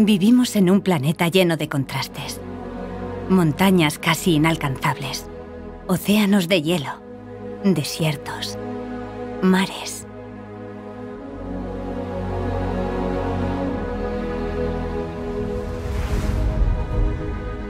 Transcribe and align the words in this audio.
Vivimos 0.00 0.54
en 0.54 0.70
un 0.70 0.80
planeta 0.80 1.26
lleno 1.26 1.56
de 1.56 1.68
contrastes. 1.68 2.40
Montañas 3.28 3.98
casi 3.98 4.34
inalcanzables, 4.34 5.26
océanos 5.88 6.46
de 6.46 6.62
hielo, 6.62 7.02
desiertos, 7.64 8.56
mares. 9.42 10.06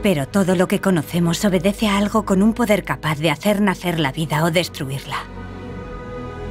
Pero 0.02 0.28
todo 0.28 0.54
lo 0.54 0.68
que 0.68 0.82
conocemos 0.82 1.42
obedece 1.46 1.88
a 1.88 1.96
algo 1.96 2.26
con 2.26 2.42
un 2.42 2.52
poder 2.52 2.84
capaz 2.84 3.18
de 3.18 3.30
hacer 3.30 3.62
nacer 3.62 3.98
la 3.98 4.12
vida 4.12 4.44
o 4.44 4.50
destruirla. 4.50 5.24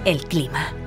El 0.06 0.24
clima. 0.24 0.87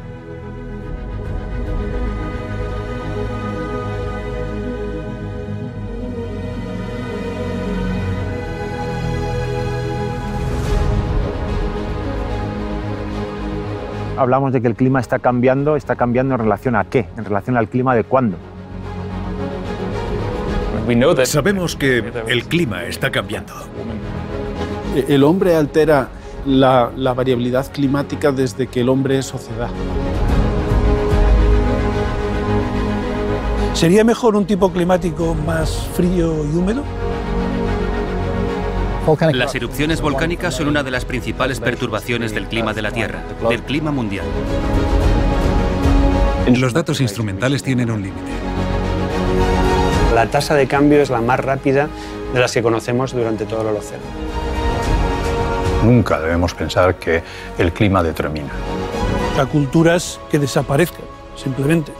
Hablamos 14.20 14.52
de 14.52 14.60
que 14.60 14.68
el 14.68 14.74
clima 14.74 15.00
está 15.00 15.18
cambiando, 15.18 15.76
está 15.76 15.96
cambiando 15.96 16.34
en 16.34 16.40
relación 16.40 16.76
a 16.76 16.84
qué, 16.84 17.08
en 17.16 17.24
relación 17.24 17.56
al 17.56 17.70
clima 17.70 17.94
de 17.94 18.04
cuándo. 18.04 18.36
Sabemos 21.24 21.74
que 21.74 22.04
el 22.28 22.44
clima 22.44 22.84
está 22.84 23.10
cambiando. 23.10 23.54
El 25.08 25.24
hombre 25.24 25.56
altera 25.56 26.08
la, 26.44 26.90
la 26.98 27.14
variabilidad 27.14 27.72
climática 27.72 28.30
desde 28.30 28.66
que 28.66 28.82
el 28.82 28.90
hombre 28.90 29.16
es 29.16 29.24
sociedad. 29.24 29.70
¿Sería 33.72 34.04
mejor 34.04 34.36
un 34.36 34.44
tipo 34.44 34.70
climático 34.70 35.34
más 35.46 35.88
frío 35.94 36.44
y 36.44 36.58
húmedo? 36.58 36.82
Las 39.32 39.54
erupciones 39.54 40.00
volcánicas 40.00 40.54
son 40.54 40.68
una 40.68 40.82
de 40.82 40.90
las 40.90 41.04
principales 41.04 41.58
perturbaciones 41.58 42.32
del 42.32 42.46
clima 42.46 42.72
de 42.74 42.82
la 42.82 42.92
Tierra, 42.92 43.22
del 43.48 43.62
clima 43.62 43.90
mundial. 43.90 44.24
Los 46.46 46.72
datos 46.72 47.00
instrumentales 47.00 47.62
tienen 47.62 47.90
un 47.90 48.02
límite. 48.02 48.30
La 50.14 50.26
tasa 50.26 50.54
de 50.54 50.66
cambio 50.66 51.00
es 51.02 51.10
la 51.10 51.20
más 51.20 51.40
rápida 51.40 51.88
de 52.32 52.40
las 52.40 52.52
que 52.52 52.62
conocemos 52.62 53.12
durante 53.12 53.46
todo 53.46 53.62
el 53.62 53.68
Holoceno. 53.68 54.02
Nunca 55.84 56.20
debemos 56.20 56.54
pensar 56.54 56.96
que 56.96 57.22
el 57.58 57.72
clima 57.72 58.02
determina. 58.02 58.50
A 59.40 59.46
culturas 59.46 60.20
que 60.30 60.38
desaparezcan, 60.38 61.04
simplemente. 61.36 61.92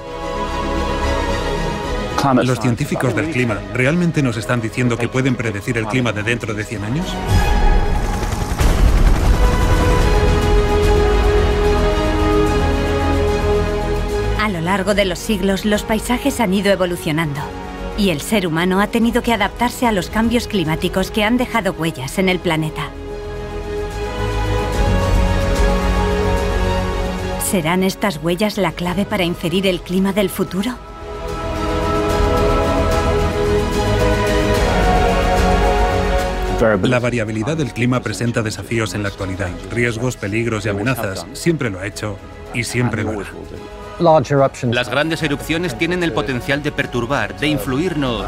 ¿Los 2.23 2.61
científicos 2.61 3.17
del 3.17 3.31
clima 3.31 3.59
realmente 3.73 4.23
nos 4.23 4.37
están 4.37 4.61
diciendo 4.61 4.99
que 4.99 5.09
pueden 5.09 5.37
predecir 5.37 5.79
el 5.79 5.87
clima 5.87 6.13
de 6.13 6.23
dentro 6.23 6.53
de 6.53 6.65
100 6.65 6.85
años? 6.85 7.07
A 14.39 14.49
lo 14.51 14.61
largo 14.61 14.95
de 14.95 15.07
los 15.07 15.19
siglos, 15.19 15.65
los 15.65 15.83
paisajes 15.83 16.41
han 16.41 16.53
ido 16.53 16.71
evolucionando. 16.71 17.41
Y 17.97 18.11
el 18.11 18.21
ser 18.21 18.47
humano 18.47 18.81
ha 18.81 18.89
tenido 18.89 19.23
que 19.23 19.33
adaptarse 19.33 19.87
a 19.87 19.93
los 19.93 20.11
cambios 20.11 20.47
climáticos 20.47 21.11
que 21.11 21.25
han 21.25 21.39
dejado 21.39 21.73
huellas 21.73 22.19
en 22.19 22.29
el 22.29 22.39
planeta. 22.39 22.91
¿Serán 27.51 27.83
estas 27.83 28.19
huellas 28.23 28.59
la 28.59 28.73
clave 28.73 29.07
para 29.07 29.25
inferir 29.25 29.67
el 29.67 29.81
clima 29.81 30.13
del 30.13 30.29
futuro? 30.29 30.90
La 36.61 36.99
variabilidad 36.99 37.57
del 37.57 37.73
clima 37.73 38.01
presenta 38.01 38.43
desafíos 38.43 38.93
en 38.93 39.03
la 39.03 39.09
actualidad, 39.09 39.49
riesgos, 39.71 40.19
peligros 40.19 40.67
y 40.67 40.69
amenazas. 40.69 41.27
Siempre 41.33 41.71
lo 41.71 41.79
ha 41.79 41.87
hecho 41.87 42.19
y 42.53 42.65
siempre 42.65 43.03
lo 43.03 43.13
hará. 43.13 43.31
Las 44.71 44.91
grandes 44.91 45.23
erupciones 45.23 45.79
tienen 45.79 46.03
el 46.03 46.13
potencial 46.13 46.63
de 46.63 46.71
perturbar, 46.71 47.39
de 47.41 47.47
influirnos 47.47 48.27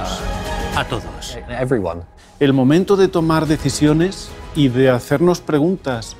a 0.74 0.84
todos. 0.84 1.36
El 2.40 2.54
momento 2.54 2.96
de 2.96 3.08
tomar 3.08 3.46
decisiones 3.46 4.30
y 4.56 4.68
de 4.68 4.88
hacernos 4.88 5.42
preguntas 5.42 6.16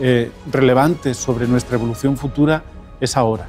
eh, 0.00 0.30
relevantes 0.52 1.16
sobre 1.16 1.48
nuestra 1.48 1.76
evolución 1.76 2.16
futura 2.16 2.62
es 3.00 3.16
ahora. 3.16 3.48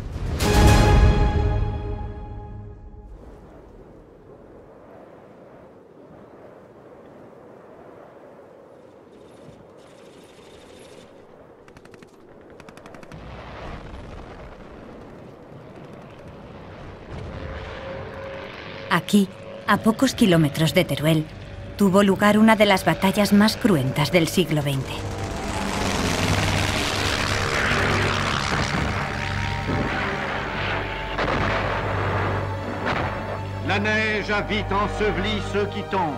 Aquí, 18.97 19.27
a 19.67 19.77
pocos 19.77 20.15
kilómetros 20.15 20.73
de 20.73 20.83
Teruel, 20.83 21.23
tuvo 21.77 22.01
lugar 22.01 22.39
una 22.39 22.55
de 22.55 22.65
las 22.65 22.83
batallas 22.83 23.31
más 23.31 23.55
cruentas 23.55 24.11
del 24.11 24.27
siglo 24.27 24.63
XX. 24.63 24.73
La 33.67 33.77
neige 33.77 34.33
a 34.33 34.41
vite 34.41 34.73
enseveli 34.73 35.43
ceux 35.53 35.69
qui 35.69 35.83
tombent. 35.91 36.17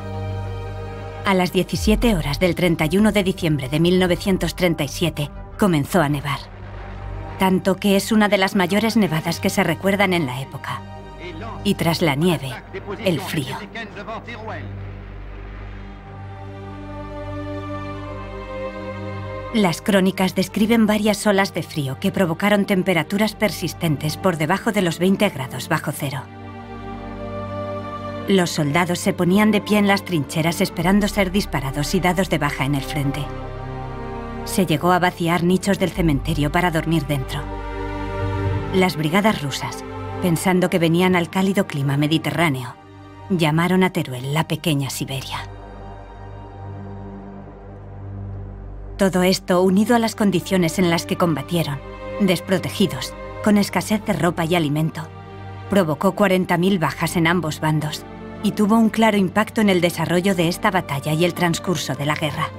A 1.26 1.34
las 1.34 1.52
17 1.52 2.16
horas 2.16 2.40
del 2.40 2.56
31 2.56 3.12
de 3.12 3.24
diciembre 3.24 3.68
de 3.68 3.82
1937 3.82 5.30
comenzó 5.60 6.02
a 6.02 6.08
nevar. 6.08 6.40
Tanto 7.40 7.76
que 7.76 7.98
es 7.98 8.14
una 8.14 8.30
de 8.30 8.38
las 8.38 8.56
mayores 8.56 8.96
nevadas 8.96 9.42
que 9.42 9.50
se 9.50 9.66
recuerdan 9.66 10.14
en 10.14 10.26
la 10.26 10.40
época. 10.40 10.99
Y 11.64 11.76
tras 11.76 12.02
la 12.02 12.16
nieve, 12.16 12.52
el 13.04 13.20
frío. 13.20 13.58
Las 19.54 19.82
crónicas 19.82 20.36
describen 20.36 20.86
varias 20.86 21.26
olas 21.26 21.56
de 21.56 21.64
frío 21.64 22.00
que 22.00 22.12
provocaron 22.12 22.66
temperaturas 22.66 23.34
persistentes 23.34 24.16
por 24.16 24.38
debajo 24.38 24.72
de 24.72 24.84
los 24.84 25.00
20 25.00 25.28
grados 25.30 25.70
bajo 25.70 25.92
cero. 25.92 26.22
Los 28.28 28.52
soldados 28.52 29.00
se 29.00 29.12
ponían 29.12 29.50
de 29.50 29.60
pie 29.60 29.80
en 29.80 29.88
las 29.88 30.06
trincheras 30.06 30.62
esperando 30.62 31.08
ser 31.08 31.32
disparados 31.32 31.96
y 31.96 32.00
dados 32.00 32.30
de 32.30 32.38
baja 32.38 32.64
en 32.64 32.76
el 32.76 32.84
frente. 32.84 33.26
Se 34.46 34.68
llegó 34.68 34.92
a 34.92 35.00
vaciar 35.00 35.44
nichos 35.44 35.80
del 35.80 35.90
cementerio 35.90 36.52
para 36.52 36.70
dormir 36.70 37.08
dentro. 37.08 37.42
Las 38.76 38.98
brigadas 38.98 39.42
rusas, 39.42 39.84
pensando 40.22 40.70
que 40.70 40.80
venían 40.80 41.16
al 41.16 41.30
cálido 41.30 41.66
clima 41.66 41.96
mediterráneo, 41.98 42.76
llamaron 43.30 43.84
a 43.84 43.92
Teruel 43.92 44.34
la 44.34 44.48
pequeña 44.48 44.90
Siberia. 44.90 45.40
Todo 48.98 49.24
esto, 49.24 49.62
unido 49.62 49.96
a 49.96 50.00
las 50.00 50.16
condiciones 50.16 50.78
en 50.78 50.90
las 50.90 51.06
que 51.06 51.16
combatieron, 51.16 51.80
desprotegidos, 52.20 53.14
con 53.44 53.58
escasez 53.58 54.04
de 54.06 54.14
ropa 54.14 54.44
y 54.44 54.56
alimento, 54.56 55.08
provocó 55.70 56.14
40.000 56.14 56.80
bajas 56.80 57.16
en 57.16 57.28
ambos 57.28 57.62
bandos 57.62 58.04
y 58.44 58.52
tuvo 58.52 58.76
un 58.76 58.90
claro 58.90 59.18
impacto 59.18 59.62
en 59.62 59.70
el 59.70 59.80
desarrollo 59.80 60.36
de 60.36 60.50
esta 60.50 60.70
batalla 60.70 61.14
y 61.14 61.24
el 61.24 61.34
transcurso 61.34 61.96
de 61.96 62.06
la 62.06 62.16
guerra. 62.16 62.50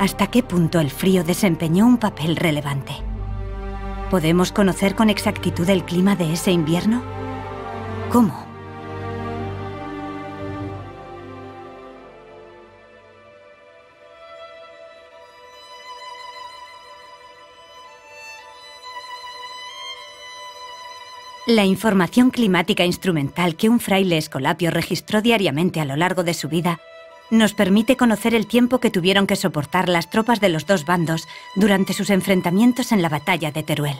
¿Hasta 0.00 0.28
qué 0.28 0.42
punto 0.42 0.80
el 0.80 0.90
frío 0.90 1.22
desempeñó 1.22 1.86
un 1.86 1.98
papel 1.98 2.34
relevante? 2.34 3.09
¿Podemos 4.10 4.50
conocer 4.50 4.96
con 4.96 5.08
exactitud 5.08 5.68
el 5.70 5.84
clima 5.84 6.16
de 6.16 6.32
ese 6.32 6.50
invierno? 6.50 7.00
¿Cómo? 8.10 8.44
La 21.46 21.64
información 21.64 22.30
climática 22.30 22.84
instrumental 22.84 23.54
que 23.54 23.68
un 23.68 23.78
fraile 23.78 24.18
escolapio 24.18 24.72
registró 24.72 25.22
diariamente 25.22 25.80
a 25.80 25.84
lo 25.84 25.94
largo 25.94 26.24
de 26.24 26.34
su 26.34 26.48
vida 26.48 26.80
nos 27.30 27.54
permite 27.54 27.96
conocer 27.96 28.34
el 28.34 28.46
tiempo 28.46 28.78
que 28.78 28.90
tuvieron 28.90 29.26
que 29.26 29.36
soportar 29.36 29.88
las 29.88 30.10
tropas 30.10 30.40
de 30.40 30.48
los 30.48 30.66
dos 30.66 30.84
bandos 30.84 31.28
durante 31.54 31.92
sus 31.92 32.10
enfrentamientos 32.10 32.92
en 32.92 33.02
la 33.02 33.08
batalla 33.08 33.52
de 33.52 33.62
Teruel. 33.62 33.96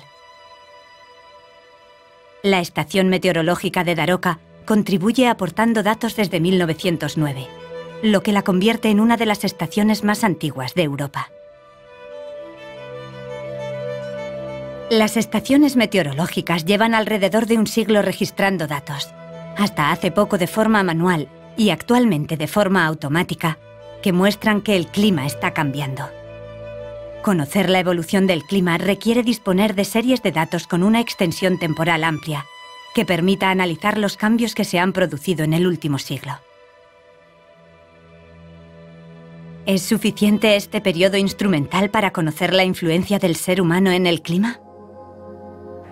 La 2.42 2.60
estación 2.60 3.08
meteorológica 3.08 3.84
de 3.84 3.94
Daroca 3.94 4.40
contribuye 4.64 5.28
aportando 5.28 5.82
datos 5.82 6.16
desde 6.16 6.40
1909, 6.40 7.46
lo 8.02 8.22
que 8.22 8.32
la 8.32 8.42
convierte 8.42 8.88
en 8.88 9.00
una 9.00 9.16
de 9.16 9.26
las 9.26 9.44
estaciones 9.44 10.04
más 10.04 10.24
antiguas 10.24 10.74
de 10.74 10.82
Europa. 10.82 11.30
Las 14.90 15.16
estaciones 15.16 15.76
meteorológicas 15.76 16.64
llevan 16.64 16.94
alrededor 16.94 17.46
de 17.46 17.58
un 17.58 17.68
siglo 17.68 18.02
registrando 18.02 18.66
datos, 18.66 19.08
hasta 19.56 19.92
hace 19.92 20.10
poco 20.10 20.36
de 20.36 20.48
forma 20.48 20.82
manual 20.82 21.28
y 21.56 21.70
actualmente 21.70 22.36
de 22.36 22.46
forma 22.46 22.86
automática, 22.86 23.58
que 24.02 24.12
muestran 24.12 24.62
que 24.62 24.76
el 24.76 24.86
clima 24.86 25.26
está 25.26 25.52
cambiando. 25.52 26.08
Conocer 27.22 27.68
la 27.68 27.80
evolución 27.80 28.26
del 28.26 28.44
clima 28.44 28.78
requiere 28.78 29.22
disponer 29.22 29.74
de 29.74 29.84
series 29.84 30.22
de 30.22 30.32
datos 30.32 30.66
con 30.66 30.82
una 30.82 31.00
extensión 31.00 31.58
temporal 31.58 32.04
amplia, 32.04 32.46
que 32.94 33.04
permita 33.04 33.50
analizar 33.50 33.98
los 33.98 34.16
cambios 34.16 34.54
que 34.54 34.64
se 34.64 34.78
han 34.78 34.92
producido 34.92 35.44
en 35.44 35.52
el 35.52 35.66
último 35.66 35.98
siglo. 35.98 36.32
¿Es 39.66 39.82
suficiente 39.82 40.56
este 40.56 40.80
periodo 40.80 41.18
instrumental 41.18 41.90
para 41.90 42.10
conocer 42.10 42.54
la 42.54 42.64
influencia 42.64 43.18
del 43.18 43.36
ser 43.36 43.60
humano 43.60 43.92
en 43.92 44.06
el 44.06 44.22
clima? 44.22 44.58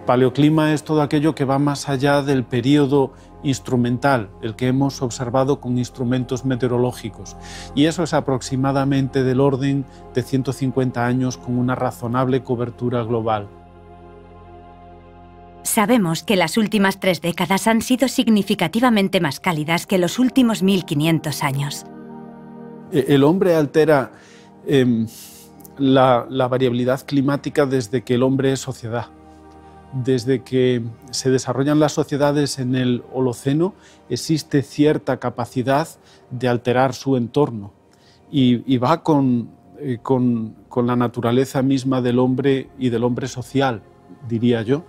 Paleoclima 0.06 0.72
es 0.72 0.84
todo 0.84 1.02
aquello 1.02 1.34
que 1.34 1.44
va 1.44 1.58
más 1.58 1.88
allá 1.90 2.22
del 2.22 2.42
periodo 2.42 3.12
instrumental, 3.42 4.30
el 4.42 4.56
que 4.56 4.68
hemos 4.68 5.02
observado 5.02 5.60
con 5.60 5.78
instrumentos 5.78 6.44
meteorológicos. 6.44 7.36
Y 7.74 7.86
eso 7.86 8.02
es 8.02 8.14
aproximadamente 8.14 9.22
del 9.22 9.40
orden 9.40 9.84
de 10.14 10.22
150 10.22 11.04
años 11.06 11.36
con 11.36 11.58
una 11.58 11.74
razonable 11.74 12.42
cobertura 12.42 13.02
global. 13.02 13.48
Sabemos 15.62 16.22
que 16.22 16.36
las 16.36 16.56
últimas 16.56 16.98
tres 16.98 17.20
décadas 17.20 17.66
han 17.66 17.82
sido 17.82 18.08
significativamente 18.08 19.20
más 19.20 19.38
cálidas 19.38 19.86
que 19.86 19.98
los 19.98 20.18
últimos 20.18 20.62
1500 20.62 21.42
años. 21.42 21.84
E-, 22.90 23.04
el 23.08 23.22
hombre 23.22 23.54
altera 23.54 24.12
em, 24.66 25.06
la, 25.76 26.26
la 26.30 26.48
variabilidad 26.48 27.04
climática 27.04 27.66
desde 27.66 28.02
que 28.02 28.14
el 28.14 28.22
hombre 28.22 28.52
es 28.52 28.60
sociedad. 28.60 29.08
Desde 29.92 30.42
que 30.42 30.82
se 31.10 31.30
desarrollan 31.30 31.80
las 31.80 31.92
sociedades 31.92 32.58
en 32.58 32.74
el 32.74 33.02
Holoceno, 33.12 33.74
existe 34.10 34.62
cierta 34.62 35.18
capacidad 35.18 35.88
de 36.30 36.48
alterar 36.48 36.92
su 36.92 37.16
entorno 37.16 37.72
y, 38.30 38.76
va 38.76 39.02
eh, 39.78 39.98
con, 40.02 40.54
con 40.68 40.86
la 40.86 40.94
naturaleza 40.94 41.62
misma 41.62 42.02
del 42.02 42.18
hombre 42.18 42.68
y 42.78 42.90
del 42.90 43.04
hombre 43.04 43.28
social, 43.28 43.82
diría 44.28 44.60
yo. 44.62 44.84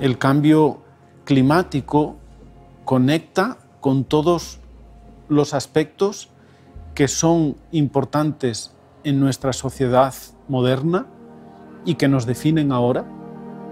El 0.00 0.16
cambio 0.18 0.78
climático 1.24 2.16
conecta 2.84 3.58
con 3.80 4.04
todos 4.04 4.60
los 5.28 5.52
aspectos 5.52 6.30
que 6.94 7.08
son 7.08 7.56
importantes 7.70 8.72
en 9.04 9.20
nuestra 9.20 9.52
sociedad 9.52 10.14
moderna 10.48 11.06
y 11.84 11.94
que 11.94 12.08
nos 12.08 12.26
definen 12.26 12.72
ahora 12.72 13.04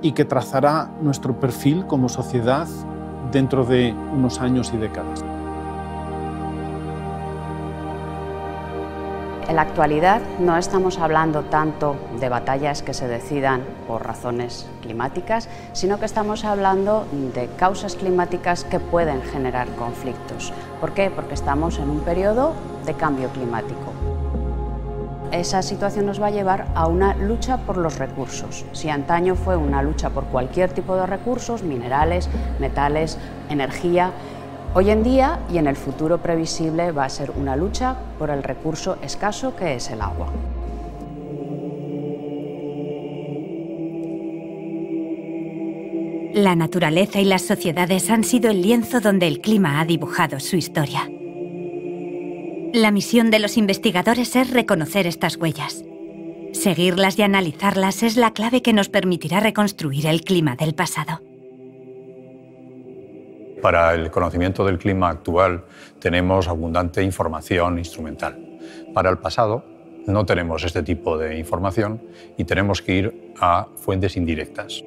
y 0.03 0.13
que 0.13 0.25
trazará 0.25 0.91
nuestro 1.01 1.39
perfil 1.39 1.87
como 1.87 2.09
sociedad 2.09 2.69
dentro 3.31 3.65
de 3.65 3.95
unos 4.13 4.41
años 4.41 4.73
y 4.75 4.79
décadas. 4.79 5.25
En 9.49 9.57
la 9.57 9.63
actualidad 9.63 10.23
no 10.39 10.57
estamos 10.57 10.99
hablando 10.99 11.43
tanto 11.43 11.97
de 12.19 12.31
batallas 12.31 12.83
que 12.83 12.95
se 12.95 13.07
decidan 13.07 13.63
por 13.87 14.03
razones 14.03 14.67
climáticas, 14.81 15.49
sino 15.75 15.99
que 15.99 16.07
estamos 16.07 16.47
hablando 16.47 17.05
de 17.35 17.49
causas 17.59 17.97
climáticas 17.97 18.65
que 18.65 18.81
pueden 18.81 19.21
generar 19.21 19.69
conflictos. 19.77 20.55
¿Por 20.81 20.93
qué? 20.93 21.11
Porque 21.11 21.35
estamos 21.35 21.79
en 21.79 21.91
un 21.91 22.01
periodo 22.01 22.55
de 22.87 22.95
cambio 22.95 23.29
climátic. 23.29 23.77
Esa 25.33 25.63
situación 25.63 26.07
nos 26.07 26.21
va 26.21 26.27
a 26.27 26.31
llevar 26.31 26.67
a 26.75 26.87
una 26.87 27.15
lucha 27.15 27.57
por 27.57 27.79
los 27.79 27.99
recursos. 27.99 28.65
Si 28.73 28.91
antaño 28.91 29.35
fue 29.35 29.57
una 29.57 29.83
lucha 29.83 30.11
por 30.11 30.25
cualquier 30.25 30.71
tipo 30.71 30.95
de 30.95 31.07
recursos, 31.07 31.63
minerales, 31.63 32.29
metales, 32.61 33.19
energía, 33.49 34.13
Hoy 34.75 34.89
en 34.89 35.03
día 35.03 35.39
y 35.53 35.59
en 35.59 35.67
el 35.67 35.77
futuro 35.77 36.23
previsible 36.23 36.93
va 36.93 37.05
a 37.05 37.09
ser 37.11 37.31
una 37.33 37.57
lucha 37.57 37.95
por 38.19 38.31
el 38.31 38.43
recurso 38.43 38.97
escaso 39.03 39.55
que 39.55 39.75
es 39.75 39.91
el 39.91 40.01
agua. 40.01 40.33
La 46.33 46.57
naturaleza 46.57 47.21
y 47.21 47.27
las 47.27 47.43
sociedades 47.43 48.09
han 48.09 48.25
sido 48.25 48.51
el 48.51 48.63
lienzo 48.63 49.01
donde 49.01 49.27
el 49.27 49.43
clima 49.43 49.79
ha 49.79 49.85
dibujado 49.85 50.41
su 50.41 50.57
historia. 50.57 51.07
La 52.75 52.91
misión 52.91 53.31
de 53.31 53.39
los 53.39 53.59
investigadores 53.59 54.35
es 54.35 54.51
reconocer 54.51 55.07
estas 55.07 55.37
huellas. 55.37 55.85
Seguirlas 56.55 57.19
y 57.19 57.23
analizarlas 57.23 58.03
es 58.03 58.17
la 58.17 58.33
clave 58.33 58.63
que 58.63 58.73
nos 58.73 58.89
permitirá 58.89 59.41
reconstruir 59.41 60.07
el 60.07 60.23
clima 60.23 60.57
del 60.57 60.75
pasado. 60.75 61.21
Para 63.61 63.93
el 63.93 64.11
conocimiento 64.11 64.65
del 64.65 64.79
clima 64.79 65.11
actual 65.11 65.65
tenemos 65.99 66.49
abundante 66.49 67.03
información 67.03 67.79
instrumental. 67.79 68.59
Para 68.95 69.11
el 69.11 69.19
pasado 69.19 69.65
no 70.07 70.25
tenemos 70.25 70.65
este 70.65 70.83
tipo 70.83 71.19
de 71.19 71.39
información 71.39 72.01
y 72.39 72.45
tenemos 72.45 72.81
que 72.81 72.95
ir 72.95 73.33
a 73.39 73.67
fuentes 73.77 74.17
indirectas. 74.17 74.83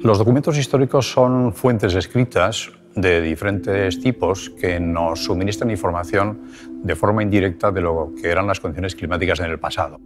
Los 0.00 0.18
documentos 0.18 0.56
históricos 0.56 1.10
son 1.10 1.52
fuentes 1.52 1.92
escritas 1.96 2.70
de 2.94 3.20
diferentes 3.20 4.00
tipos 4.00 4.48
que 4.50 4.78
nos 4.78 5.24
suministran 5.24 5.72
información 5.72 6.40
de 6.84 6.94
forma 6.94 7.22
indirecta 7.22 7.72
de 7.72 7.80
lo 7.80 8.12
que 8.14 8.28
eran 8.28 8.46
las 8.46 8.60
condiciones 8.60 8.94
climáticas 8.94 9.40
en 9.40 9.46
el 9.46 9.58
pasado. 9.58 9.98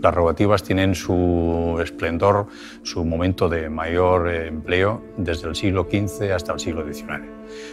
Las 0.00 0.14
rogativas 0.14 0.62
tienen 0.62 0.94
su 0.94 1.78
esplendor, 1.82 2.46
su 2.82 3.04
momento 3.04 3.50
de 3.50 3.68
mayor 3.68 4.30
empleo 4.30 5.02
desde 5.18 5.48
el 5.48 5.54
siglo 5.54 5.86
XV 5.90 6.32
hasta 6.32 6.54
el 6.54 6.58
siglo 6.58 6.90
XIX. 6.90 7.20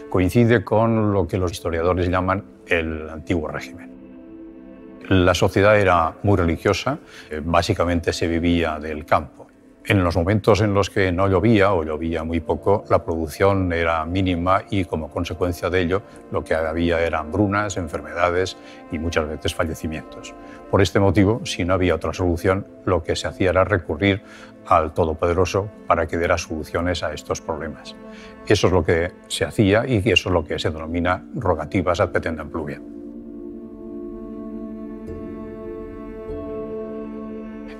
Coincide 0.10 0.66
con 0.66 1.14
lo 1.14 1.26
que 1.26 1.38
los 1.38 1.54
historiadores 1.54 2.10
llaman 2.10 2.44
el 2.68 3.10
antiguo 3.10 3.48
régimen. 3.48 3.99
La 5.10 5.34
sociedad 5.34 5.80
era 5.80 6.14
muy 6.22 6.38
religiosa, 6.38 7.00
eh, 7.32 7.42
básicamente 7.44 8.14
se 8.14 8.28
vivía 8.28 8.78
del 8.78 9.08
campo. 9.08 9.48
En 9.84 10.04
los 10.04 10.16
momentos 10.16 10.62
en 10.62 10.76
los 10.76 10.92
que 10.92 11.12
no 11.12 11.28
llovía 11.28 11.74
o 11.74 11.84
llovía 11.84 12.24
muy 12.24 12.42
poco, 12.42 12.84
la 12.92 13.04
producción 13.04 13.74
era 13.74 14.06
mínima 14.06 14.62
y 14.70 14.86
como 14.86 15.10
consecuencia 15.10 15.72
de 15.72 15.82
ello 15.82 16.04
lo 16.32 16.44
que 16.44 16.54
había 16.54 17.00
eran 17.02 17.32
brunas, 17.32 17.78
enfermedades 17.78 18.56
y 18.92 19.00
muchas 19.00 19.28
veces 19.28 19.56
fallecimientos. 19.56 20.36
Por 20.70 20.80
este 20.80 21.00
motivo, 21.00 21.42
si 21.44 21.66
no 21.66 21.74
había 21.74 21.96
otra 21.96 22.14
solución, 22.14 22.68
lo 22.86 23.02
que 23.02 23.16
se 23.16 23.28
hacía 23.28 23.50
era 23.50 23.64
recurrir 23.64 24.22
al 24.68 24.94
Todopoderoso 24.94 25.72
para 25.88 26.06
que 26.06 26.20
diera 26.20 26.38
soluciones 26.38 27.02
a 27.02 27.14
estos 27.14 27.42
problemas. 27.42 27.96
Eso 28.46 28.68
es 28.68 28.74
lo 28.74 28.86
que 28.86 29.12
se 29.28 29.44
hacía 29.44 29.88
y 29.88 30.08
eso 30.08 30.30
es 30.30 30.34
lo 30.34 30.46
que 30.46 30.60
se 30.60 30.70
denomina 30.70 31.26
rogativas 31.34 32.00
ad 32.00 32.10
petendam 32.10 32.52
pluvia. 32.52 32.80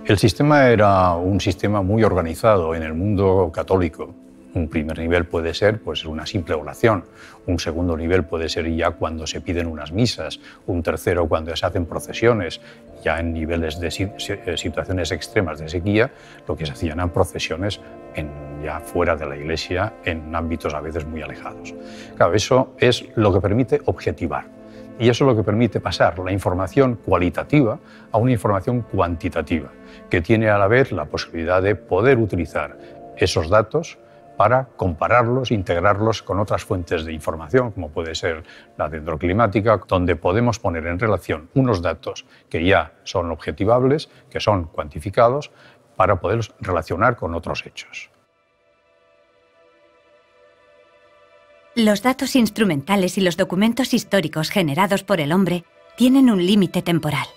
El 0.10 0.18
sistema 0.18 0.68
era 0.70 1.14
un 1.14 1.40
sistema 1.40 1.84
muy 1.84 2.04
organizado 2.04 2.74
en 2.74 2.82
el 2.82 2.96
mundo 2.96 3.52
católico. 3.54 4.16
Un 4.56 4.68
primer 4.68 4.98
nivel 4.98 5.26
puede 5.26 5.54
ser 5.54 5.80
pues, 5.84 6.04
una 6.04 6.26
simple 6.26 6.56
oración, 6.56 7.04
un 7.46 7.60
segundo 7.60 7.96
nivel 7.96 8.24
puede 8.24 8.50
ser 8.50 8.68
ya 8.76 8.90
cuando 8.90 9.28
se 9.28 9.40
piden 9.40 9.68
unas 9.68 9.92
misas, 9.92 10.40
un 10.66 10.82
tercero 10.82 11.28
cuando 11.28 11.56
se 11.56 11.64
hacen 11.64 11.86
procesiones, 11.86 12.60
ya 13.04 13.20
en 13.20 13.34
niveles 13.34 13.80
de 13.80 13.90
eh, 13.90 14.58
situaciones 14.58 15.12
extremas 15.12 15.60
de 15.60 15.70
sequía, 15.70 16.12
lo 16.48 16.58
que 16.58 16.66
se 16.66 16.72
hacían 16.72 16.98
eran 16.98 17.12
procesiones 17.12 17.80
ya 18.64 18.80
fuera 18.80 19.16
de 19.16 19.28
la 19.28 19.38
iglesia, 19.38 19.94
en 20.06 20.36
ámbitos 20.36 20.74
a 20.74 20.82
veces 20.82 21.06
muy 21.06 21.22
alejados. 21.22 21.76
Claro, 22.18 22.34
eso 22.34 22.74
es 22.80 23.06
lo 23.14 23.32
que 23.32 23.42
permite 23.42 23.80
objetivar. 23.86 24.48
Y 24.98 25.08
eso 25.08 25.24
es 25.24 25.28
lo 25.30 25.38
que 25.38 25.44
permite 25.44 25.80
pasar 25.80 26.18
la 26.18 26.32
información 26.32 26.96
cualitativa 26.96 27.80
a 28.12 28.18
una 28.18 28.32
información 28.32 28.82
cuantitativa 28.82 29.70
que 30.10 30.22
tiene 30.22 30.50
a 30.50 30.58
la 30.58 30.68
vez 30.68 30.92
la 30.92 31.06
posibilidad 31.06 31.62
de 31.62 31.76
poder 31.76 32.18
utilizar 32.18 32.78
esos 33.18 33.50
datos 33.50 33.98
para 34.38 34.70
compararlos, 34.78 35.52
integrarlos 35.52 36.24
con 36.24 36.40
otras 36.40 36.64
fuentes 36.64 37.04
de 37.04 37.12
información, 37.12 37.72
como 37.72 37.90
puede 37.90 38.16
ser 38.16 38.44
la 38.78 38.88
dendroclimática, 38.88 39.82
donde 39.86 40.16
podemos 40.16 40.60
poner 40.60 40.88
en 40.88 40.98
relación 40.98 41.50
unos 41.56 41.82
datos 41.82 42.26
que 42.50 42.64
ya 42.64 42.94
son 43.04 43.32
objetivables, 43.32 44.10
que 44.30 44.40
son 44.40 44.66
cuantificados, 44.66 45.52
para 45.98 46.22
poderlos 46.22 46.54
relacionar 46.62 47.18
con 47.18 47.36
otros 47.36 47.66
hechos. 47.66 48.10
Los 51.76 52.02
datos 52.02 52.38
instrumentales 52.38 53.18
y 53.18 53.22
los 53.22 53.36
documentos 53.36 53.94
históricos 53.94 54.50
generados 54.50 55.04
por 55.04 55.20
el 55.20 55.34
hombre 55.34 55.66
tienen 55.98 56.30
un 56.30 56.46
límite 56.46 56.82
temporal. 56.82 57.28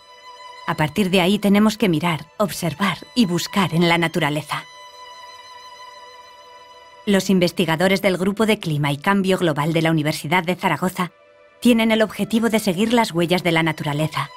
A 0.66 0.76
partir 0.76 1.11
de 1.11 1.21
ahí 1.21 1.38
tenemos 1.38 1.76
que 1.76 1.88
mirar, 1.88 2.26
observar 2.38 2.99
y 3.14 3.26
buscar 3.26 3.75
en 3.75 3.88
la 3.88 3.99
naturaleza. 3.99 4.64
Los 7.04 7.31
investigadores 7.31 8.00
del 8.00 8.16
Grupo 8.16 8.47
de 8.47 8.61
Clima 8.61 8.92
y 8.92 8.97
Cambio 8.97 9.38
Global 9.38 9.73
de 9.73 9.83
la 9.83 9.90
Universidad 9.90 10.45
de 10.45 10.54
Zaragoza 10.54 11.11
tienen 11.61 11.90
el 11.90 12.02
objetivo 12.02 12.49
de 12.49 12.61
seguir 12.61 12.92
las 12.92 13.12
huellas 13.12 13.42
de 13.42 13.52
la 13.52 13.62
naturaleza 13.62 14.31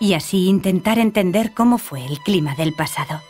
y 0.00 0.14
así 0.14 0.48
intentar 0.48 0.98
entender 0.98 1.54
cómo 1.54 1.78
fue 1.78 2.04
el 2.04 2.18
clima 2.20 2.54
del 2.56 2.72
pasado. 2.72 3.20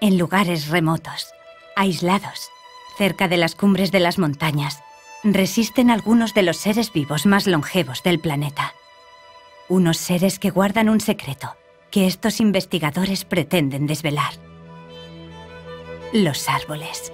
En 0.00 0.18
lugares 0.18 0.68
remotos, 0.68 1.32
aislados, 1.76 2.50
cerca 2.96 3.28
de 3.28 3.36
las 3.36 3.54
cumbres 3.54 3.92
de 3.92 4.00
las 4.00 4.18
montañas, 4.18 4.82
resisten 5.24 5.90
algunos 5.90 6.34
de 6.34 6.42
los 6.42 6.56
seres 6.56 6.92
vivos 6.92 7.26
más 7.26 7.46
longevos 7.46 8.02
del 8.02 8.18
planeta. 8.18 8.74
Unos 9.68 9.96
seres 9.96 10.38
que 10.38 10.50
guardan 10.50 10.88
un 10.88 11.00
secreto 11.00 11.56
que 11.90 12.06
estos 12.06 12.40
investigadores 12.40 13.24
pretenden 13.24 13.86
desvelar. 13.86 14.32
Los 16.12 16.48
árboles. 16.48 17.12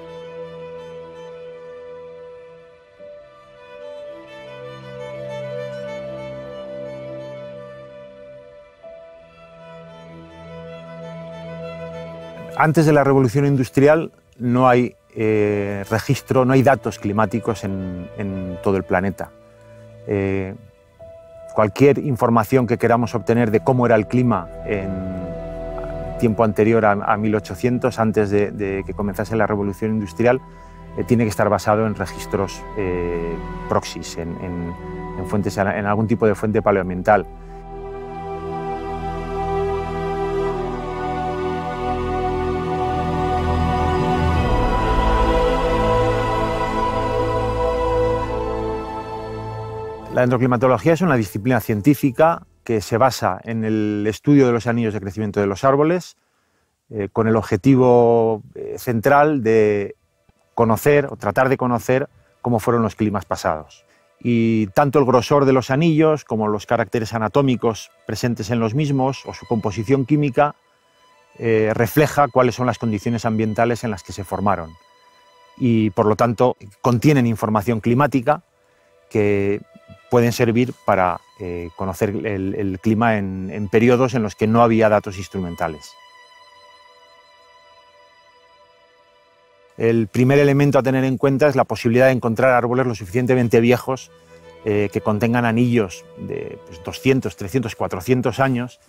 Antes 12.56 12.86
de 12.86 12.92
la 12.92 13.04
revolución 13.04 13.46
industrial 13.46 14.10
no 14.36 14.68
hay 14.68 14.96
eh, 15.14 15.84
registro, 15.90 16.44
no 16.44 16.52
hay 16.52 16.62
datos 16.62 16.98
climáticos 16.98 17.64
en, 17.64 18.58
todo 18.62 18.76
el 18.76 18.84
planeta. 18.84 19.30
Eh, 20.06 20.54
cualquier 21.54 21.98
información 21.98 22.66
que 22.66 22.78
queramos 22.78 23.14
obtener 23.14 23.50
de 23.50 23.60
cómo 23.60 23.86
era 23.86 23.96
el 23.96 24.06
clima 24.06 24.48
en 24.66 24.90
tiempo 26.18 26.44
anterior 26.44 26.84
a, 26.84 27.16
1800, 27.16 27.98
antes 27.98 28.30
de, 28.30 28.82
que 28.86 28.94
comenzase 28.94 29.36
la 29.36 29.46
revolución 29.46 29.92
industrial, 29.92 30.40
eh, 30.96 31.04
tiene 31.04 31.24
que 31.24 31.30
estar 31.30 31.48
basado 31.48 31.86
en 31.86 31.94
registros 31.94 32.62
proxys, 33.68 34.18
en, 34.18 34.74
fuentes, 35.26 35.56
en 35.56 35.86
algún 35.86 36.06
tipo 36.06 36.26
de 36.26 36.34
fuente 36.34 36.62
paleoambiental. 36.62 37.26
La 50.18 50.22
dendroclimatología 50.22 50.94
es 50.94 51.00
una 51.00 51.14
disciplina 51.14 51.60
científica 51.60 52.42
que 52.64 52.80
se 52.80 52.96
basa 52.96 53.40
en 53.44 53.62
el 53.62 54.04
estudio 54.08 54.48
de 54.48 54.52
los 54.52 54.66
anillos 54.66 54.92
de 54.92 55.00
crecimiento 55.00 55.38
de 55.38 55.46
los 55.46 55.62
árboles, 55.62 56.16
eh, 56.90 57.08
con 57.12 57.28
el 57.28 57.37
objetivo 57.37 58.42
eh, 58.56 58.75
central 58.78 59.44
de 59.44 59.94
conocer 60.56 61.06
o 61.06 61.14
tratar 61.14 61.48
de 61.48 61.56
conocer 61.56 62.08
cómo 62.42 62.58
fueron 62.58 62.82
los 62.82 62.96
climas 62.96 63.26
pasados. 63.26 63.84
Y 64.18 64.66
tanto 64.75 64.98
el 64.98 65.04
grosor 65.04 65.44
de 65.44 65.52
los 65.52 65.70
anillos 65.70 66.25
como 66.25 66.48
los 66.48 66.66
caracteres 66.66 67.14
anatómicos 67.14 67.92
presentes 68.04 68.50
en 68.50 68.58
los 68.58 68.75
mismos 68.75 69.25
o 69.25 69.32
su 69.34 69.46
composición 69.46 70.04
química 70.04 70.56
eh, 71.38 71.70
refleja 71.75 72.26
cuáles 72.26 72.56
son 72.56 72.66
las 72.66 72.78
condiciones 72.78 73.25
ambientales 73.25 73.84
en 73.84 73.92
las 73.92 74.02
que 74.02 74.12
se 74.12 74.25
formaron. 74.25 74.72
Y 75.58 75.90
por 75.90 76.06
lo 76.06 76.16
tanto 76.16 76.56
contienen 76.82 77.25
información 77.25 77.78
climática 77.78 78.42
que 79.08 79.60
pueden 80.10 80.32
servir 80.32 80.72
para 80.84 81.20
eh, 81.40 81.70
conocer 81.76 82.10
el, 82.24 82.78
clima 82.80 83.16
en, 83.18 83.68
periodos 83.70 84.14
en 84.14 84.22
los 84.22 84.34
que 84.34 84.46
no 84.46 84.62
había 84.62 84.88
datos 84.88 85.18
instrumentales. 85.18 85.92
El 89.76 90.08
primer 90.08 90.40
elemento 90.40 90.78
a 90.78 90.82
tener 90.82 91.04
en 91.04 91.18
cuenta 91.18 91.46
es 91.46 91.54
la 91.54 91.64
posibilidad 91.64 92.06
de 92.06 92.12
encontrar 92.12 92.52
árboles 92.52 92.86
lo 92.86 92.96
suficientemente 92.96 93.60
viejos 93.60 94.10
eh, 94.64 94.88
que 94.92 95.00
contengan 95.00 95.44
anillos 95.44 96.04
de 96.16 96.58
200, 96.84 97.36
300, 97.36 97.76
400 97.76 98.40
años 98.40 98.80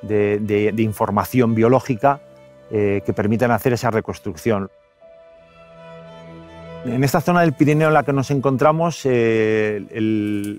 de, 0.00 0.74
información 0.78 1.54
biológica 1.54 2.22
eh, 2.70 3.02
que 3.04 3.12
permitan 3.12 3.50
hacer 3.50 3.74
esa 3.74 3.90
reconstrucción. 3.90 4.70
En 6.84 7.04
esta 7.04 7.20
zona 7.20 7.42
del 7.42 7.52
Pirineo 7.52 7.88
en 7.88 7.94
la 7.94 8.04
que 8.04 8.12
nos 8.12 8.30
encontramos, 8.30 9.02
eh, 9.04 10.58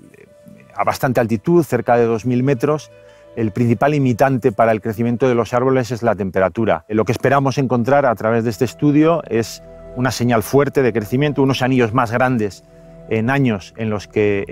a 0.74 0.84
bastante 0.84 1.20
altitud, 1.20 1.64
cerca 1.64 1.96
de 1.96 2.06
2.000 2.08 2.42
metros, 2.44 2.92
el 3.34 3.50
principal 3.50 3.90
limitante 3.90 4.52
para 4.52 4.70
el 4.72 4.80
crecimiento 4.80 5.28
de 5.28 5.34
los 5.34 5.52
árboles 5.52 5.90
es 5.90 6.02
la 6.02 6.14
temperatura. 6.14 6.84
Lo 6.88 7.04
que 7.04 7.12
esperamos 7.12 7.58
encontrar 7.58 8.06
a 8.06 8.14
través 8.14 8.44
de 8.44 8.50
este 8.50 8.64
estudio 8.64 9.22
es 9.28 9.62
una 9.96 10.12
señal 10.12 10.44
fuerte 10.44 10.82
de 10.82 10.92
crecimiento, 10.92 11.42
unos 11.42 11.60
anillos 11.60 11.92
más 11.92 12.12
grandes 12.12 12.62
en 13.08 13.28
años 13.28 13.74
en 13.76 13.90
los 13.90 14.06
que, 14.06 14.46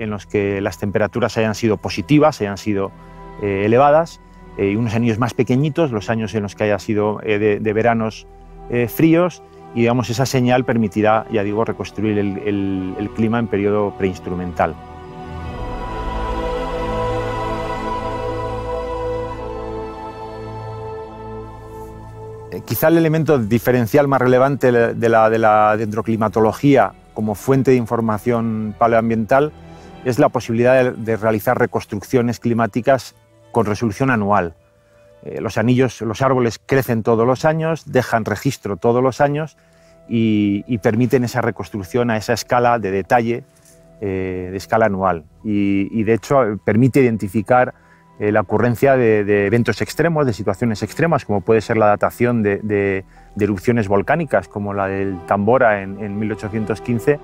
las 0.61 0.77
temperaturas 0.77 1.37
hayan 1.37 1.55
sido 1.55 1.77
positivas, 1.77 2.41
hayan 2.41 2.57
sido 2.57 2.91
eh, 3.41 3.63
elevadas, 3.65 4.19
eh, 4.57 4.71
y 4.71 4.75
unos 4.75 4.93
anillos 4.93 5.19
más 5.19 5.33
pequeñitos, 5.33 5.91
los 5.91 6.09
años 6.09 6.35
en 6.35 6.43
los 6.43 6.53
que 6.53 6.65
haya 6.65 6.79
sido 6.79 7.19
de, 7.23 7.73
veranos 7.73 8.27
fríos, 8.87 9.41
y 9.73 9.81
digamos, 9.81 10.09
esa 10.09 10.25
señal 10.25 10.65
permitirá, 10.65 11.25
ya 11.31 11.43
digo, 11.43 11.63
reconstruir 11.63 12.17
el, 12.17 13.09
clima 13.15 13.39
en 13.39 13.47
periodo 13.47 13.95
preinstrumental. 13.97 14.75
Eh, 22.51 22.61
quizá 22.65 22.89
el 22.89 22.97
elemento 22.97 23.39
diferencial 23.39 24.07
más 24.09 24.19
relevante 24.19 24.71
de 24.71 25.09
la, 25.09 25.29
de 25.29 25.37
la 25.37 25.77
dendroclimatología 25.77 26.91
como 27.13 27.35
fuente 27.35 27.71
de 27.71 27.77
información 27.77 28.75
paleoambiental 28.77 29.53
es 30.03 30.19
la 30.19 30.29
posibilidad 30.29 30.91
de 30.91 31.15
realizar 31.15 31.57
reconstrucciones 31.57 32.39
climáticas 32.39 33.15
con 33.51 33.65
resolución 33.65 34.09
anual. 34.09 34.55
Eh, 35.23 35.39
los 35.41 35.57
anillos, 35.57 36.01
los 36.01 36.21
árboles 36.21 36.59
crecen 36.65 37.03
todos 37.03 37.27
los 37.27 37.45
años, 37.45 37.91
dejan 37.91 38.25
registro 38.25 38.77
todos 38.77 39.03
los 39.03 39.21
años 39.21 39.57
y, 40.07 40.77
permiten 40.79 41.23
esa 41.23 41.41
reconstrucción 41.41 42.09
a 42.09 42.17
esa 42.17 42.33
escala 42.33 42.79
de 42.79 42.91
detalle, 42.91 43.43
eh, 44.01 44.49
de 44.51 44.57
escala 44.57 44.87
anual. 44.87 45.23
Y, 45.43 46.03
de 46.03 46.13
hecho 46.13 46.59
permite 46.65 47.01
identificar 47.01 47.73
eh, 48.19 48.31
la 48.31 48.41
ocurrencia 48.41 48.97
de, 48.97 49.45
eventos 49.45 49.81
extremos, 49.81 50.25
de 50.25 50.33
situaciones 50.33 50.83
extremas, 50.83 51.23
como 51.25 51.41
puede 51.41 51.61
ser 51.61 51.77
la 51.77 51.87
datación 51.87 52.43
de, 52.43 53.05
erupciones 53.39 53.87
volcánicas, 53.87 54.47
como 54.47 54.73
la 54.73 54.87
del 54.87 55.17
Tambora 55.27 55.81
en, 55.81 56.03
en 56.03 56.19
1815 56.19 57.19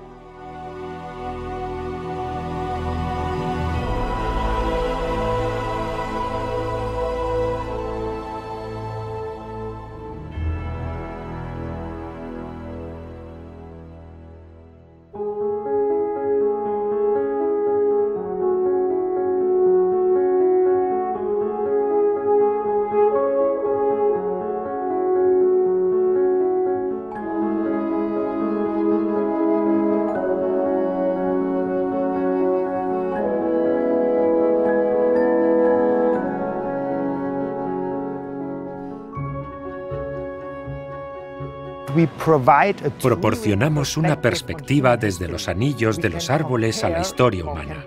Proporcionamos 43.02 43.96
una 43.96 44.20
perspectiva 44.20 44.96
desde 44.96 45.28
los 45.28 45.48
anillos 45.48 45.98
de 45.98 46.10
los 46.10 46.28
árboles 46.28 46.84
a 46.84 46.90
la 46.90 47.00
historia 47.00 47.44
humana. 47.44 47.86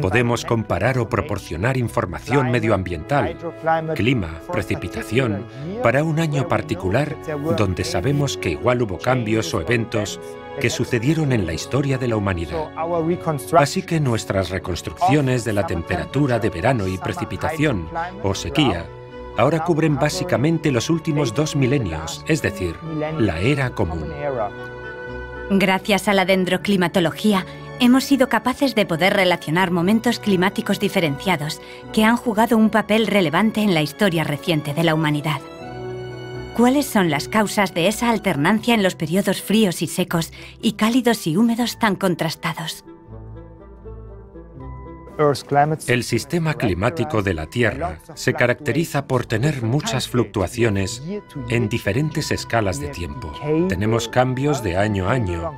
Podemos 0.00 0.44
comparar 0.44 0.98
o 0.98 1.08
proporcionar 1.08 1.76
información 1.76 2.50
medioambiental, 2.50 3.36
clima, 3.94 4.40
precipitación, 4.52 5.46
para 5.82 6.04
un 6.04 6.20
año 6.20 6.48
particular 6.48 7.16
donde 7.56 7.84
sabemos 7.84 8.36
que 8.36 8.50
igual 8.50 8.82
hubo 8.82 8.98
cambios 8.98 9.54
o 9.54 9.60
eventos 9.60 10.20
que 10.60 10.68
sucedieron 10.68 11.32
en 11.32 11.46
la 11.46 11.54
historia 11.54 11.96
de 11.96 12.08
la 12.08 12.16
humanidad. 12.16 12.68
Así 13.56 13.82
que 13.82 14.00
nuestras 14.00 14.50
reconstrucciones 14.50 15.44
de 15.44 15.52
la 15.54 15.66
temperatura 15.66 16.38
de 16.38 16.50
verano 16.50 16.86
y 16.86 16.98
precipitación 16.98 17.88
o 18.22 18.34
sequía 18.34 18.86
ahora 19.36 19.64
cubren 19.64 19.96
básicamente 19.96 20.70
los 20.70 20.90
últimos 20.90 21.34
dos 21.34 21.56
milenios, 21.56 22.24
es 22.28 22.42
decir, 22.42 22.76
la 23.18 23.40
era 23.40 23.70
común. 23.70 24.04
Gracias 25.50 26.08
a 26.08 26.14
la 26.14 26.24
dendroclimatología, 26.24 27.44
hemos 27.80 28.04
sido 28.04 28.28
capaces 28.28 28.74
de 28.74 28.86
poder 28.86 29.14
relacionar 29.14 29.70
momentos 29.70 30.18
climáticos 30.18 30.78
diferenciados 30.80 31.60
que 31.92 32.04
han 32.04 32.16
jugado 32.16 32.56
un 32.56 32.70
papel 32.70 33.06
relevante 33.06 33.60
en 33.60 33.74
la 33.74 33.82
historia 33.82 34.24
reciente 34.24 34.72
de 34.74 34.84
la 34.84 34.94
humanidad. 34.94 35.40
¿Cuáles 36.56 36.86
son 36.86 37.10
las 37.10 37.28
causas 37.28 37.72
de 37.72 37.88
esa 37.88 38.10
alternancia 38.10 38.74
en 38.74 38.82
los 38.82 38.94
periodos 38.94 39.40
fríos 39.40 39.80
y 39.82 39.86
secos 39.86 40.32
y 40.60 40.72
cálidos 40.72 41.26
y 41.26 41.36
húmedos 41.36 41.78
tan 41.78 41.96
contrastados? 41.96 42.84
El 45.86 46.04
sistema 46.04 46.54
climático 46.54 47.22
de 47.22 47.34
la 47.34 47.46
Tierra 47.46 47.98
se 48.14 48.32
caracteriza 48.32 49.06
por 49.06 49.26
tener 49.26 49.62
muchas 49.62 50.08
fluctuaciones 50.08 51.02
en 51.48 51.68
diferentes 51.68 52.30
escalas 52.30 52.80
de 52.80 52.88
tiempo. 52.88 53.32
Tenemos 53.68 54.08
cambios 54.08 54.62
de 54.62 54.76
año 54.76 55.08
a 55.08 55.12
año. 55.12 55.52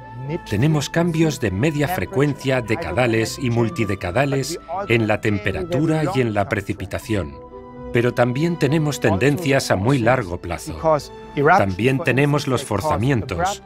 Tenemos 0.49 0.91
cambios 0.91 1.41
de 1.41 1.51
media 1.51 1.87
frecuencia 1.89 2.63
decadales 2.63 3.39
y 3.39 3.51
multidecadales 3.51 4.59
en 4.89 5.07
la 5.07 5.21
temperatura 5.21 6.05
y 6.15 6.21
en 6.21 6.35
la 6.35 6.49
precipitación. 6.49 7.35
Pero 7.93 8.13
también 8.13 8.59
tenemos 8.59 8.99
tendencias 8.99 9.71
a 9.71 9.77
muy 9.77 9.99
largo 9.99 10.41
plazo. 10.41 10.81
También 11.59 12.01
tenemos 12.01 12.49
los 12.49 12.65
forzamientos, 12.65 13.63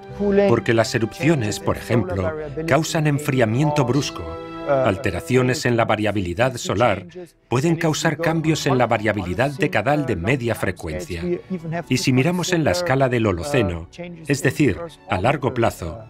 porque 0.49 0.75
las 0.75 0.95
erupciones, 0.95 1.61
por 1.61 1.79
ejemplo, 1.79 2.31
causan 2.67 3.07
enfriamiento 3.07 3.87
brusco 3.87 4.48
alteraciones 4.69 5.65
en 5.67 5.77
la 5.77 5.85
variabilidad 5.85 6.57
solar 6.57 7.07
pueden 7.49 7.77
causar 7.77 8.19
cambios 8.19 8.67
en 8.67 8.79
la 8.79 8.87
variabilidad 8.87 9.51
decadal 9.53 10.07
de 10.07 10.17
media 10.17 10.55
frecuencia. 10.55 11.23
Y 11.89 11.99
si 11.99 12.13
miramos 12.13 12.53
en 12.53 12.65
la 12.65 12.73
escala 12.73 13.09
del 13.09 13.27
Holoceno, 13.27 13.89
es 14.27 14.43
decir, 14.43 14.79
a 15.09 15.21
largo 15.21 15.55
plazo, 15.55 16.05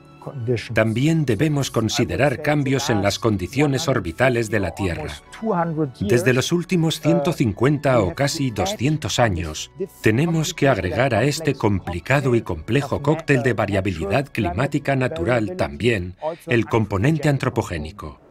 también 0.75 1.25
debemos 1.25 1.71
considerar 1.71 2.43
cambios 2.43 2.91
en 2.91 3.03
las 3.03 3.19
condiciones 3.19 3.89
orbitales 3.89 4.51
de 4.51 4.61
la 4.61 4.75
Tierra. 4.75 5.09
Desde 6.01 6.33
los 6.33 6.53
últimos 6.53 7.01
150 7.01 8.01
o 8.01 8.15
casi 8.15 8.51
200 8.51 9.19
años, 9.19 9.71
tenemos 10.03 10.55
que 10.55 10.69
agregar 10.69 11.15
a 11.15 11.25
este 11.25 11.55
complicado 11.55 12.35
y 12.35 12.43
complejo 12.43 13.03
cóctel 13.03 13.43
de 13.43 13.53
variabilidad 13.53 14.29
climática 14.31 14.97
natural 14.97 15.57
también 15.57 16.17
el 16.47 16.67
componente 16.67 17.29
antropogénico. 17.29 18.28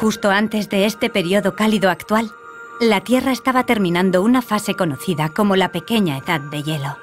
Justo 0.00 0.30
antes 0.30 0.70
de 0.70 0.86
este 0.86 1.10
periodo 1.10 1.54
cálido 1.54 1.90
actual, 1.90 2.32
la 2.80 3.02
Tierra 3.02 3.32
estaba 3.32 3.66
terminando 3.66 4.22
una 4.22 4.40
fase 4.40 4.74
conocida 4.74 5.28
como 5.28 5.56
la 5.56 5.72
pequeña 5.72 6.16
edad 6.16 6.40
de 6.40 6.62
hielo. 6.62 6.96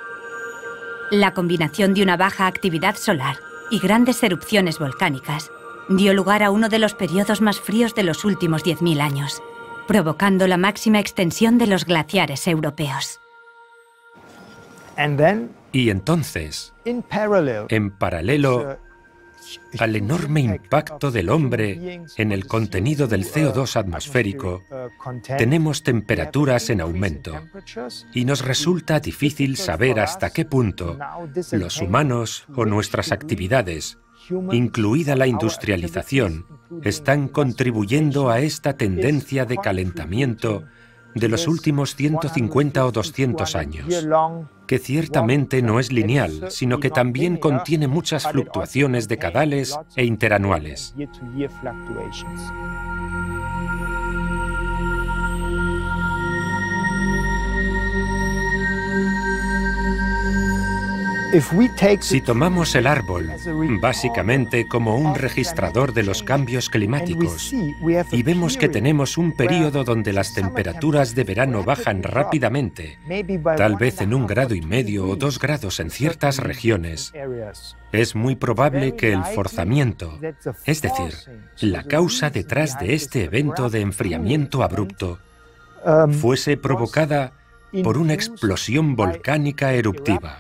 La 1.12 1.36
combinación 1.36 1.94
de 1.94 2.02
una 2.02 2.18
baja 2.18 2.48
actividad 2.48 2.96
solar 2.96 3.38
y 3.70 3.78
grandes 3.78 4.24
erupciones 4.24 4.80
volcánicas 4.80 5.52
dio 5.90 6.12
lugar 6.16 6.42
a 6.42 6.50
uno 6.50 6.70
de 6.70 6.80
los 6.80 6.96
periodos 6.96 7.40
más 7.40 7.60
fríos 7.60 7.94
de 7.94 8.02
los 8.02 8.26
últimos 8.26 8.64
10.000 8.66 9.00
años, 9.00 9.44
provocando 9.88 10.48
la 10.48 10.58
máxima 10.58 11.00
extensión 11.00 11.60
de 11.60 11.68
los 11.68 11.86
glaciares 11.86 12.48
europeos. 12.48 13.20
Y 15.72 15.92
entonces, 15.92 16.74
en 16.84 17.92
paralelo, 17.92 18.80
al 19.80 19.96
enorme 19.96 20.42
impacto 20.42 21.12
del 21.12 21.30
hombre 21.30 22.02
en 22.18 22.32
el 22.32 22.48
contenido 22.48 23.08
del 23.08 23.26
CO2 23.26 23.76
atmosférico, 23.76 24.64
tenemos 25.38 25.84
temperaturas 25.84 26.70
en 26.70 26.82
aumento 26.82 27.34
y 28.14 28.26
nos 28.26 28.44
resulta 28.44 29.00
difícil 29.00 29.58
saber 29.58 30.00
hasta 30.00 30.32
qué 30.32 30.46
punto 30.46 30.98
los 31.52 31.82
humanos 31.82 32.46
o 32.56 32.66
nuestras 32.66 33.12
actividades, 33.12 33.98
incluida 34.52 35.16
la 35.16 35.28
industrialización, 35.28 36.46
están 36.84 37.28
contribuyendo 37.28 38.30
a 38.30 38.40
esta 38.40 38.78
tendencia 38.78 39.46
de 39.46 39.58
calentamiento 39.58 40.66
de 41.16 41.28
los 41.28 41.48
últimos 41.48 41.96
150 41.96 42.86
o 42.86 42.92
200 42.92 43.56
años, 43.56 43.86
que 44.68 44.80
ciertamente 44.80 45.62
no 45.62 45.80
es 45.80 45.92
lineal, 45.92 46.52
sino 46.52 46.80
que 46.80 46.90
también 46.90 47.38
contiene 47.38 47.88
muchas 47.88 48.28
fluctuaciones 48.28 49.08
decadales 49.08 49.78
e 49.96 50.06
interanuales. 50.06 50.94
Si 62.00 62.22
tomamos 62.22 62.74
el 62.76 62.88
árbol 62.88 63.30
básicamente 63.82 64.66
como 64.68 64.96
un 64.96 65.14
registrador 65.14 65.94
de 65.94 66.04
los 66.04 66.24
cambios 66.24 66.70
climáticos 66.70 67.52
y 68.12 68.24
vemos 68.24 68.56
que 68.56 68.70
tenemos 68.70 69.18
un 69.18 69.36
periodo 69.36 69.84
donde 69.84 70.14
las 70.14 70.34
temperaturas 70.34 71.16
de 71.16 71.26
verano 71.26 71.64
bajan 71.64 72.02
rápidamente, 72.02 72.98
tal 73.58 73.76
vez 73.76 74.00
en 74.00 74.14
un 74.14 74.26
grado 74.26 74.56
y 74.56 74.62
medio 74.62 75.06
o 75.06 75.16
dos 75.18 75.38
grados 75.38 75.82
en 75.82 75.90
ciertas 75.90 76.38
regiones, 76.38 77.12
es 77.92 78.16
muy 78.16 78.36
probable 78.38 78.96
que 78.96 79.12
el 79.12 79.24
forzamiento, 79.24 80.20
es 80.66 80.82
decir, 80.82 81.14
la 81.60 81.84
causa 81.84 82.30
detrás 82.30 82.80
de 82.80 82.94
este 82.94 83.26
evento 83.26 83.70
de 83.70 83.82
enfriamiento 83.82 84.64
abrupto, 84.64 85.20
fuese 86.22 86.56
provocada 86.56 87.34
por 87.84 87.98
una 87.98 88.14
explosión 88.14 88.96
volcánica 88.96 89.74
eruptiva. 89.74 90.38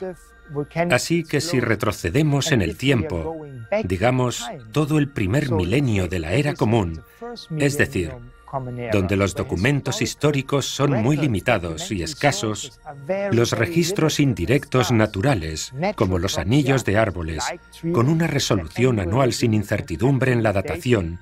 Así 0.91 1.23
que 1.23 1.41
si 1.41 1.60
retrocedemos 1.60 2.51
en 2.51 2.62
el 2.62 2.77
tiempo, 2.77 3.45
digamos 3.83 4.45
todo 4.71 4.97
el 4.97 5.10
primer 5.10 5.51
milenio 5.51 6.07
de 6.07 6.19
la 6.19 6.33
era 6.33 6.53
común, 6.53 7.01
es 7.57 7.77
decir, 7.77 8.13
donde 8.91 9.17
los 9.17 9.36
documentos 9.36 10.01
históricos 10.01 10.65
son 10.65 11.01
muy 11.03 11.17
limitados 11.17 11.91
y 11.91 12.01
escasos, 12.01 12.79
los 13.31 13.51
registros 13.51 14.19
indirectos 14.19 14.91
naturales, 14.91 15.73
como 15.95 16.17
los 16.17 16.38
anillos 16.38 16.86
de 16.86 16.97
árboles, 16.97 17.43
con 17.93 18.10
una 18.10 18.27
resolución 18.27 18.99
anual 18.99 19.33
sin 19.33 19.53
incertidumbre 19.53 20.31
en 20.31 20.43
la 20.43 20.53
datación, 20.53 21.19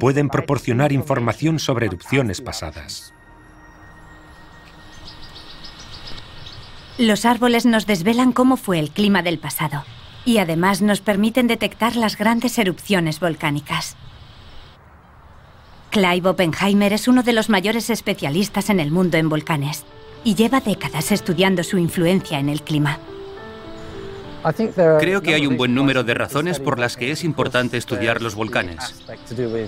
pueden 0.00 0.28
proporcionar 0.28 0.92
información 0.92 1.58
sobre 1.58 1.86
erupciones 1.86 2.40
pasadas. 2.40 3.14
Los 6.98 7.24
árboles 7.24 7.64
nos 7.64 7.86
desvelan 7.86 8.32
cómo 8.32 8.56
fue 8.56 8.78
el 8.78 8.90
clima 8.90 9.22
del 9.22 9.38
pasado 9.38 9.84
y 10.24 10.38
además 10.38 10.82
nos 10.82 11.00
permiten 11.00 11.46
detectar 11.46 11.96
las 11.96 12.16
grandes 12.16 12.58
erupciones 12.58 13.18
volcánicas. 13.18 13.96
Clive 15.90 16.28
Oppenheimer 16.28 16.92
es 16.92 17.08
uno 17.08 17.22
de 17.22 17.32
los 17.32 17.48
mayores 17.48 17.90
especialistas 17.90 18.70
en 18.70 18.78
el 18.78 18.90
mundo 18.90 19.16
en 19.16 19.28
volcanes 19.28 19.84
y 20.22 20.34
lleva 20.34 20.60
décadas 20.60 21.12
estudiando 21.12 21.64
su 21.64 21.78
influencia 21.78 22.38
en 22.38 22.48
el 22.48 22.62
clima. 22.62 22.98
Creo 24.98 25.22
que 25.22 25.34
hay 25.34 25.46
un 25.46 25.56
buen 25.56 25.74
número 25.74 26.02
de 26.02 26.14
razones 26.14 26.58
por 26.58 26.78
las 26.78 26.96
que 26.96 27.12
es 27.12 27.24
importante 27.24 27.76
estudiar 27.76 28.20
los 28.22 28.34
volcanes. 28.34 29.04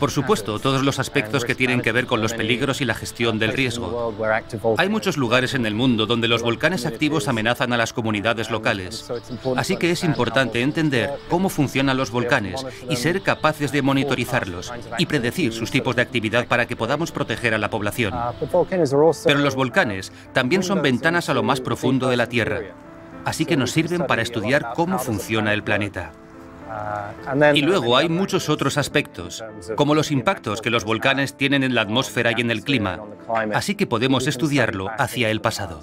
Por 0.01 0.11
supuesto, 0.11 0.59
todos 0.59 0.83
los 0.83 0.99
aspectos 0.99 1.45
que 1.45 1.55
tienen 1.55 1.81
que 1.81 1.93
ver 1.93 2.07
con 2.07 2.21
los 2.21 2.35
peligros 2.35 2.81
y 2.81 2.85
la 2.85 2.95
gestión 2.95 3.39
del 3.39 3.53
riesgo. 3.53 4.13
Hay 4.79 4.89
muchos 4.89 5.17
lugares 5.17 5.55
en 5.55 5.67
el 5.67 5.75
mundo 5.75 6.07
donde 6.07 6.29
los 6.29 6.43
volcanes 6.43 6.87
activos 6.87 7.29
amenazan 7.29 7.73
a 7.73 7.77
las 7.77 7.93
comunidades 7.93 8.51
locales. 8.51 9.11
Así 9.57 9.77
que 9.77 9.91
es 9.91 10.03
importante 10.03 10.61
entender 10.61 11.11
cómo 11.29 11.49
funcionan 11.49 11.97
los 11.97 12.11
volcanes 12.11 12.65
y 12.91 12.97
ser 12.97 13.23
capaces 13.23 13.71
de 13.71 13.83
monitorizarlos 13.83 14.73
y 14.99 15.07
predecir 15.07 15.53
sus 15.53 15.71
tipos 15.71 15.95
de 15.95 16.03
actividad 16.03 16.47
para 16.47 16.67
que 16.67 16.77
podamos 16.77 17.13
proteger 17.13 17.55
a 17.55 17.59
la 17.59 17.71
población. 17.71 18.15
Pero 19.25 19.39
los 19.39 19.55
volcanes 19.55 20.13
también 20.33 20.63
son 20.63 20.83
ventanas 20.83 21.29
a 21.29 21.35
lo 21.35 21.43
más 21.43 21.61
profundo 21.61 22.09
de 22.09 22.17
la 22.17 22.29
Tierra 22.29 22.61
así 23.25 23.45
que 23.45 23.57
nos 23.57 23.71
sirven 23.71 24.07
para 24.07 24.23
estudiar 24.23 24.73
cómo 24.75 24.99
funciona 24.99 25.53
el 25.53 25.63
planeta. 25.63 26.13
Y 27.55 27.63
luego 27.63 27.97
hay 27.97 28.09
muchos 28.09 28.49
otros 28.49 28.79
aspectos, 28.79 29.45
como 29.77 29.95
los 29.95 30.11
impactos 30.11 30.61
que 30.61 30.71
los 30.71 30.85
volcanes 30.85 31.37
tienen 31.37 31.63
en 31.63 31.75
la 31.75 31.83
atmósfera 31.83 32.33
y 32.37 32.41
en 32.41 32.51
el 32.51 32.63
clima, 32.63 33.01
así 33.53 33.75
que 33.75 33.87
podemos 33.87 34.27
estudiarlo 34.27 34.89
hacia 34.99 35.31
el 35.31 35.41
pasado. 35.41 35.81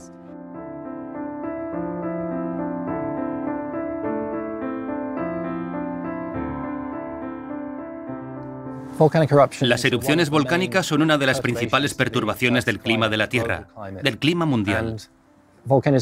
Las 9.62 9.86
erupciones 9.86 10.30
volcánicas 10.30 10.86
son 10.86 11.02
una 11.02 11.18
de 11.18 11.26
las 11.26 11.42
principales 11.42 11.94
perturbaciones 11.96 12.66
del 12.66 12.80
clima 12.80 13.10
de 13.10 13.18
la 13.18 13.30
Tierra, 13.30 13.68
del 14.04 14.20
clima 14.20 14.46
mundial. 14.46 14.98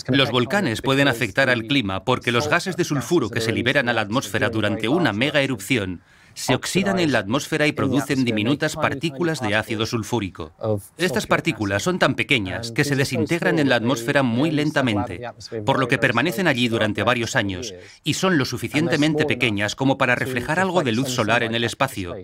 Los 0.08 0.32
volcanes 0.32 0.82
pueden 0.82 1.08
afectar 1.08 1.50
al 1.50 1.64
clima 1.64 2.04
porque 2.04 2.32
los 2.32 2.48
gases 2.48 2.78
de 2.78 2.84
sulfuro 2.84 3.30
que 3.30 3.42
se 3.42 3.52
liberan 3.52 3.90
a 3.90 3.94
la 3.94 4.02
atmósfera 4.02 4.50
durante 4.50 4.88
una 4.88 5.14
mega 5.14 5.42
erupción 5.42 6.02
se 6.34 6.56
oxidan 6.56 7.00
en 7.00 7.12
la 7.12 7.20
atmósfera 7.20 7.68
y 7.68 7.74
producen 7.74 8.24
diminutas 8.24 8.76
partículas 8.76 9.42
de 9.42 9.56
ácido 9.56 9.86
sulfúrico. 9.86 10.54
Estas 10.98 11.28
partículas 11.28 11.84
son 11.84 12.00
tan 12.00 12.16
pequeñas 12.16 12.72
que 12.72 12.86
se 12.86 12.96
desintegran 12.96 13.60
en 13.60 13.68
la 13.68 13.76
atmósfera 13.76 14.24
muy 14.24 14.52
lentamente, 14.52 15.22
por 15.66 15.80
lo 15.80 15.88
que 15.88 15.98
permanecen 15.98 16.48
allí 16.48 16.70
durante 16.70 17.04
varios 17.04 17.36
años 17.36 17.74
y 18.04 18.14
son 18.14 18.38
lo 18.38 18.46
suficientemente 18.46 19.26
pequeñas 19.26 19.76
como 19.76 19.98
para 19.98 20.16
reflejar 20.16 20.60
algo 20.60 20.82
de 20.82 20.94
luz 20.94 21.10
solar 21.10 21.44
en 21.44 21.56
el 21.56 21.64
espacio 21.64 22.16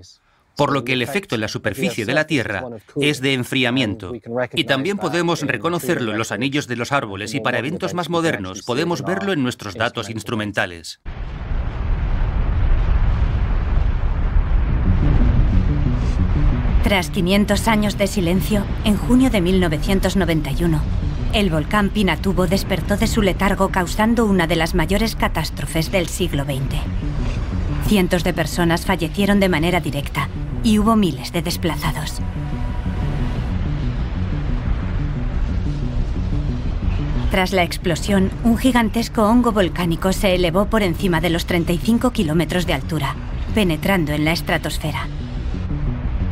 por 0.56 0.72
lo 0.72 0.84
que 0.84 0.94
el 0.94 1.02
efecto 1.02 1.36
en 1.36 1.42
la 1.42 1.48
superficie 1.48 2.06
de 2.06 2.14
la 2.14 2.28
Tierra 2.28 2.64
es 3.00 3.22
de 3.22 3.34
enfriamiento. 3.34 4.14
Y 4.54 4.64
también 4.66 4.98
podemos 4.98 5.42
reconocerlo 5.42 6.12
en 6.12 6.18
los 6.18 6.32
anillos 6.32 6.68
de 6.68 6.76
los 6.76 6.92
árboles 6.92 7.34
y 7.34 7.40
para 7.40 7.60
eventos 7.60 7.94
más 7.94 8.10
modernos 8.10 8.64
podemos 8.64 9.04
verlo 9.04 9.34
en 9.34 9.44
nuestros 9.44 9.76
datos 9.76 10.10
instrumentales. 10.10 11.00
Tras 16.84 17.10
500 17.10 17.68
años 17.68 17.98
de 17.98 18.06
silencio, 18.06 18.64
en 18.84 18.96
junio 18.96 19.32
de 19.32 19.42
1991, 19.42 20.82
el 21.34 21.50
volcán 21.50 21.90
Pinatubo 21.90 22.46
despertó 22.46 22.96
de 22.96 23.08
su 23.08 23.24
letargo 23.24 23.70
causando 23.70 24.26
una 24.26 24.46
de 24.46 24.56
las 24.56 24.76
mayores 24.76 25.16
catástrofes 25.16 25.92
del 25.92 26.08
siglo 26.08 26.44
XX. 26.44 26.80
Cientos 27.88 28.24
de 28.24 28.34
personas 28.34 28.84
fallecieron 28.84 29.40
de 29.40 29.48
manera 29.48 29.80
directa 29.80 30.28
y 30.64 30.80
hubo 30.80 30.96
miles 30.96 31.32
de 31.32 31.44
desplazados. 31.44 32.20
Tras 37.30 37.54
la 37.54 37.62
explosión, 37.62 38.32
un 38.44 38.58
gigantesco 38.58 39.24
hongo 39.24 39.52
volcánico 39.52 40.14
se 40.14 40.34
elevó 40.34 40.66
por 40.66 40.82
encima 40.82 41.22
de 41.22 41.30
los 41.30 41.46
35 41.46 42.12
kilómetros 42.12 42.66
de 42.66 42.74
altura, 42.74 43.16
penetrando 43.54 44.14
en 44.14 44.26
la 44.26 44.32
estratosfera. 44.32 45.08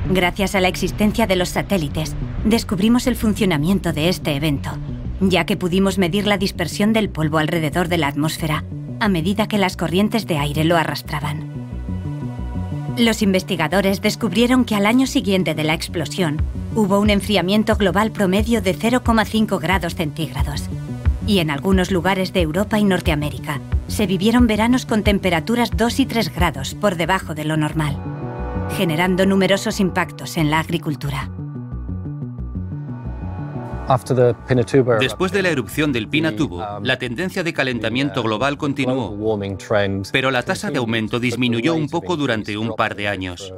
Gracias 0.10 0.56
a 0.56 0.60
la 0.60 0.70
existencia 0.70 1.28
de 1.28 1.36
los 1.36 1.50
satélites, 1.50 2.16
descubrimos 2.46 3.06
el 3.06 3.16
funcionamiento 3.16 3.94
de 3.94 4.10
este 4.10 4.36
evento, 4.36 4.72
ya 5.20 5.46
que 5.46 5.58
pudimos 5.58 6.00
medir 6.00 6.26
la 6.26 6.38
dispersión 6.38 6.94
del 6.94 7.10
polvo 7.10 7.38
alrededor 7.38 7.90
de 7.90 7.98
la 8.00 8.08
atmósfera 8.08 8.64
a 9.04 9.10
medida 9.10 9.48
que 9.48 9.58
las 9.58 9.78
corrientes 9.78 10.28
de 10.28 10.38
aire 10.38 10.64
lo 10.64 10.78
arrastraban. 10.78 11.52
Los 12.98 13.22
investigadores 13.22 14.02
descubrieron 14.02 14.66
que 14.66 14.76
al 14.76 14.86
año 14.86 15.08
siguiente 15.08 15.56
de 15.56 15.64
la 15.64 15.74
explosión 15.74 16.42
hubo 16.76 17.00
un 17.00 17.10
enfriamiento 17.10 17.76
global 17.76 18.12
promedio 18.12 18.62
de 18.62 18.78
0,5 18.78 19.60
grados 19.60 19.96
centígrados. 19.96 20.64
Y 21.26 21.40
en 21.40 21.50
algunos 21.50 21.92
lugares 21.92 22.34
de 22.34 22.42
Europa 22.42 22.80
y 22.80 22.84
Norteamérica 22.84 23.62
se 23.88 24.08
vivieron 24.08 24.48
veranos 24.48 24.86
con 24.86 25.04
temperaturas 25.04 25.72
2 25.76 26.00
y 26.00 26.06
3 26.06 26.34
grados 26.34 26.76
por 26.76 26.96
debajo 26.96 27.34
de 27.34 27.46
lo 27.46 27.58
normal 27.58 27.98
generando 28.74 29.26
numerosos 29.26 29.80
impactos 29.80 30.38
en 30.38 30.50
la 30.50 30.60
agricultura. 30.60 31.30
Después 35.00 35.32
de 35.32 35.42
la 35.42 35.50
erupción 35.50 35.92
del 35.92 36.08
Pinatubo, 36.08 36.58
um, 36.58 36.84
la 36.84 36.98
tendencia 36.98 37.44
de 37.44 37.54
calentamiento 37.54 38.22
uh, 38.22 38.24
global 38.24 38.58
continuó, 38.58 39.38
pero 40.12 40.32
la 40.32 40.44
tasa 40.44 40.72
de 40.72 40.78
aumento 40.78 41.20
disminuyó 41.20 41.76
un 41.76 41.90
poco 41.90 42.16
durante 42.16 42.58
un 42.58 42.76
par 42.76 42.96
de 42.96 43.08
años. 43.10 43.54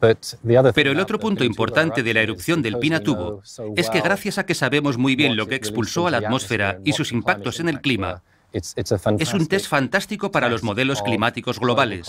Pero 0.00 0.92
el 0.92 1.00
otro 1.00 1.18
punto 1.18 1.42
importante 1.42 2.02
de 2.04 2.14
la 2.14 2.20
erupción 2.22 2.62
del 2.62 2.78
Pinatubo 2.78 3.42
es 3.74 3.90
que 3.90 4.00
gracias 4.00 4.38
a 4.38 4.46
que 4.46 4.54
sabemos 4.54 4.96
muy 4.96 5.16
bien 5.16 5.36
lo 5.36 5.48
que 5.48 5.56
expulsó 5.56 6.06
a 6.06 6.10
la 6.10 6.18
atmósfera 6.18 6.78
y 6.84 6.92
sus 6.92 7.10
impactos 7.12 7.58
en 7.58 7.68
el 7.68 7.80
clima, 7.80 8.22
es 8.52 9.34
un 9.34 9.46
test 9.46 9.66
fantástico 9.66 10.30
para 10.30 10.48
los 10.48 10.62
modelos 10.62 11.02
climáticos 11.02 11.60
globales, 11.60 12.06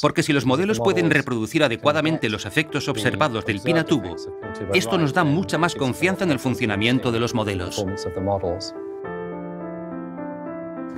porque 0.00 0.22
si 0.22 0.32
los 0.32 0.44
modelos 0.44 0.80
pueden 0.80 1.10
reproducir 1.10 1.62
adecuadamente 1.62 2.28
los 2.28 2.46
efectos 2.46 2.88
observados 2.88 3.44
del 3.46 3.60
Pinatubo, 3.60 4.16
esto 4.74 4.98
nos 4.98 5.12
da 5.12 5.24
mucha 5.24 5.58
más 5.58 5.74
confianza 5.74 6.24
en 6.24 6.32
el 6.32 6.38
funcionamiento 6.38 7.12
de 7.12 7.20
los 7.20 7.34
modelos. 7.34 7.84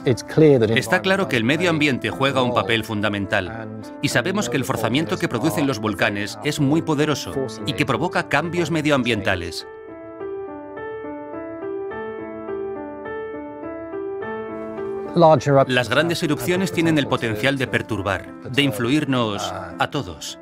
Está 0.05 1.03
claro 1.03 1.29
que 1.29 1.37
el 1.37 1.45
medio 1.45 1.69
ambiente 1.69 2.09
juega 2.09 2.43
un 2.43 2.55
papel 2.55 2.85
fundamental 2.85 3.69
y 4.01 4.09
sabemos 4.09 4.49
que 4.49 4.57
el 4.57 4.65
forzamiento 4.65 5.19
que 5.19 5.29
producen 5.29 5.67
los 5.67 5.79
volcanes 5.79 6.39
es 6.43 6.59
muy 6.59 6.81
poderoso 6.81 7.35
y 7.67 7.75
que 7.75 7.85
provoca 7.85 8.29
cambios 8.29 8.71
medioambientales. 8.71 9.67
Las 15.15 15.89
grandes 15.89 16.23
erupciones 16.23 16.73
tienen 16.73 16.99
el 16.99 17.07
potencial 17.07 17.59
de 17.59 17.67
perturbar, 17.67 18.43
de 18.51 18.63
influirnos 18.63 19.43
a 19.53 19.91
todos. 19.91 20.39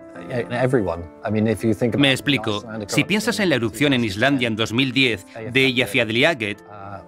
Me 1.96 2.10
explico. 2.10 2.64
Si 2.86 3.04
piensas 3.04 3.40
en 3.40 3.48
la 3.48 3.54
erupción 3.54 3.92
en 3.92 4.04
Islandia 4.04 4.48
en 4.48 4.56
2010 4.56 5.26
de 5.52 5.66
Eyjafjallajökull, 5.66 6.56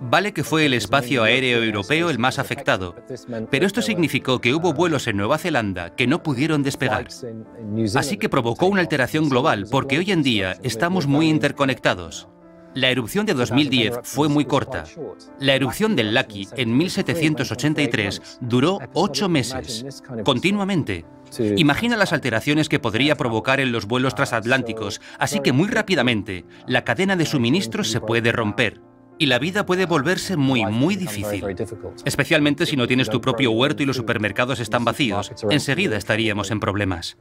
vale 0.00 0.32
que 0.32 0.44
fue 0.44 0.66
el 0.66 0.74
espacio 0.74 1.22
aéreo 1.22 1.62
europeo 1.62 2.08
el 2.10 2.18
más 2.18 2.38
afectado, 2.38 2.94
pero 3.50 3.66
esto 3.66 3.82
significó 3.82 4.40
que 4.40 4.54
hubo 4.54 4.72
vuelos 4.72 5.06
en 5.06 5.16
Nueva 5.18 5.38
Zelanda 5.38 5.94
que 5.94 6.06
no 6.06 6.22
pudieron 6.22 6.62
despegar. 6.62 7.08
Así 7.94 8.16
que 8.16 8.28
provocó 8.28 8.66
una 8.66 8.80
alteración 8.80 9.28
global 9.28 9.66
porque 9.70 9.98
hoy 9.98 10.10
en 10.12 10.22
día 10.22 10.56
estamos 10.62 11.06
muy 11.06 11.28
interconectados. 11.28 12.28
La 12.74 12.90
erupción 12.90 13.26
de 13.26 13.34
2010 13.34 14.00
fue 14.04 14.28
muy 14.28 14.44
corta. 14.44 14.84
La 15.40 15.54
erupción 15.54 15.96
del 15.96 16.14
Laki 16.14 16.48
en 16.56 16.76
1783 16.76 18.38
duró 18.40 18.78
ocho 18.92 19.28
meses, 19.28 20.02
continuamente. 20.24 21.04
Imagina 21.56 21.96
las 21.96 22.12
alteraciones 22.12 22.68
que 22.68 22.78
podría 22.78 23.16
provocar 23.16 23.60
en 23.60 23.72
los 23.72 23.86
vuelos 23.86 24.14
transatlánticos, 24.14 25.00
así 25.18 25.40
que 25.40 25.52
muy 25.52 25.68
rápidamente 25.68 26.44
la 26.66 26.84
cadena 26.84 27.16
de 27.16 27.26
suministros 27.26 27.88
se 27.88 28.00
puede 28.00 28.32
romper. 28.32 28.80
Y 29.18 29.26
la 29.26 29.38
vida 29.38 29.66
puede 29.66 29.84
volverse 29.84 30.36
muy, 30.36 30.64
muy 30.64 30.96
difícil. 30.96 31.44
Especialmente 32.04 32.66
si 32.66 32.76
no 32.76 32.86
tienes 32.86 33.10
tu 33.10 33.20
propio 33.20 33.50
huerto 33.50 33.82
y 33.82 33.86
los 33.86 33.96
supermercados 33.96 34.60
están 34.60 34.84
vacíos. 34.84 35.32
Enseguida 35.50 35.96
estaríamos 35.96 36.50
en 36.50 36.60
problemas. 36.60 37.18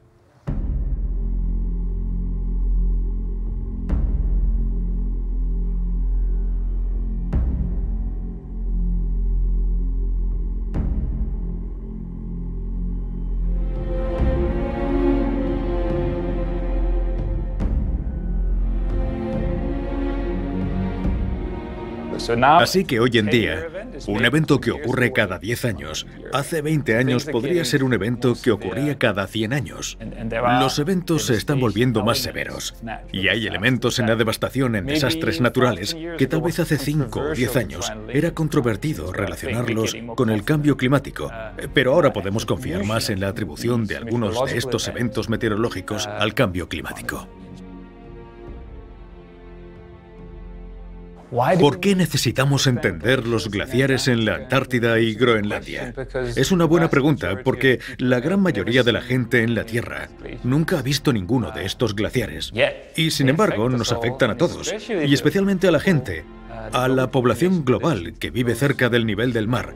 Así 22.59 22.85
que 22.85 22.99
hoy 22.99 23.11
en 23.17 23.27
día, 23.27 23.67
un 24.07 24.25
evento 24.25 24.59
que 24.59 24.71
ocurre 24.71 25.11
cada 25.11 25.39
10 25.39 25.65
años, 25.65 26.07
hace 26.33 26.61
20 26.61 26.95
años 26.95 27.25
podría 27.25 27.65
ser 27.65 27.83
un 27.83 27.93
evento 27.93 28.35
que 28.41 28.51
ocurría 28.51 28.97
cada 28.97 29.27
100 29.27 29.53
años. 29.53 29.97
Los 30.59 30.79
eventos 30.79 31.25
se 31.25 31.35
están 31.35 31.59
volviendo 31.59 32.03
más 32.03 32.19
severos. 32.19 32.75
y 33.11 33.27
hay 33.27 33.47
elementos 33.47 33.99
en 33.99 34.07
la 34.07 34.15
devastación 34.15 34.75
en 34.75 34.85
desastres 34.85 35.41
naturales 35.41 35.95
que 36.17 36.27
tal 36.27 36.41
vez 36.41 36.59
hace 36.59 36.77
5 36.89 37.19
o 37.19 37.31
10 37.33 37.55
años 37.55 37.91
era 38.09 38.31
controvertido 38.31 39.11
relacionarlos 39.11 39.95
con 40.15 40.29
el 40.29 40.43
cambio 40.43 40.77
climático, 40.77 41.31
pero 41.73 41.93
ahora 41.93 42.13
podemos 42.13 42.45
confiar 42.45 42.83
más 42.83 43.09
en 43.09 43.19
la 43.19 43.27
atribución 43.27 43.85
de 43.85 43.97
algunos 43.97 44.45
de 44.45 44.57
estos 44.57 44.87
eventos 44.87 45.29
meteorológicos 45.29 46.07
al 46.07 46.33
cambio 46.33 46.67
climático. 46.67 47.27
¿Por 51.31 51.79
qué 51.79 51.95
necesitamos 51.95 52.65
entender 52.65 53.27
los 53.27 53.49
glaciares 53.49 54.07
en 54.07 54.25
la 54.25 54.35
Antártida 54.35 54.99
y 54.99 55.13
Groenlandia? 55.13 55.93
Es 56.35 56.51
una 56.51 56.65
buena 56.65 56.89
pregunta 56.89 57.41
porque 57.43 57.79
la 57.97 58.19
gran 58.19 58.41
mayoría 58.41 58.83
de 58.83 58.91
la 58.91 59.01
gente 59.01 59.43
en 59.43 59.53
la 59.53 59.63
Tierra 59.63 60.09
nunca 60.43 60.79
ha 60.79 60.81
visto 60.81 61.13
ninguno 61.13 61.51
de 61.51 61.65
estos 61.65 61.95
glaciares. 61.95 62.51
Y 62.95 63.11
sin 63.11 63.29
embargo 63.29 63.69
nos 63.69 63.91
afectan 63.91 64.31
a 64.31 64.37
todos, 64.37 64.73
y 64.89 65.13
especialmente 65.13 65.67
a 65.67 65.71
la 65.71 65.79
gente, 65.79 66.25
a 66.73 66.87
la 66.87 67.11
población 67.11 67.63
global 67.63 68.13
que 68.19 68.31
vive 68.31 68.55
cerca 68.55 68.89
del 68.89 69.05
nivel 69.05 69.33
del 69.33 69.47
mar. 69.47 69.75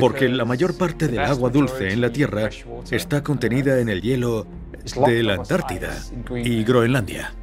Porque 0.00 0.28
la 0.30 0.46
mayor 0.46 0.76
parte 0.78 1.06
del 1.06 1.20
agua 1.20 1.50
dulce 1.50 1.92
en 1.92 2.00
la 2.00 2.10
Tierra 2.10 2.48
está 2.90 3.22
contenida 3.22 3.78
en 3.78 3.90
el 3.90 4.00
hielo 4.00 4.46
de 5.06 5.22
la 5.22 5.34
Antártida 5.34 5.94
y 6.34 6.64
Groenlandia. 6.64 7.34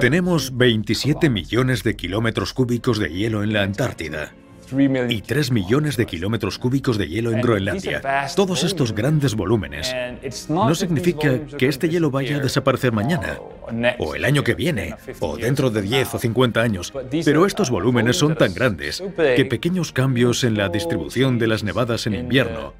Tenemos 0.00 0.56
27 0.56 1.30
millones 1.30 1.82
de 1.82 1.96
kilómetros 1.96 2.52
cúbicos 2.52 2.98
de 2.98 3.08
hielo 3.08 3.42
en 3.42 3.52
la 3.52 3.62
Antártida 3.62 4.32
y 5.08 5.22
3 5.22 5.50
millones 5.50 5.96
de 5.96 6.06
kilómetros 6.06 6.58
cúbicos 6.58 6.96
de 6.96 7.08
hielo 7.08 7.32
en 7.32 7.40
Groenlandia. 7.40 8.00
Todos 8.36 8.64
estos 8.64 8.94
grandes 8.94 9.34
volúmenes 9.34 9.94
no 10.48 10.74
significa 10.74 11.40
que 11.46 11.66
este 11.66 11.88
hielo 11.88 12.10
vaya 12.10 12.36
a 12.36 12.40
desaparecer 12.40 12.92
mañana. 12.92 13.38
o 13.98 14.14
el 14.14 14.24
año 14.24 14.42
que 14.42 14.54
viene, 14.54 14.94
o 15.20 15.36
dentro 15.36 15.70
de 15.70 15.82
10 15.82 16.14
o 16.14 16.18
50 16.18 16.60
años. 16.60 16.92
Pero 17.24 17.46
estos 17.46 17.70
volúmenes 17.70 18.16
son 18.16 18.36
tan 18.36 18.54
grandes 18.54 19.02
que 19.16 19.44
pequeños 19.44 19.92
cambios 19.92 20.44
en 20.44 20.56
la 20.56 20.68
distribución 20.68 21.38
de 21.38 21.46
las 21.46 21.62
nevadas 21.62 22.06
en 22.06 22.14
invierno 22.14 22.74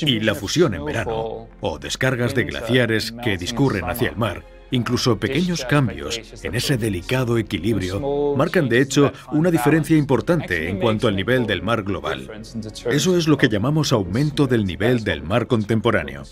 y 0.00 0.20
la 0.20 0.34
fusión 0.34 0.74
en 0.74 0.84
verano, 0.84 1.48
o 1.60 1.78
descargas 1.78 2.34
de 2.34 2.44
glaciares 2.44 3.12
que 3.22 3.36
discurren 3.36 3.84
hacia 3.84 4.08
el 4.08 4.16
mar, 4.16 4.42
Incluso 4.70 5.18
pequeños 5.18 5.64
cambios 5.64 6.20
en 6.42 6.54
ese 6.54 6.76
delicado 6.76 7.38
equilibrio 7.38 8.34
marcan 8.36 8.68
de 8.68 8.80
hecho 8.80 9.12
una 9.32 9.50
diferencia 9.50 9.96
importante 9.96 10.68
en 10.68 10.78
cuanto 10.78 11.08
al 11.08 11.16
nivel 11.16 11.46
del 11.46 11.62
mar 11.62 11.82
global. 11.82 12.28
Eso 12.90 13.16
es 13.16 13.28
lo 13.28 13.36
que 13.36 13.48
llamamos 13.48 13.92
aumento 13.92 14.46
del 14.46 14.64
nivel 14.64 15.04
del 15.04 15.22
mar 15.22 15.46
contemporáneo. 15.46 16.22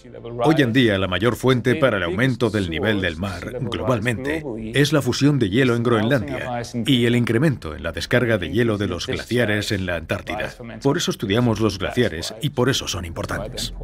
Hoy 0.44 0.56
en 0.58 0.72
día 0.72 0.98
la 0.98 1.08
mayor 1.08 1.36
fuente 1.36 1.76
para 1.76 1.98
el 1.98 2.02
aumento 2.02 2.50
del 2.50 2.70
nivel 2.70 3.00
del 3.00 3.16
mar 3.16 3.58
globalmente 3.60 4.42
es 4.74 4.92
la 4.92 5.02
fusión 5.02 5.38
de 5.38 5.50
hielo 5.50 5.76
en 5.76 5.82
Groenlandia 5.82 6.62
y 6.86 7.06
el 7.06 7.16
incremento 7.16 7.74
en 7.74 7.82
la 7.82 7.92
descarga 7.92 8.38
de 8.38 8.50
hielo 8.50 8.78
de 8.78 8.88
los 8.88 9.06
glaciares 9.06 9.72
en 9.72 9.86
la 9.86 9.96
Antártida. 9.96 10.54
Por 10.82 10.96
eso 10.96 11.10
estudiamos 11.10 11.60
los 11.60 11.78
glaciares 11.78 12.34
y 12.40 12.50
por 12.50 12.68
eso 12.68 12.88
son 12.88 13.04
importantes. 13.04 13.74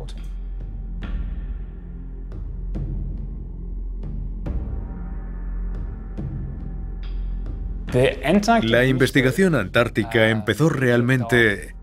La 8.63 8.85
investigación 8.85 9.55
antártica 9.55 10.29
empezó 10.29 10.69
realmente 10.69 11.75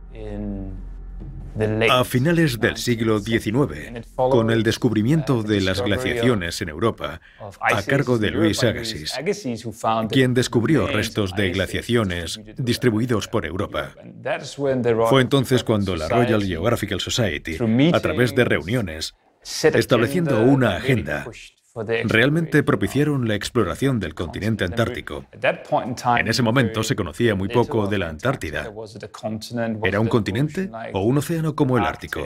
a 1.89 2.03
finales 2.03 2.59
del 2.59 2.77
siglo 2.77 3.19
XIX, 3.19 4.05
con 4.15 4.51
el 4.51 4.63
descubrimiento 4.63 5.41
de 5.41 5.61
las 5.61 5.81
glaciaciones 5.81 6.61
en 6.61 6.69
Europa, 6.69 7.21
a 7.61 7.81
cargo 7.83 8.17
de 8.17 8.31
Louis 8.31 8.61
Agassiz, 8.63 9.13
quien 10.09 10.33
descubrió 10.33 10.87
restos 10.87 11.33
de 11.35 11.51
glaciaciones 11.51 12.39
distribuidos 12.57 13.27
por 13.27 13.45
Europa. 13.45 13.93
Fue 15.09 15.21
entonces 15.21 15.63
cuando 15.63 15.95
la 15.95 16.09
Royal 16.09 16.43
Geographical 16.43 16.99
Society, 16.99 17.57
a 17.93 17.99
través 17.99 18.35
de 18.35 18.43
reuniones, 18.43 19.15
estableciendo 19.43 20.41
una 20.43 20.75
agenda, 20.75 21.25
realmente 22.05 22.63
propiciaron 22.63 23.27
la 23.27 23.35
exploración 23.35 23.99
del 23.99 24.15
continente 24.15 24.63
antártico. 24.63 25.25
En 26.17 26.27
ese 26.27 26.41
momento 26.41 26.83
se 26.83 26.95
conocía 26.95 27.35
muy 27.35 27.49
poco 27.49 27.87
de 27.87 27.97
la 27.97 28.09
Antártida. 28.09 28.71
¿Era 29.83 29.99
un 29.99 30.07
continente 30.07 30.69
o 30.93 31.01
un 31.01 31.17
océano 31.17 31.55
como 31.55 31.77
el 31.77 31.83
Ártico? 31.83 32.21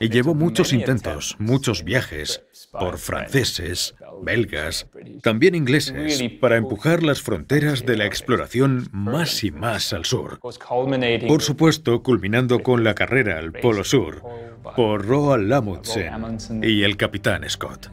Y 0.00 0.08
llevó 0.08 0.34
muchos 0.34 0.72
intentos, 0.72 1.36
muchos 1.38 1.84
viajes, 1.84 2.42
por 2.72 2.96
franceses, 2.96 3.94
belgas, 4.22 4.88
también 5.22 5.54
ingleses, 5.54 6.22
para 6.40 6.56
empujar 6.56 7.02
las 7.02 7.20
fronteras 7.20 7.84
de 7.84 7.96
la 7.96 8.06
exploración 8.06 8.88
más 8.92 9.44
y 9.44 9.50
más 9.50 9.92
al 9.92 10.06
sur. 10.06 10.40
Por 10.40 11.42
supuesto, 11.42 12.02
culminando 12.02 12.62
con 12.62 12.82
la 12.82 12.94
carrera 12.94 13.38
al 13.38 13.52
Polo 13.52 13.84
Sur, 13.84 14.22
por 14.74 15.04
Roald 15.04 15.52
Amundsen 15.52 16.62
y 16.62 16.82
el 16.84 16.96
capitán 16.96 17.48
Scott. 17.48 17.90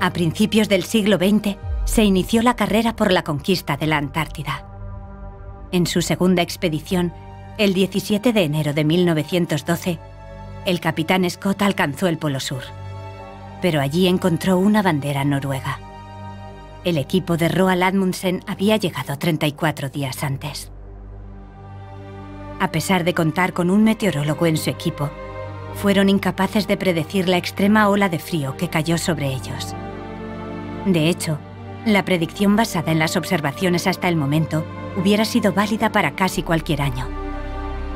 A 0.00 0.12
principios 0.12 0.68
del 0.68 0.84
siglo 0.84 1.16
XX 1.16 1.56
se 1.84 2.04
inició 2.04 2.42
la 2.42 2.54
carrera 2.54 2.94
por 2.94 3.10
la 3.12 3.22
conquista 3.22 3.76
de 3.76 3.86
la 3.86 3.96
Antártida. 3.96 4.66
En 5.72 5.86
su 5.86 6.02
segunda 6.02 6.42
expedición, 6.42 7.12
el 7.58 7.72
17 7.74 8.32
de 8.32 8.42
enero 8.42 8.74
de 8.74 8.84
1912, 8.84 9.98
el 10.66 10.80
capitán 10.80 11.28
Scott 11.30 11.62
alcanzó 11.62 12.06
el 12.08 12.18
Polo 12.18 12.40
Sur, 12.40 12.62
pero 13.62 13.80
allí 13.80 14.06
encontró 14.06 14.58
una 14.58 14.82
bandera 14.82 15.24
noruega. 15.24 15.85
El 16.84 16.98
equipo 16.98 17.36
de 17.36 17.48
Roald 17.48 17.82
Amundsen 17.82 18.42
había 18.46 18.76
llegado 18.76 19.18
34 19.18 19.88
días 19.88 20.22
antes. 20.22 20.70
A 22.60 22.70
pesar 22.70 23.04
de 23.04 23.14
contar 23.14 23.52
con 23.52 23.70
un 23.70 23.84
meteorólogo 23.84 24.46
en 24.46 24.56
su 24.56 24.70
equipo, 24.70 25.10
fueron 25.74 26.08
incapaces 26.08 26.66
de 26.66 26.76
predecir 26.76 27.28
la 27.28 27.36
extrema 27.36 27.88
ola 27.88 28.08
de 28.08 28.18
frío 28.18 28.56
que 28.56 28.70
cayó 28.70 28.96
sobre 28.96 29.28
ellos. 29.28 29.74
De 30.86 31.08
hecho, 31.08 31.38
la 31.84 32.04
predicción 32.04 32.56
basada 32.56 32.92
en 32.92 32.98
las 32.98 33.16
observaciones 33.16 33.86
hasta 33.86 34.08
el 34.08 34.16
momento 34.16 34.64
hubiera 34.96 35.24
sido 35.24 35.52
válida 35.52 35.92
para 35.92 36.16
casi 36.16 36.42
cualquier 36.42 36.82
año. 36.82 37.08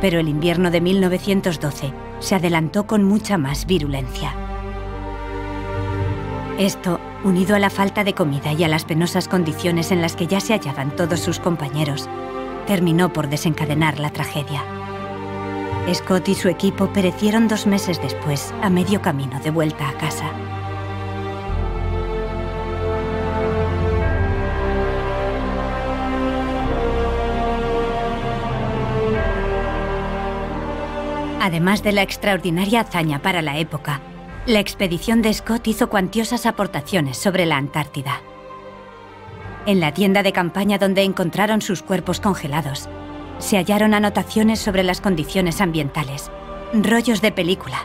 Pero 0.00 0.20
el 0.20 0.28
invierno 0.28 0.70
de 0.70 0.80
1912 0.80 1.92
se 2.20 2.34
adelantó 2.34 2.86
con 2.86 3.02
mucha 3.04 3.38
más 3.38 3.66
virulencia. 3.66 4.34
Esto, 6.60 7.00
unido 7.24 7.56
a 7.56 7.58
la 7.58 7.70
falta 7.70 8.04
de 8.04 8.12
comida 8.12 8.52
y 8.52 8.64
a 8.64 8.68
las 8.68 8.84
penosas 8.84 9.28
condiciones 9.28 9.92
en 9.92 10.02
las 10.02 10.14
que 10.14 10.26
ya 10.26 10.40
se 10.40 10.52
hallaban 10.52 10.94
todos 10.94 11.18
sus 11.18 11.40
compañeros, 11.40 12.06
terminó 12.66 13.14
por 13.14 13.30
desencadenar 13.30 13.98
la 13.98 14.10
tragedia. 14.10 14.62
Scott 15.94 16.28
y 16.28 16.34
su 16.34 16.48
equipo 16.48 16.92
perecieron 16.92 17.48
dos 17.48 17.66
meses 17.66 17.98
después, 18.02 18.52
a 18.60 18.68
medio 18.68 19.00
camino 19.00 19.40
de 19.40 19.50
vuelta 19.50 19.88
a 19.88 19.94
casa. 19.94 20.30
Además 31.40 31.82
de 31.82 31.92
la 31.92 32.02
extraordinaria 32.02 32.80
hazaña 32.80 33.22
para 33.22 33.40
la 33.40 33.56
época, 33.56 34.02
la 34.46 34.58
expedición 34.58 35.20
de 35.22 35.34
Scott 35.34 35.68
hizo 35.68 35.90
cuantiosas 35.90 36.46
aportaciones 36.46 37.18
sobre 37.18 37.44
la 37.44 37.56
Antártida. 37.56 38.22
En 39.66 39.80
la 39.80 39.92
tienda 39.92 40.22
de 40.22 40.32
campaña 40.32 40.78
donde 40.78 41.02
encontraron 41.02 41.60
sus 41.60 41.82
cuerpos 41.82 42.20
congelados, 42.20 42.88
se 43.38 43.58
hallaron 43.58 43.92
anotaciones 43.92 44.58
sobre 44.58 44.82
las 44.82 45.00
condiciones 45.00 45.60
ambientales, 45.60 46.30
rollos 46.72 47.20
de 47.20 47.32
película, 47.32 47.84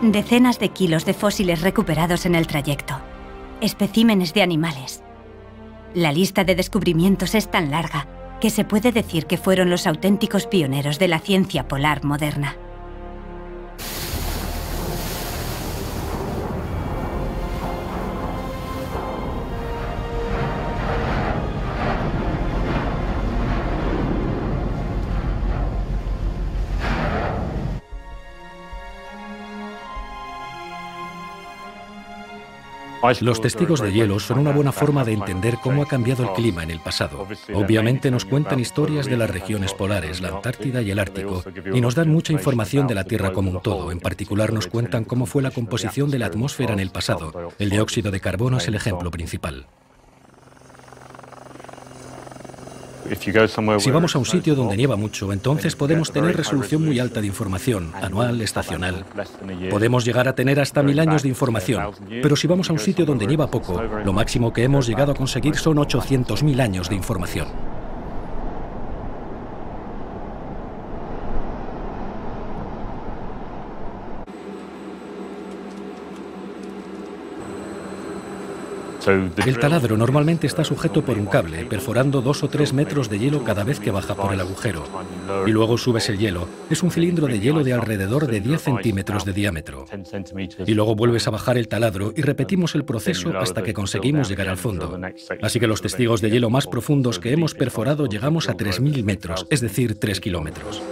decenas 0.00 0.60
de 0.60 0.68
kilos 0.68 1.04
de 1.04 1.14
fósiles 1.14 1.62
recuperados 1.62 2.26
en 2.26 2.36
el 2.36 2.46
trayecto, 2.46 3.00
especímenes 3.60 4.34
de 4.34 4.42
animales. 4.42 5.02
La 5.94 6.12
lista 6.12 6.44
de 6.44 6.54
descubrimientos 6.54 7.34
es 7.34 7.50
tan 7.50 7.70
larga 7.72 8.06
que 8.40 8.50
se 8.50 8.64
puede 8.64 8.92
decir 8.92 9.26
que 9.26 9.36
fueron 9.36 9.68
los 9.68 9.86
auténticos 9.86 10.46
pioneros 10.46 11.00
de 11.00 11.08
la 11.08 11.18
ciencia 11.18 11.66
polar 11.66 12.04
moderna. 12.04 12.56
Los 33.20 33.40
testigos 33.40 33.80
de 33.80 33.92
hielo 33.92 34.20
son 34.20 34.38
una 34.38 34.52
buena 34.52 34.70
forma 34.70 35.04
de 35.04 35.12
entender 35.12 35.58
cómo 35.62 35.82
ha 35.82 35.88
cambiado 35.88 36.24
el 36.24 36.32
clima 36.32 36.62
en 36.62 36.70
el 36.70 36.80
pasado. 36.80 37.26
Obviamente 37.54 38.10
nos 38.10 38.24
cuentan 38.24 38.60
historias 38.60 39.06
de 39.06 39.16
las 39.16 39.30
regiones 39.30 39.72
polares, 39.72 40.20
la 40.20 40.28
Antártida 40.28 40.82
y 40.82 40.90
el 40.90 40.98
Ártico, 40.98 41.42
y 41.72 41.80
nos 41.80 41.94
dan 41.94 42.10
mucha 42.10 42.32
información 42.32 42.86
de 42.86 42.94
la 42.94 43.04
Tierra 43.04 43.32
como 43.32 43.50
un 43.50 43.62
todo. 43.62 43.92
En 43.92 44.00
particular 44.00 44.52
nos 44.52 44.66
cuentan 44.66 45.04
cómo 45.04 45.26
fue 45.26 45.42
la 45.42 45.50
composición 45.50 46.10
de 46.10 46.18
la 46.18 46.26
atmósfera 46.26 46.74
en 46.74 46.80
el 46.80 46.90
pasado. 46.90 47.52
El 47.58 47.70
dióxido 47.70 48.10
de 48.10 48.20
carbono 48.20 48.58
es 48.58 48.68
el 48.68 48.74
ejemplo 48.74 49.10
principal. 49.10 49.66
Si 53.78 53.90
vamos 53.90 54.14
a 54.14 54.18
un 54.18 54.26
sitio 54.26 54.54
donde 54.54 54.76
nieva 54.76 54.96
mucho, 54.96 55.32
entonces 55.32 55.76
podemos 55.76 56.12
tener 56.12 56.36
resolución 56.36 56.84
muy 56.84 56.98
alta 56.98 57.20
de 57.20 57.26
información, 57.26 57.92
anual, 58.00 58.40
estacional. 58.40 59.04
Podemos 59.70 60.04
llegar 60.04 60.28
a 60.28 60.34
tener 60.34 60.60
hasta 60.60 60.82
mil 60.82 60.98
años 61.00 61.22
de 61.22 61.28
información. 61.28 61.92
Pero 62.22 62.36
si 62.36 62.46
vamos 62.46 62.70
a 62.70 62.72
un 62.72 62.78
sitio 62.78 63.04
donde 63.04 63.26
nieva 63.26 63.50
poco, 63.50 63.82
lo 63.82 64.12
máximo 64.12 64.52
que 64.52 64.64
hemos 64.64 64.86
llegado 64.86 65.12
a 65.12 65.14
conseguir 65.14 65.56
son 65.56 65.76
800.000 65.78 66.60
años 66.60 66.88
de 66.88 66.94
información. 66.94 67.48
El 79.08 79.58
taladro 79.58 79.96
normalmente 79.96 80.46
está 80.46 80.64
sujeto 80.64 81.04
por 81.04 81.18
un 81.18 81.26
cable, 81.26 81.64
perforando 81.64 82.20
dos 82.20 82.42
o 82.42 82.48
tres 82.48 82.72
metros 82.72 83.08
de 83.08 83.18
hielo 83.18 83.44
cada 83.44 83.64
vez 83.64 83.80
que 83.80 83.90
baja 83.90 84.14
por 84.14 84.32
el 84.32 84.40
agujero. 84.40 84.84
Y 85.46 85.50
luego 85.50 85.78
subes 85.78 86.08
el 86.08 86.18
hielo. 86.18 86.48
Es 86.70 86.82
un 86.82 86.90
cilindro 86.90 87.26
de 87.26 87.40
hielo 87.40 87.64
de 87.64 87.72
alrededor 87.72 88.26
de 88.26 88.40
10 88.40 88.62
centímetros 88.62 89.24
de 89.24 89.32
diámetro. 89.32 89.86
Y 90.66 90.74
luego 90.74 90.94
vuelves 90.94 91.26
a 91.26 91.30
bajar 91.30 91.56
el 91.58 91.68
taladro 91.68 92.12
y 92.16 92.22
repetimos 92.22 92.74
el 92.74 92.84
proceso 92.84 93.36
hasta 93.38 93.62
que 93.62 93.74
conseguimos 93.74 94.28
llegar 94.28 94.48
al 94.48 94.56
fondo. 94.56 94.98
Así 95.42 95.60
que 95.60 95.66
los 95.66 95.82
testigos 95.82 96.20
de 96.20 96.30
hielo 96.30 96.50
más 96.50 96.66
profundos 96.66 97.18
que 97.18 97.32
hemos 97.32 97.54
perforado 97.54 98.06
llegamos 98.06 98.48
a 98.48 98.56
3.000 98.56 99.04
metros, 99.04 99.46
es 99.50 99.60
decir, 99.60 99.98
3 99.98 100.20
kilómetros. 100.20 100.82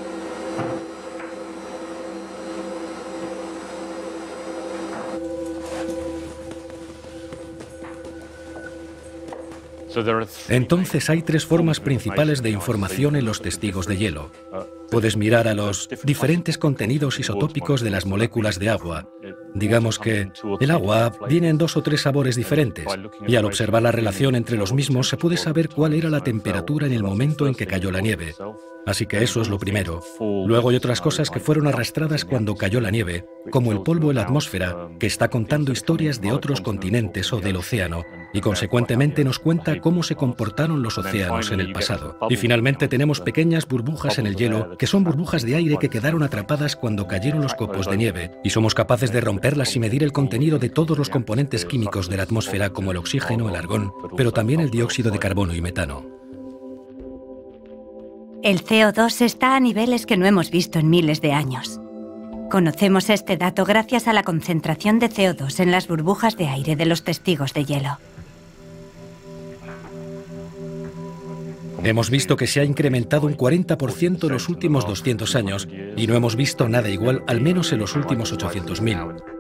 Entonces 10.49 11.11
hay 11.11 11.23
tres 11.23 11.47
formas 11.47 11.81
principales 11.81 12.43
de 12.43 12.51
información 12.51 13.17
en 13.17 13.25
los 13.25 13.41
testigos 13.41 13.87
de 13.87 13.97
hielo. 13.97 14.31
Puedes 14.91 15.17
mirar 15.17 15.49
a 15.49 15.55
los 15.55 15.89
diferentes 16.05 16.59
contenidos 16.59 17.19
isotópicos 17.19 17.81
de 17.81 17.91
las 17.91 18.07
moléculas 18.07 18.59
de 18.59 18.71
agua. 18.71 19.09
Digamos 19.57 19.99
que 19.99 20.31
el 20.61 20.71
agua 20.71 21.13
viene 21.31 21.49
en 21.49 21.57
dos 21.57 21.79
o 21.79 21.83
tres 21.83 22.03
sabores 22.03 22.37
diferentes, 22.37 22.85
y 23.27 23.37
al 23.37 23.47
observar 23.47 23.83
la 23.83 23.91
relación 23.91 24.35
entre 24.35 24.59
los 24.59 24.75
mismos 24.75 25.09
se 25.09 25.17
puede 25.17 25.39
saber 25.39 25.71
cuál 25.71 25.95
era 25.95 26.11
la 26.11 26.23
temperatura 26.23 26.87
en 26.87 26.93
el 26.93 27.03
momento 27.03 27.47
en 27.47 27.55
que 27.55 27.67
cayó 27.67 27.91
la 27.91 28.03
nieve. 28.03 28.35
Así 28.87 29.07
que 29.07 29.23
eso 29.23 29.41
es 29.41 29.49
lo 29.49 29.59
primero. 29.59 30.01
Luego 30.21 30.71
hay 30.71 30.77
otras 30.77 31.01
cosas 31.01 31.29
que 31.29 31.41
fueron 31.41 31.67
arrastradas 31.67 32.25
cuando 32.25 32.55
cayó 32.55 32.81
la 32.81 32.93
nieve, 32.93 33.25
como 33.51 33.73
el 33.73 33.83
polvo 33.83 34.11
en 34.11 34.17
la 34.17 34.23
atmósfera, 34.23 34.91
que 35.01 35.09
está 35.09 35.29
contando 35.29 35.73
historias 35.73 36.21
de 36.21 36.31
otros 36.31 36.61
continentes 36.61 37.33
o 37.33 37.41
del 37.41 37.57
océano, 37.57 38.05
y 38.33 38.41
consecuentemente 38.41 39.25
nos 39.25 39.41
cuenta 39.41 39.81
cómo 39.81 40.05
se 40.05 40.15
comportaron 40.15 40.85
los 40.85 40.99
océanos 40.99 41.51
en 41.51 41.61
el 41.61 41.73
pasado. 41.73 42.17
Y 42.31 42.37
finalmente 42.37 42.87
tenemos 42.87 43.21
pequeñas 43.21 43.67
burbujas 43.67 44.21
en 44.21 44.27
el 44.29 44.37
hielo, 44.37 44.77
que 44.79 44.87
son 44.87 45.03
burbujas 45.03 45.43
de 45.43 45.57
aire 45.57 45.79
que 45.79 45.89
quedaron 45.89 46.23
atrapadas 46.23 46.77
cuando 46.77 47.09
cayeron 47.09 47.43
los 47.43 47.55
copos 47.55 47.91
de 47.91 47.97
nieve, 47.97 48.31
y 48.45 48.51
somos 48.51 48.75
capaces 48.75 49.11
de 49.11 49.21
romperlas 49.47 49.77
y 49.77 49.79
medir 49.79 50.03
el 50.03 50.11
contenido 50.11 50.59
de 50.59 50.71
todos 50.71 50.99
los 50.99 51.09
componentes 51.09 51.65
químicos 51.65 52.09
de 52.09 52.17
la 52.17 52.25
atmósfera 52.25 52.71
como 52.71 52.91
el 52.91 52.97
oxígeno, 52.97 53.49
el 53.49 53.55
argón, 53.55 53.93
pero 54.17 54.33
también 54.33 54.59
el 54.59 54.71
dióxido 54.71 55.13
de 55.13 55.21
carbono 55.21 55.55
y 55.55 55.61
metano. 55.61 56.05
El 58.43 58.65
CO2 58.65 59.21
está 59.21 59.55
a 59.55 59.61
niveles 59.61 60.05
que 60.05 60.17
no 60.17 60.27
hemos 60.27 60.51
visto 60.51 60.81
en 60.81 60.91
miles 60.91 61.21
de 61.21 61.33
años. 61.33 61.81
Conocemos 62.51 63.09
este 63.09 63.37
dato 63.37 63.65
gracias 63.65 64.09
a 64.09 64.13
la 64.13 64.25
concentración 64.25 64.99
de 64.99 65.11
CO2 65.11 65.61
en 65.61 65.71
las 65.71 65.87
burbujas 65.87 66.37
de 66.37 66.49
aire 66.49 66.75
de 66.75 66.87
los 66.87 67.05
testigos 67.05 67.55
de 67.55 67.65
hielo. 67.67 67.99
Hemos 71.85 72.11
visto 72.11 72.37
que 72.37 72.49
se 72.49 72.59
ha 72.59 72.65
incrementado 72.65 73.29
un 73.29 73.37
40% 73.37 74.25
en 74.25 74.33
los 74.33 74.49
últimos 74.49 74.89
200 74.89 75.37
años 75.37 75.69
y 75.97 76.09
no 76.09 76.17
hemos 76.17 76.35
visto 76.35 76.69
nada 76.69 76.89
igual 76.89 77.23
al 77.29 77.41
menos 77.41 77.73
en 77.73 77.79
los 77.79 77.95
últimos 77.95 78.35
800.000. 78.35 79.36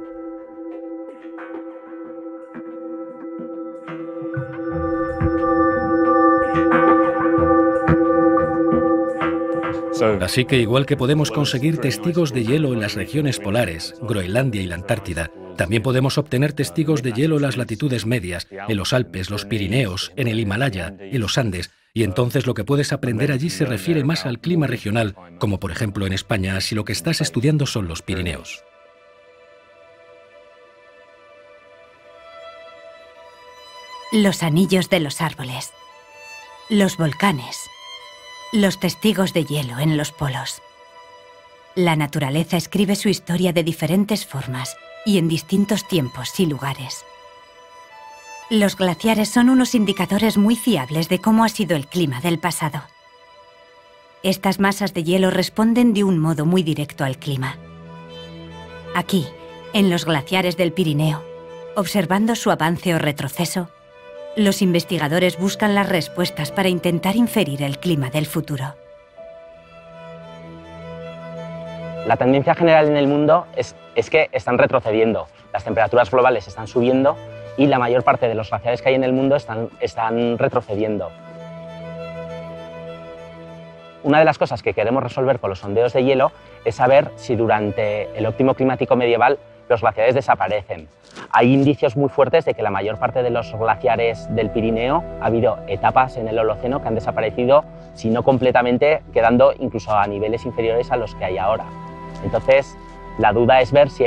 Así 10.20 10.44
que 10.44 10.58
igual 10.58 10.86
que 10.86 10.96
podemos 10.96 11.30
conseguir 11.30 11.78
testigos 11.78 12.32
de 12.32 12.44
hielo 12.44 12.72
en 12.72 12.80
las 12.80 12.94
regiones 12.94 13.38
polares, 13.38 13.94
Groenlandia 14.02 14.62
y 14.62 14.66
la 14.66 14.74
Antártida, 14.74 15.30
también 15.56 15.82
podemos 15.82 16.18
obtener 16.18 16.52
testigos 16.52 17.02
de 17.02 17.12
hielo 17.12 17.36
en 17.36 17.42
las 17.42 17.56
latitudes 17.56 18.04
medias, 18.04 18.46
en 18.50 18.76
los 18.76 18.92
Alpes, 18.92 19.30
los 19.30 19.46
Pirineos, 19.46 20.12
en 20.16 20.28
el 20.28 20.38
Himalaya, 20.38 20.94
en 20.98 21.20
los 21.20 21.38
Andes, 21.38 21.70
y 21.94 22.02
entonces 22.02 22.46
lo 22.46 22.52
que 22.52 22.64
puedes 22.64 22.92
aprender 22.92 23.32
allí 23.32 23.48
se 23.48 23.64
refiere 23.64 24.04
más 24.04 24.26
al 24.26 24.38
clima 24.38 24.66
regional, 24.66 25.16
como 25.38 25.58
por 25.58 25.70
ejemplo 25.70 26.06
en 26.06 26.12
España, 26.12 26.60
si 26.60 26.74
lo 26.74 26.84
que 26.84 26.92
estás 26.92 27.22
estudiando 27.22 27.64
son 27.64 27.88
los 27.88 28.02
Pirineos. 28.02 28.62
Los 34.12 34.42
anillos 34.42 34.90
de 34.90 35.00
los 35.00 35.20
árboles. 35.20 35.70
Los 36.68 36.96
volcanes. 36.96 37.56
Los 38.52 38.78
testigos 38.78 39.32
de 39.32 39.44
hielo 39.44 39.80
en 39.80 39.96
los 39.96 40.12
polos. 40.12 40.62
La 41.74 41.96
naturaleza 41.96 42.56
escribe 42.56 42.94
su 42.94 43.08
historia 43.08 43.52
de 43.52 43.64
diferentes 43.64 44.24
formas 44.24 44.76
y 45.04 45.18
en 45.18 45.28
distintos 45.28 45.86
tiempos 45.88 46.38
y 46.38 46.46
lugares. 46.46 47.04
Los 48.48 48.76
glaciares 48.76 49.30
son 49.30 49.50
unos 49.50 49.74
indicadores 49.74 50.36
muy 50.36 50.54
fiables 50.54 51.08
de 51.08 51.18
cómo 51.18 51.44
ha 51.44 51.48
sido 51.48 51.74
el 51.74 51.88
clima 51.88 52.20
del 52.20 52.38
pasado. 52.38 52.82
Estas 54.22 54.60
masas 54.60 54.94
de 54.94 55.02
hielo 55.02 55.30
responden 55.30 55.92
de 55.92 56.04
un 56.04 56.18
modo 56.18 56.46
muy 56.46 56.62
directo 56.62 57.04
al 57.04 57.18
clima. 57.18 57.58
Aquí, 58.94 59.26
en 59.72 59.90
los 59.90 60.04
glaciares 60.04 60.56
del 60.56 60.72
Pirineo, 60.72 61.22
observando 61.74 62.36
su 62.36 62.52
avance 62.52 62.94
o 62.94 62.98
retroceso, 62.98 63.70
los 64.36 64.60
investigadores 64.60 65.38
buscan 65.38 65.74
las 65.74 65.88
respuestas 65.88 66.52
para 66.52 66.68
intentar 66.68 67.16
inferir 67.16 67.62
el 67.62 67.78
clima 67.78 68.10
del 68.10 68.26
futuro. 68.26 68.74
La 72.06 72.16
tendencia 72.18 72.54
general 72.54 72.86
en 72.86 72.98
el 72.98 73.08
mundo 73.08 73.46
es, 73.56 73.74
que 74.10 74.28
están 74.32 74.58
retrocediendo. 74.58 75.26
Las 75.54 75.64
temperaturas 75.64 76.10
globales 76.10 76.46
están 76.46 76.68
subiendo 76.68 77.16
y 77.56 77.66
la 77.66 77.78
mayor 77.78 78.04
parte 78.04 78.28
de 78.28 78.34
los 78.34 78.50
glaciares 78.50 78.82
que 78.82 78.90
hay 78.90 78.94
en 78.94 79.04
el 79.04 79.14
mundo 79.14 79.36
están, 79.36 79.70
están 79.80 80.36
retrocediendo. 80.36 81.10
Una 84.02 84.18
de 84.18 84.24
las 84.26 84.38
cosas 84.38 84.62
que 84.62 84.74
queremos 84.74 85.02
resolver 85.02 85.40
con 85.40 85.50
los 85.50 85.60
sondeos 85.60 85.94
de 85.94 86.04
hielo 86.04 86.30
es 86.64 86.76
saber 86.76 87.10
si 87.16 87.34
durante 87.36 88.16
el 88.16 88.26
óptimo 88.26 88.54
climático 88.54 88.94
medieval 88.96 89.38
los 89.68 89.80
glaciares 89.80 90.14
desaparecen. 90.14 90.88
Hay 91.30 91.52
indicios 91.52 91.96
muy 91.96 92.08
fuertes 92.08 92.44
de 92.44 92.54
que 92.54 92.62
la 92.62 92.70
mayor 92.70 92.98
parte 92.98 93.22
de 93.22 93.30
los 93.30 93.52
glaciares 93.52 94.32
del 94.34 94.50
Pirineo 94.50 95.02
ha 95.20 95.26
habido 95.26 95.58
etapas 95.66 96.16
en 96.16 96.28
el 96.28 96.38
Holoceno 96.38 96.82
que 96.82 96.88
han 96.88 96.94
desaparecido, 96.94 97.64
si 97.94 98.10
no 98.10 98.22
completamente, 98.22 99.02
quedando 99.12 99.52
incluso 99.58 99.92
a 99.96 100.06
niveles 100.06 100.44
inferiores 100.44 100.90
a 100.90 100.96
los 100.96 101.14
que 101.14 101.24
hay 101.24 101.38
ahora. 101.38 101.64
Entonces, 102.24 102.76
la 103.18 103.32
duda 103.32 103.60
es 103.60 103.72
ver 103.72 103.88
si 103.88 104.04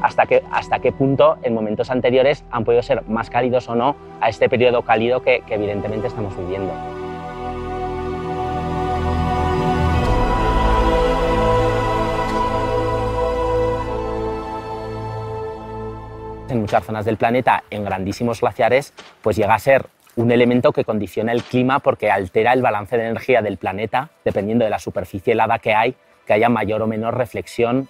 hasta, 0.00 0.26
qué, 0.26 0.44
hasta 0.52 0.78
qué 0.78 0.92
punto 0.92 1.38
en 1.42 1.54
momentos 1.54 1.90
anteriores 1.90 2.44
han 2.50 2.64
podido 2.64 2.82
ser 2.82 3.02
más 3.08 3.30
cálidos 3.30 3.68
o 3.68 3.74
no 3.74 3.96
a 4.20 4.28
este 4.28 4.48
periodo 4.48 4.82
cálido 4.82 5.22
que 5.22 5.42
evidentemente 5.48 6.06
estamos 6.06 6.36
viviendo. 6.36 6.72
En 16.58 16.62
muchas 16.62 16.84
zonas 16.84 17.04
del 17.04 17.16
planeta, 17.16 17.64
en 17.70 17.84
grandísimos 17.84 18.40
glaciares, 18.40 18.92
pues 19.22 19.36
llega 19.36 19.54
a 19.54 19.58
ser 19.58 19.86
un 20.16 20.32
elemento 20.32 20.72
que 20.72 20.84
condiciona 20.84 21.32
el 21.32 21.44
clima 21.44 21.78
porque 21.78 22.10
altera 22.10 22.52
el 22.52 22.60
balance 22.60 22.96
de 22.96 23.06
energía 23.06 23.40
del 23.40 23.56
planeta, 23.56 24.10
dependiendo 24.24 24.64
de 24.64 24.70
la 24.70 24.80
superficie 24.80 25.32
helada 25.32 25.60
que 25.60 25.74
hay, 25.74 25.94
que 26.26 26.32
haya 26.32 26.48
mayor 26.48 26.82
o 26.82 26.86
menor 26.86 27.16
reflexión 27.16 27.88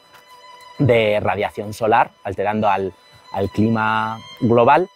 de 0.78 1.18
radiación 1.20 1.72
solar, 1.72 2.11
alterando 2.22 2.68
al, 2.68 2.92
al 3.33 3.48
clima 3.48 4.18
global. 4.40 4.88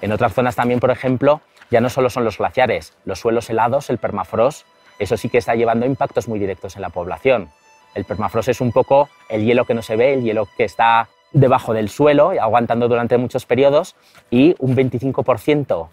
En 0.00 0.12
otras 0.12 0.32
zonas 0.32 0.56
también, 0.56 0.80
por 0.80 0.90
ejemplo, 0.90 1.42
ya 1.70 1.80
no 1.80 1.90
solo 1.90 2.08
son 2.08 2.24
los 2.24 2.38
glaciares, 2.38 2.94
los 3.04 3.20
suelos 3.20 3.50
helados, 3.50 3.90
el 3.90 3.98
permafrost, 3.98 4.66
eso 4.98 5.16
sí 5.16 5.28
que 5.28 5.38
está 5.38 5.54
llevando 5.54 5.86
impactos 5.86 6.26
muy 6.26 6.38
directos 6.38 6.74
en 6.76 6.82
la 6.82 6.88
población. 6.88 7.50
El 7.94 8.04
permafrost 8.04 8.48
es 8.48 8.60
un 8.60 8.72
poco 8.72 9.08
el 9.28 9.44
hielo 9.44 9.64
que 9.64 9.74
no 9.74 9.82
se 9.82 9.96
ve, 9.96 10.14
el 10.14 10.22
hielo 10.22 10.48
que 10.56 10.64
está 10.64 11.08
debajo 11.32 11.74
del 11.74 11.88
suelo, 11.88 12.32
aguantando 12.40 12.88
durante 12.88 13.18
muchos 13.18 13.46
periodos, 13.46 13.96
y 14.30 14.54
un 14.58 14.76
25% 14.76 15.88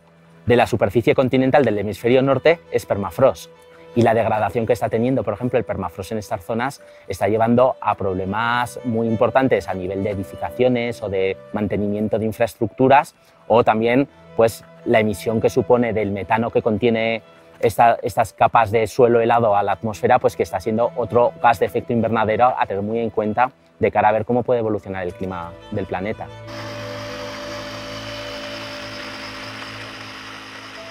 de 0.45 0.55
la 0.55 0.67
superficie 0.67 1.15
continental 1.15 1.65
del 1.65 1.77
hemisferio 1.77 2.21
norte 2.21 2.59
es 2.71 2.85
permafrost. 2.85 3.49
Y 3.95 4.01
la 4.01 4.13
degradación 4.13 4.65
que 4.65 4.73
está 4.73 4.89
teniendo, 4.89 5.23
por 5.23 5.33
ejemplo, 5.33 5.57
el 5.57 5.63
permafrost 5.63 6.11
en 6.11 6.17
estas 6.17 6.43
zonas 6.43 6.81
está 7.07 7.29
llevando 7.29 7.77
a 7.79 7.95
problemas 7.95 8.79
muy 8.83 9.07
importantes 9.07 9.69
a 9.69 9.73
nivel 9.73 10.03
de 10.03 10.11
edificaciones 10.11 11.01
o 11.01 11.09
de 11.09 11.37
mantenimiento 11.53 12.19
de 12.19 12.25
infraestructuras 12.25 13.15
o 13.47 13.63
también 13.63 14.09
pues, 14.35 14.65
la 14.83 14.99
emisión 14.99 15.39
que 15.39 15.49
supone 15.49 15.93
del 15.93 16.11
metano 16.11 16.49
que 16.51 16.61
contiene 16.61 17.23
estas 17.65 18.34
capas 18.34 18.71
de 18.71 18.88
suelo 18.88 19.19
helado 19.19 19.56
a 19.56 19.63
la 19.63 19.73
atmósfera, 19.73 20.19
pues 20.19 20.36
que 20.36 20.43
está 20.43 20.60
siendo 20.60 20.91
otro 20.95 21.34
gas 21.41 21.60
de 21.60 21.65
efecto 21.65 21.93
invernadero 21.93 22.54
a 22.58 22.65
tener 22.65 22.84
muy 22.84 22.99
en 22.99 23.10
cuenta 23.10 23.51
de 23.80 23.91
cara 23.91 24.10
a 24.10 24.12
ver 24.12 24.25
cómo 24.25 24.43
puede 24.43 24.60
evolucionar 24.60 25.04
el 25.04 25.13
clima 25.13 25.51
del 25.71 25.86
planeta. 25.86 26.28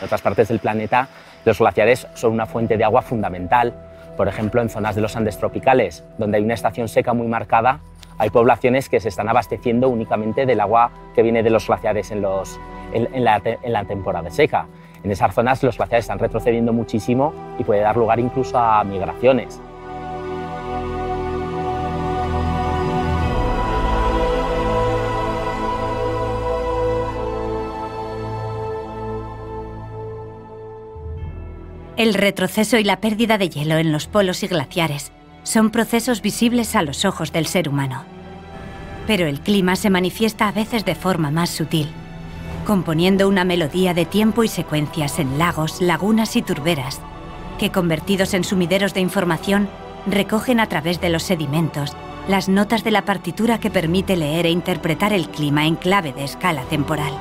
En 0.01 0.05
otras 0.05 0.21
partes 0.21 0.49
del 0.49 0.59
planeta, 0.59 1.09
los 1.45 1.59
glaciares 1.59 2.07
son 2.15 2.33
una 2.33 2.47
fuente 2.47 2.77
de 2.77 2.85
agua 2.85 3.03
fundamental. 3.03 3.72
Por 4.16 4.29
ejemplo, 4.29 4.61
en 4.61 4.68
zonas 4.68 4.95
de 4.95 5.01
los 5.01 5.16
Andes 5.16 5.39
tropicales, 5.39 6.05
donde 6.18 6.39
hay 6.39 6.45
una 6.45 6.55
estación 6.55 6.89
seca 6.89 7.14
muy 7.14 7.27
marcada, 7.27 7.81
hay 8.18 8.31
poblaciones 8.31 8.89
que 8.89 9.01
se 9.01 9.09
están 9.09 9.29
abasteciendo 9.29 9.89
únicamente 9.89 10.47
del 10.47 10.61
agua 10.61 10.91
que 11.14 11.22
viene 11.22 11.43
de 11.43 11.51
los 11.51 11.66
glaciares 11.66 12.11
en, 12.11 12.22
la, 12.22 13.43
en 13.45 13.72
la 13.72 13.85
temporada 13.85 14.31
seca. 14.31 14.66
En 15.05 15.11
esas 15.11 15.34
zonas 15.34 15.62
los 15.62 15.76
glaciares 15.76 16.05
están 16.05 16.18
retrocediendo 16.18 16.72
muchísimo 16.72 17.34
y 17.59 17.64
puede 17.64 17.82
dar 17.82 17.94
lugar 17.94 18.18
incluso 18.18 18.59
a 18.59 18.82
migraciones. 18.84 19.61
El 31.98 32.14
retroceso 32.14 32.78
y 32.78 32.84
la 32.84 33.00
pérdida 33.00 33.38
de 33.38 33.50
hielo 33.50 33.76
en 33.76 33.92
los 33.92 34.07
polos 34.07 34.42
y 34.42 34.48
glaciares 34.48 35.12
son 35.42 35.70
procesos 35.70 36.22
visibles 36.22 36.74
a 36.74 36.82
los 36.82 37.05
ojos 37.05 37.30
del 37.30 37.46
ser 37.46 37.68
humano. 37.68 38.05
Pero 39.07 39.26
el 39.26 39.40
clima 39.40 39.76
se 39.76 39.90
manifiesta 39.90 40.48
a 40.48 40.52
veces 40.52 40.86
de 40.86 40.94
forma 40.94 41.30
más 41.30 41.50
sutil, 41.50 41.88
componiendo 42.65 43.29
una 43.29 43.45
melodía 43.45 43.95
de 43.95 44.07
tiempo 44.07 44.43
y 44.43 44.49
secuencias 44.49 45.19
en 45.19 45.39
lagos, 45.39 45.81
lagunas 45.81 46.35
y 46.37 46.43
turberas, 46.43 47.01
que 47.59 47.71
convertidos 47.71 48.35
en 48.35 48.45
sumideros 48.45 48.95
de 48.95 49.01
información, 49.01 49.69
recogen 50.07 50.61
a 50.61 50.67
través 50.67 51.01
de 51.01 51.11
los 51.11 51.23
sedimentos 51.23 51.97
las 52.29 52.49
notas 52.49 52.85
de 52.85 52.91
la 52.91 53.05
partitura 53.05 53.61
que 53.61 53.71
permite 53.71 54.17
leer 54.17 54.47
e 54.47 54.51
interpretar 54.51 55.12
el 55.12 55.29
clima 55.29 55.67
en 55.67 55.77
clave 55.77 56.12
de 56.12 56.25
escala 56.25 56.62
temporal. 56.62 57.12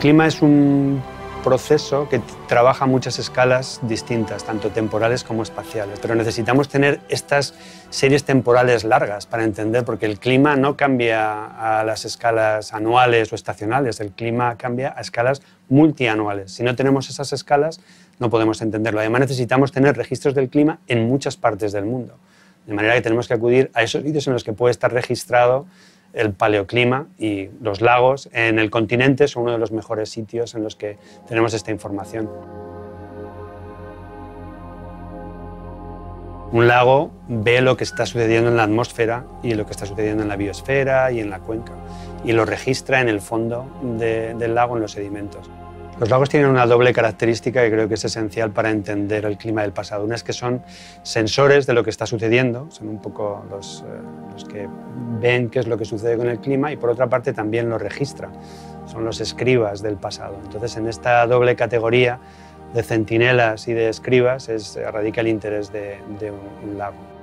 Clima 0.00 0.26
es 0.26 0.40
un 0.42 1.02
proceso 1.46 2.08
que 2.08 2.20
trabaja 2.48 2.86
muchas 2.86 3.20
escalas 3.20 3.78
distintas, 3.82 4.42
tanto 4.42 4.70
temporales 4.70 5.22
como 5.22 5.44
espaciales. 5.44 6.00
Pero 6.00 6.16
necesitamos 6.16 6.68
tener 6.68 6.98
estas 7.08 7.54
series 7.88 8.24
temporales 8.24 8.82
largas 8.82 9.26
para 9.26 9.44
entender, 9.44 9.84
porque 9.84 10.06
el 10.06 10.18
clima 10.18 10.56
no 10.56 10.76
cambia 10.76 11.78
a 11.78 11.84
las 11.84 12.04
escalas 12.04 12.74
anuales 12.74 13.32
o 13.32 13.36
estacionales, 13.36 14.00
el 14.00 14.10
clima 14.10 14.56
cambia 14.56 14.92
a 14.96 15.00
escalas 15.00 15.40
multianuales. 15.68 16.50
Si 16.50 16.64
no 16.64 16.74
tenemos 16.74 17.08
esas 17.10 17.32
escalas, 17.32 17.78
no 18.18 18.28
podemos 18.28 18.60
entenderlo. 18.60 18.98
Además, 18.98 19.20
necesitamos 19.20 19.70
tener 19.70 19.96
registros 19.96 20.34
del 20.34 20.48
clima 20.48 20.80
en 20.88 21.06
muchas 21.06 21.36
partes 21.36 21.70
del 21.70 21.84
mundo. 21.84 22.18
De 22.66 22.74
manera 22.74 22.94
que 22.94 23.02
tenemos 23.02 23.28
que 23.28 23.34
acudir 23.34 23.70
a 23.72 23.84
esos 23.84 24.02
sitios 24.02 24.26
en 24.26 24.32
los 24.32 24.42
que 24.42 24.52
puede 24.52 24.72
estar 24.72 24.92
registrado 24.92 25.66
el 26.16 26.32
paleoclima 26.32 27.06
y 27.18 27.50
los 27.60 27.80
lagos 27.80 28.28
en 28.32 28.58
el 28.58 28.70
continente 28.70 29.28
son 29.28 29.44
uno 29.44 29.52
de 29.52 29.58
los 29.58 29.70
mejores 29.70 30.08
sitios 30.08 30.54
en 30.54 30.64
los 30.64 30.74
que 30.74 30.96
tenemos 31.28 31.52
esta 31.54 31.70
información. 31.70 32.28
Un 36.52 36.68
lago 36.68 37.10
ve 37.28 37.60
lo 37.60 37.76
que 37.76 37.84
está 37.84 38.06
sucediendo 38.06 38.48
en 38.48 38.56
la 38.56 38.62
atmósfera 38.62 39.26
y 39.42 39.54
lo 39.54 39.66
que 39.66 39.72
está 39.72 39.84
sucediendo 39.84 40.22
en 40.22 40.28
la 40.28 40.36
biosfera 40.36 41.12
y 41.12 41.20
en 41.20 41.28
la 41.28 41.40
cuenca 41.40 41.72
y 42.24 42.32
lo 42.32 42.44
registra 42.44 43.00
en 43.00 43.08
el 43.08 43.20
fondo 43.20 43.66
del 43.82 44.54
lago 44.54 44.76
en 44.76 44.82
los 44.82 44.92
sedimentos. 44.92 45.50
Los 45.98 46.10
lagos 46.10 46.28
tienen 46.28 46.50
una 46.50 46.66
doble 46.66 46.92
característica 46.92 47.62
que 47.62 47.70
creo 47.70 47.88
que 47.88 47.94
es 47.94 48.04
esencial 48.04 48.50
para 48.50 48.70
entender 48.70 49.24
el 49.24 49.38
clima 49.38 49.62
del 49.62 49.72
pasado. 49.72 50.04
Una 50.04 50.14
es 50.14 50.22
que 50.22 50.34
son 50.34 50.62
sensores 51.02 51.66
de 51.66 51.72
lo 51.72 51.84
que 51.84 51.88
está 51.88 52.04
sucediendo, 52.04 52.66
son 52.70 52.88
un 52.88 53.00
poco 53.00 53.46
los, 53.48 53.82
eh, 53.86 54.02
los 54.30 54.44
que 54.44 54.68
ven 55.20 55.48
qué 55.48 55.58
es 55.58 55.66
lo 55.66 55.78
que 55.78 55.86
sucede 55.86 56.18
con 56.18 56.28
el 56.28 56.38
clima 56.38 56.70
y 56.70 56.76
por 56.76 56.90
otra 56.90 57.08
parte 57.08 57.32
también 57.32 57.70
lo 57.70 57.78
registra, 57.78 58.30
son 58.84 59.06
los 59.06 59.22
escribas 59.22 59.80
del 59.80 59.96
pasado. 59.96 60.36
Entonces 60.44 60.76
en 60.76 60.86
esta 60.86 61.26
doble 61.26 61.56
categoría 61.56 62.18
de 62.74 62.82
centinelas 62.82 63.66
y 63.66 63.72
de 63.72 63.88
escribas 63.88 64.50
es, 64.50 64.78
radica 64.92 65.22
el 65.22 65.28
interés 65.28 65.72
de 65.72 65.98
un 66.62 66.76
lago. 66.76 67.15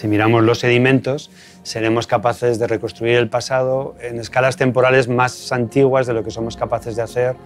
Si 0.00 0.08
miramos 0.08 0.42
los 0.44 0.60
sedimentos, 0.60 1.30
seremos 1.62 2.06
capaces 2.06 2.58
de 2.58 2.66
reconstruir 2.66 3.18
el 3.18 3.28
pasado 3.28 3.96
en 4.00 4.18
escalas 4.18 4.56
temporales 4.56 5.08
más 5.08 5.52
antiguas 5.52 6.06
de 6.06 6.14
lo 6.14 6.24
que 6.24 6.30
somos 6.30 6.56
capaces 6.56 6.96
de 6.96 7.02
hacer 7.02 7.36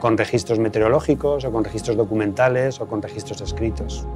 con 0.00 0.18
registros 0.18 0.58
meteorológicos 0.58 1.46
o 1.46 1.50
con 1.50 1.64
registros 1.64 1.96
documentales 1.96 2.78
o 2.82 2.88
con 2.88 3.00
registros 3.00 3.40
escritos. 3.40 4.06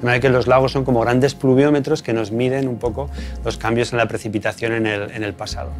De 0.00 0.06
manera 0.06 0.18
que 0.18 0.30
los 0.30 0.46
lagos 0.46 0.72
son 0.72 0.86
como 0.86 1.02
grandes 1.02 1.34
pluviómetros 1.34 2.02
que 2.02 2.14
nos 2.14 2.32
miden 2.32 2.68
un 2.68 2.78
poco 2.78 3.10
los 3.44 3.58
cambios 3.58 3.92
en 3.92 3.98
la 3.98 4.08
precipitación 4.08 4.86
en 4.86 4.86
el, 4.86 5.34
pasado. 5.34 5.72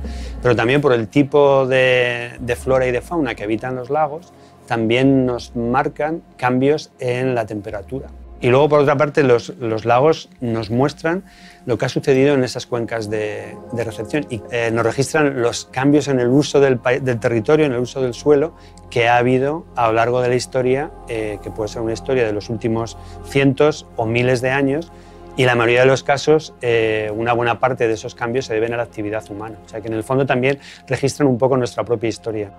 Pero 0.43 0.55
también 0.55 0.83
por 0.83 0.93
el 0.93 1.09
tipo 1.09 1.67
de, 1.67 2.33
de 2.39 2.55
flora 2.55 2.87
y 2.87 2.93
de 2.93 3.01
fauna 3.01 3.35
que 3.35 3.45
habitan 3.45 3.77
los 3.77 3.89
lagos, 3.89 4.35
también 4.67 5.25
nos 5.25 5.57
marcan 5.57 6.21
cambios 6.37 6.91
en 6.99 7.35
la 7.35 7.47
temperatura. 7.47 8.09
Y 8.41 8.49
luego, 8.49 8.69
por 8.69 8.81
otra 8.81 8.97
parte, 8.97 9.25
los, 9.25 9.53
lagos 9.85 10.29
nos 10.41 10.71
muestran 10.71 11.25
lo 11.67 11.77
que 11.77 11.87
ha 11.87 11.89
sucedido 11.89 12.35
en 12.35 12.45
esas 12.45 12.67
cuencas 12.67 13.11
de, 13.11 13.57
recepción 13.73 14.27
y 14.31 14.41
eh, 14.53 14.71
nos 14.73 14.87
registran 14.87 15.43
los 15.43 15.65
cambios 15.67 16.07
en 16.09 16.21
el 16.21 16.29
uso 16.29 16.61
del, 16.61 16.79
territorio, 17.21 17.67
en 17.67 17.73
el 17.73 17.81
uso 17.81 18.01
del 18.01 18.15
suelo 18.15 18.55
que 18.91 19.09
ha 19.09 19.17
habido 19.17 19.67
a 19.75 19.89
lo 19.89 19.95
largo 19.95 20.21
de 20.21 20.29
la 20.29 20.37
historia, 20.37 20.91
eh, 21.09 21.39
que 21.43 21.51
puede 21.51 21.69
ser 21.69 21.83
una 21.83 21.93
historia 21.93 22.25
de 22.25 22.33
los 22.33 22.49
últimos 22.49 22.97
cientos 23.25 23.87
o 23.97 24.07
miles 24.07 24.41
de 24.41 24.51
años, 24.51 24.93
y 25.37 25.45
la 25.45 25.55
mayoría 25.55 25.81
de 25.81 25.87
los 25.87 26.03
casos, 26.03 26.53
eh, 26.63 27.13
una 27.15 27.33
buena 27.33 27.61
parte 27.61 27.87
de 27.87 27.95
esos 27.95 28.17
cambios 28.17 28.47
se 28.47 28.55
deben 28.55 28.75
a 28.75 28.77
la 28.77 28.83
actividad 28.83 29.23
humana. 29.31 29.57
O 29.65 29.69
sea 29.69 29.81
que 29.81 29.87
en 29.87 29.95
el 29.95 30.03
fondo 30.03 30.27
también 30.27 30.59
registran 30.89 31.29
un 31.29 31.39
poco 31.39 31.57
nuestra 31.57 31.85
propia 31.85 32.09
historia. 32.09 32.51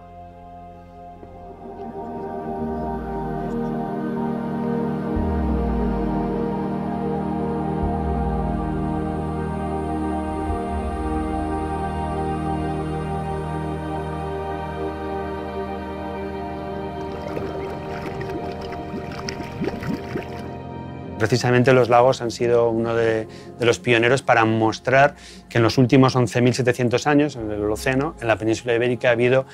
Precisamente 21.20 21.74
los 21.74 21.90
lagos 21.90 22.22
han 22.22 22.32
sido 22.32 22.70
uno 22.70 22.96
de, 22.96 23.28
los 23.60 23.78
pioneros 23.80 24.22
para 24.24 24.46
mostrar 24.46 25.16
que 25.50 25.58
en 25.58 25.64
los 25.64 25.78
últimos 25.78 26.16
11.700 26.16 27.06
años, 27.08 27.36
en 27.36 27.52
el 27.52 27.62
Holoceno, 27.62 28.16
en 28.22 28.28
la 28.28 28.38
península 28.38 28.74
ibérica, 28.74 29.10
ha 29.10 29.12
habido 29.12 29.46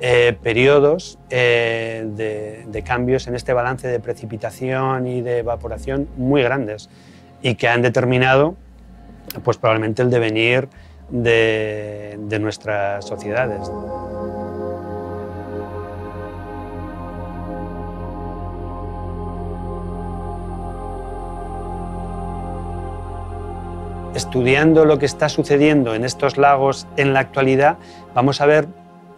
eh, 0.00 0.36
periodos 0.42 1.18
eh, 1.30 2.04
de, 2.66 2.82
cambios 2.82 3.28
en 3.28 3.36
este 3.36 3.52
balance 3.52 3.86
de 3.86 4.00
precipitación 4.00 5.06
y 5.06 5.22
de 5.22 5.38
evaporación 5.38 6.08
muy 6.16 6.42
grandes 6.42 6.90
y 7.40 7.54
que 7.54 7.68
han 7.68 7.82
determinado 7.82 8.56
pues, 9.44 9.58
probablemente 9.58 10.02
el 10.02 10.10
devenir 10.10 10.68
de, 11.08 12.18
de 12.18 12.38
nuestras 12.40 13.06
sociedades. 13.06 13.70
Estudiando 24.14 24.84
lo 24.84 24.98
que 24.98 25.06
está 25.06 25.28
sucediendo 25.28 25.94
en 25.94 26.04
estos 26.04 26.36
lagos 26.36 26.86
en 26.96 27.12
la 27.12 27.20
actualidad, 27.20 27.78
vamos 28.14 28.40
a 28.40 28.46
ver 28.46 28.68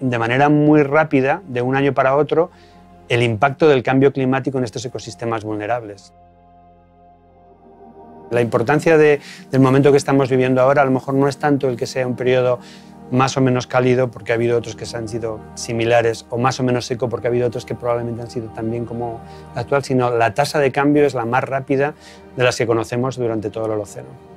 de 0.01 0.18
manera 0.18 0.49
muy 0.49 0.82
rápida, 0.82 1.42
de 1.49 1.62
un 1.62 1.76
año 1.76 1.95
para 1.95 2.16
otro, 2.16 2.51
el 3.09 3.22
impacto 3.22 3.68
del 3.68 3.82
cambio 3.82 4.12
climático 4.12 4.59
en 4.59 4.64
estos 4.64 4.84
ecosistemas 4.84 5.45
vulnerables. 5.45 6.12
La 8.30 8.40
importancia 8.40 8.97
del 8.97 9.20
momento 9.61 9.90
que 9.90 9.99
estamos 9.99 10.30
viviendo 10.30 10.61
ahora 10.61 10.82
a 10.82 10.84
lo 10.84 10.90
mejor 10.90 11.14
no 11.14 11.28
es 11.28 11.36
tanto 11.36 11.68
el 11.68 11.76
que 11.76 11.86
sea 11.86 12.07
un 12.07 12.16
periodo 12.16 12.59
más 13.11 13.36
o 13.36 13.40
menos 13.40 13.66
cálido, 13.66 14.11
porque 14.11 14.32
ha 14.32 14.34
habido 14.34 14.57
otros 14.57 14.74
que 14.76 14.84
han 14.97 15.09
sido 15.09 15.38
similares, 15.55 16.26
o 16.30 16.38
más 16.38 16.59
o 16.59 16.62
menos 16.62 16.86
seco, 16.86 17.09
porque 17.09 17.28
ha 17.28 17.30
habido 17.30 17.47
otros 17.47 17.64
que 17.64 17.74
probablemente 17.74 18.22
han 18.22 18.30
sido 18.30 18.49
también 18.49 18.86
como 18.86 19.20
la 19.55 19.61
actual, 19.61 19.84
sino 19.84 20.11
la 20.11 20.34
tasa 20.34 20.59
de 20.59 20.72
cambio 20.72 21.05
es 21.05 21.14
la 21.14 21.26
más 21.26 21.45
rápida 21.45 21.95
de 22.36 22.45
las 22.45 22.57
que 22.57 22.66
conocemos 22.66 23.16
durante 23.16 23.51
todo 23.51 23.66
el 23.66 23.72
Holoceno. 23.72 24.34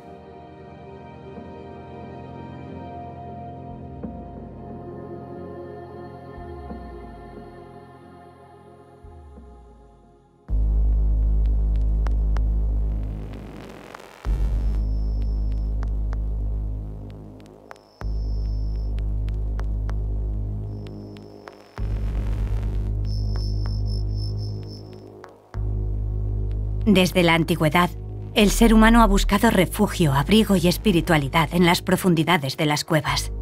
Desde 26.87 27.21
la 27.21 27.33
antigüedad, 27.33 27.89
el 28.33 28.49
ser 28.49 28.73
humano 28.73 29.01
ha 29.01 29.07
buscado 29.07 29.51
refugio, 29.51 30.13
abrigo 30.13 30.55
y 30.55 30.69
espiritualidad 30.69 31.49
en 31.51 31.65
las 31.65 31.81
profundidades 31.81 32.55
de 32.55 32.65
las 32.65 32.85
cuevas, 32.85 33.33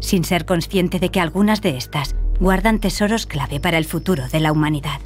sin 0.00 0.22
ser 0.22 0.44
consciente 0.44 0.98
de 0.98 1.08
que 1.08 1.18
algunas 1.18 1.62
de 1.62 1.78
estas 1.78 2.14
guardan 2.40 2.78
tesoros 2.78 3.24
clave 3.24 3.58
para 3.58 3.78
el 3.78 3.86
futuro 3.86 4.28
de 4.28 4.40
la 4.40 4.52
humanidad. 4.52 5.00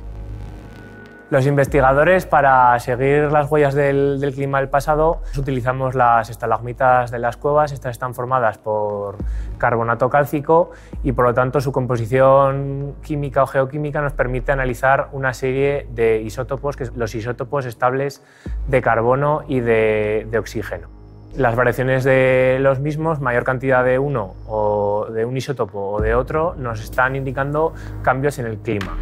Los 1.30 1.46
investigadores, 1.46 2.26
para 2.26 2.78
seguir 2.80 3.32
las 3.32 3.50
huellas 3.50 3.74
del, 3.74 4.20
clima 4.34 4.60
del 4.60 4.68
pasado, 4.68 5.22
utilizamos 5.38 5.94
las 5.94 6.28
estalagmitas 6.28 7.10
de 7.10 7.18
las 7.18 7.38
cuevas. 7.38 7.72
Estas 7.72 7.92
están 7.92 8.14
formadas 8.14 8.58
por 8.58 9.16
carbonato 9.56 10.10
cálcico 10.10 10.72
y, 11.02 11.12
por 11.12 11.24
lo 11.24 11.34
tanto, 11.34 11.62
su 11.62 11.72
composición 11.72 12.96
química 13.02 13.42
o 13.42 13.46
geoquímica 13.46 14.02
nos 14.02 14.12
permite 14.12 14.52
analizar 14.52 15.08
una 15.12 15.32
serie 15.32 15.88
de 15.90 16.20
isótopos, 16.20 16.76
que 16.76 16.84
son 16.86 16.98
los 16.98 17.14
isótopos 17.14 17.64
estables 17.64 18.22
de 18.68 18.82
carbono 18.82 19.44
y 19.48 19.60
de, 19.60 20.28
de 20.30 20.38
oxígeno. 20.38 20.88
Las 21.36 21.56
variaciones 21.56 22.04
de 22.04 22.58
los 22.60 22.80
mismos, 22.80 23.20
mayor 23.20 23.44
cantidad 23.44 23.82
de 23.82 23.98
uno 23.98 24.34
o 24.46 25.06
de 25.06 25.24
un 25.24 25.36
isótopo 25.38 25.92
o 25.92 26.00
de 26.02 26.14
otro, 26.14 26.54
nos 26.58 26.82
están 26.82 27.16
indicando 27.16 27.72
cambios 28.02 28.38
en 28.38 28.46
el 28.46 28.58
clima. 28.58 28.94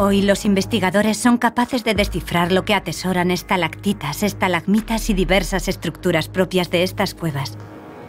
Hoy 0.00 0.22
los 0.22 0.44
investigadores 0.44 1.16
son 1.16 1.38
capaces 1.38 1.82
de 1.82 1.92
descifrar 1.92 2.52
lo 2.52 2.64
que 2.64 2.72
atesoran 2.72 3.32
estalactitas, 3.32 4.22
estalagmitas 4.22 5.10
y 5.10 5.14
diversas 5.14 5.66
estructuras 5.66 6.28
propias 6.28 6.70
de 6.70 6.84
estas 6.84 7.14
cuevas, 7.14 7.58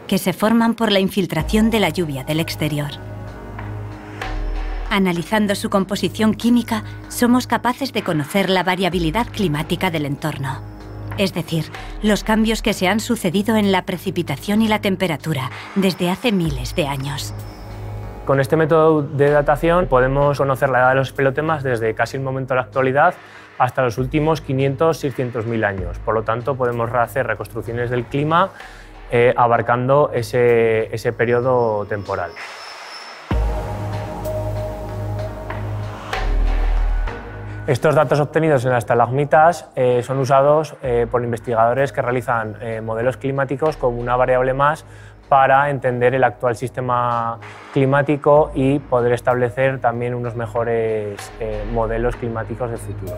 que 0.07 0.19
se 0.19 0.31
forman 0.31 0.75
por 0.75 0.91
la 0.91 0.99
infiltración 0.99 1.71
de 1.71 1.79
la 1.79 1.89
lluvia 1.89 2.23
del 2.23 2.41
exterior. 2.41 2.91
Analizando 4.91 5.55
su 5.55 5.71
composición 5.71 6.35
química, 6.35 6.83
somos 7.07 7.47
capaces 7.47 7.91
de 7.91 8.03
conocer 8.03 8.51
la 8.51 8.61
variabilidad 8.61 9.25
climática 9.25 9.89
del 9.89 10.05
entorno, 10.05 10.61
es 11.17 11.33
decir, 11.33 11.65
los 12.03 12.23
cambios 12.23 12.61
que 12.61 12.73
se 12.73 12.87
han 12.87 12.99
sucedido 12.99 13.55
en 13.55 13.71
la 13.71 13.85
precipitación 13.85 14.61
y 14.61 14.67
la 14.67 14.79
temperatura 14.79 15.49
desde 15.73 16.11
hace 16.11 16.31
miles 16.31 16.75
de 16.75 16.85
años. 16.85 17.33
Con 18.29 18.39
este 18.39 18.55
método 18.55 19.01
de 19.01 19.31
datación 19.31 19.87
podemos 19.87 20.37
conocer 20.37 20.69
la 20.69 20.81
edad 20.81 20.89
de 20.89 20.95
los 20.97 21.11
pelotemas 21.11 21.63
desde 21.63 21.95
casi 21.95 22.15
el 22.15 22.21
momento 22.21 22.53
de 22.53 22.59
la 22.59 22.61
actualidad 22.61 23.15
hasta 23.57 23.81
los 23.81 23.97
últimos 23.97 24.47
500-600 24.47 25.45
mil 25.45 25.63
años. 25.63 25.97
Por 25.97 26.13
lo 26.13 26.21
tanto, 26.21 26.53
podemos 26.53 26.93
hacer 26.93 27.25
reconstrucciones 27.25 27.89
del 27.89 28.05
clima 28.05 28.51
eh, 29.09 29.33
abarcando 29.35 30.11
ese, 30.13 30.93
ese 30.93 31.11
periodo 31.11 31.87
temporal. 31.87 32.29
Estos 37.65 37.95
datos 37.95 38.19
obtenidos 38.19 38.63
en 38.63 38.69
las 38.69 38.83
estalagmitas 38.83 39.69
eh, 39.75 40.03
son 40.03 40.19
usados 40.19 40.75
eh, 40.83 41.07
por 41.09 41.23
investigadores 41.23 41.91
que 41.91 42.03
realizan 42.03 42.57
modelos 42.83 43.17
climáticos 43.17 43.75
como 43.75 43.99
una 43.99 44.15
variable 44.15 44.53
más 44.53 44.85
para 45.29 45.69
entender 45.69 46.15
el 46.15 46.23
actual 46.23 46.55
sistema 46.55 47.39
climático 47.71 48.51
y 48.55 48.79
poder 48.79 49.13
establecer 49.13 49.79
también 49.79 50.15
unos 50.15 50.35
mejores 50.35 51.31
eh, 51.39 51.63
modelos 51.71 52.15
climáticos 52.15 52.71
del 52.71 52.79
futuro. 52.79 53.13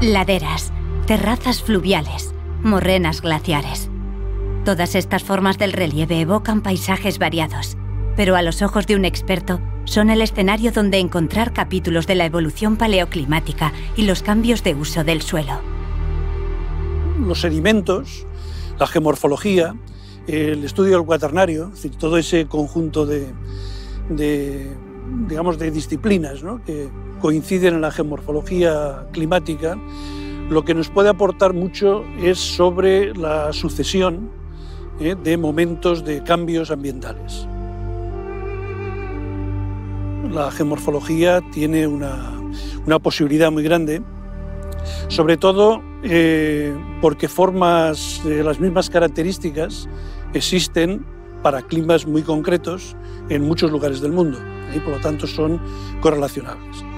Laderas, 0.00 0.72
terrazas 1.08 1.62
fluviales, 1.62 2.32
morrenas 2.62 3.20
glaciares. 3.22 3.90
Todas 4.66 4.96
estas 4.96 5.22
formas 5.22 5.58
del 5.58 5.72
relieve 5.72 6.20
evocan 6.20 6.60
paisajes 6.60 7.20
variados, 7.20 7.76
pero 8.16 8.34
a 8.34 8.42
los 8.42 8.62
ojos 8.62 8.88
de 8.88 8.96
un 8.96 9.04
experto 9.04 9.60
son 9.84 10.10
el 10.10 10.20
escenario 10.20 10.72
donde 10.72 10.98
encontrar 10.98 11.52
capítulos 11.52 12.08
de 12.08 12.16
la 12.16 12.24
evolución 12.24 12.76
paleoclimática 12.76 13.72
y 13.94 14.02
los 14.02 14.24
cambios 14.24 14.64
de 14.64 14.74
uso 14.74 15.04
del 15.04 15.22
suelo. 15.22 15.60
Los 17.20 17.42
sedimentos, 17.42 18.26
la 18.76 18.88
geomorfología, 18.88 19.76
el 20.26 20.64
estudio 20.64 20.96
del 20.96 21.06
cuaternario, 21.06 21.68
es 21.68 21.82
decir, 21.82 21.94
todo 21.94 22.18
ese 22.18 22.46
conjunto 22.46 23.06
de, 23.06 23.32
digamos, 25.28 25.60
de 25.60 25.70
disciplinas 25.70 26.42
que 26.64 26.88
coinciden 27.20 27.74
en 27.74 27.82
la 27.82 27.92
geomorfología 27.92 29.06
climática, 29.12 29.78
lo 30.50 30.64
que 30.64 30.74
nos 30.74 30.88
puede 30.88 31.08
aportar 31.08 31.54
mucho 31.54 32.04
es 32.20 32.38
sobre 32.40 33.14
la 33.14 33.52
sucesión 33.52 34.44
¿eh? 35.00 35.16
de 35.22 35.36
momentos 35.36 36.04
de 36.04 36.22
cambios 36.22 36.70
ambientales. 36.70 37.46
La 40.30 40.50
geomorfología 40.50 41.40
tiene 41.52 41.86
una, 41.86 42.32
posibilidad 43.02 43.50
muy 43.50 43.62
grande, 43.62 44.02
sobre 45.08 45.36
todo 45.36 45.82
eh, 46.02 46.76
porque 47.00 47.28
formas 47.28 48.20
de 48.24 48.42
las 48.42 48.60
mismas 48.60 48.90
características 48.90 49.88
existen 50.34 51.04
para 51.42 51.62
climas 51.62 52.06
muy 52.06 52.22
concretos 52.22 52.96
en 53.28 53.42
muchos 53.42 53.70
lugares 53.70 54.00
del 54.00 54.12
mundo 54.12 54.38
y 54.74 54.80
por 54.80 54.94
lo 54.94 55.00
tanto 55.00 55.26
son 55.26 55.60
correlacionables. 56.00 56.95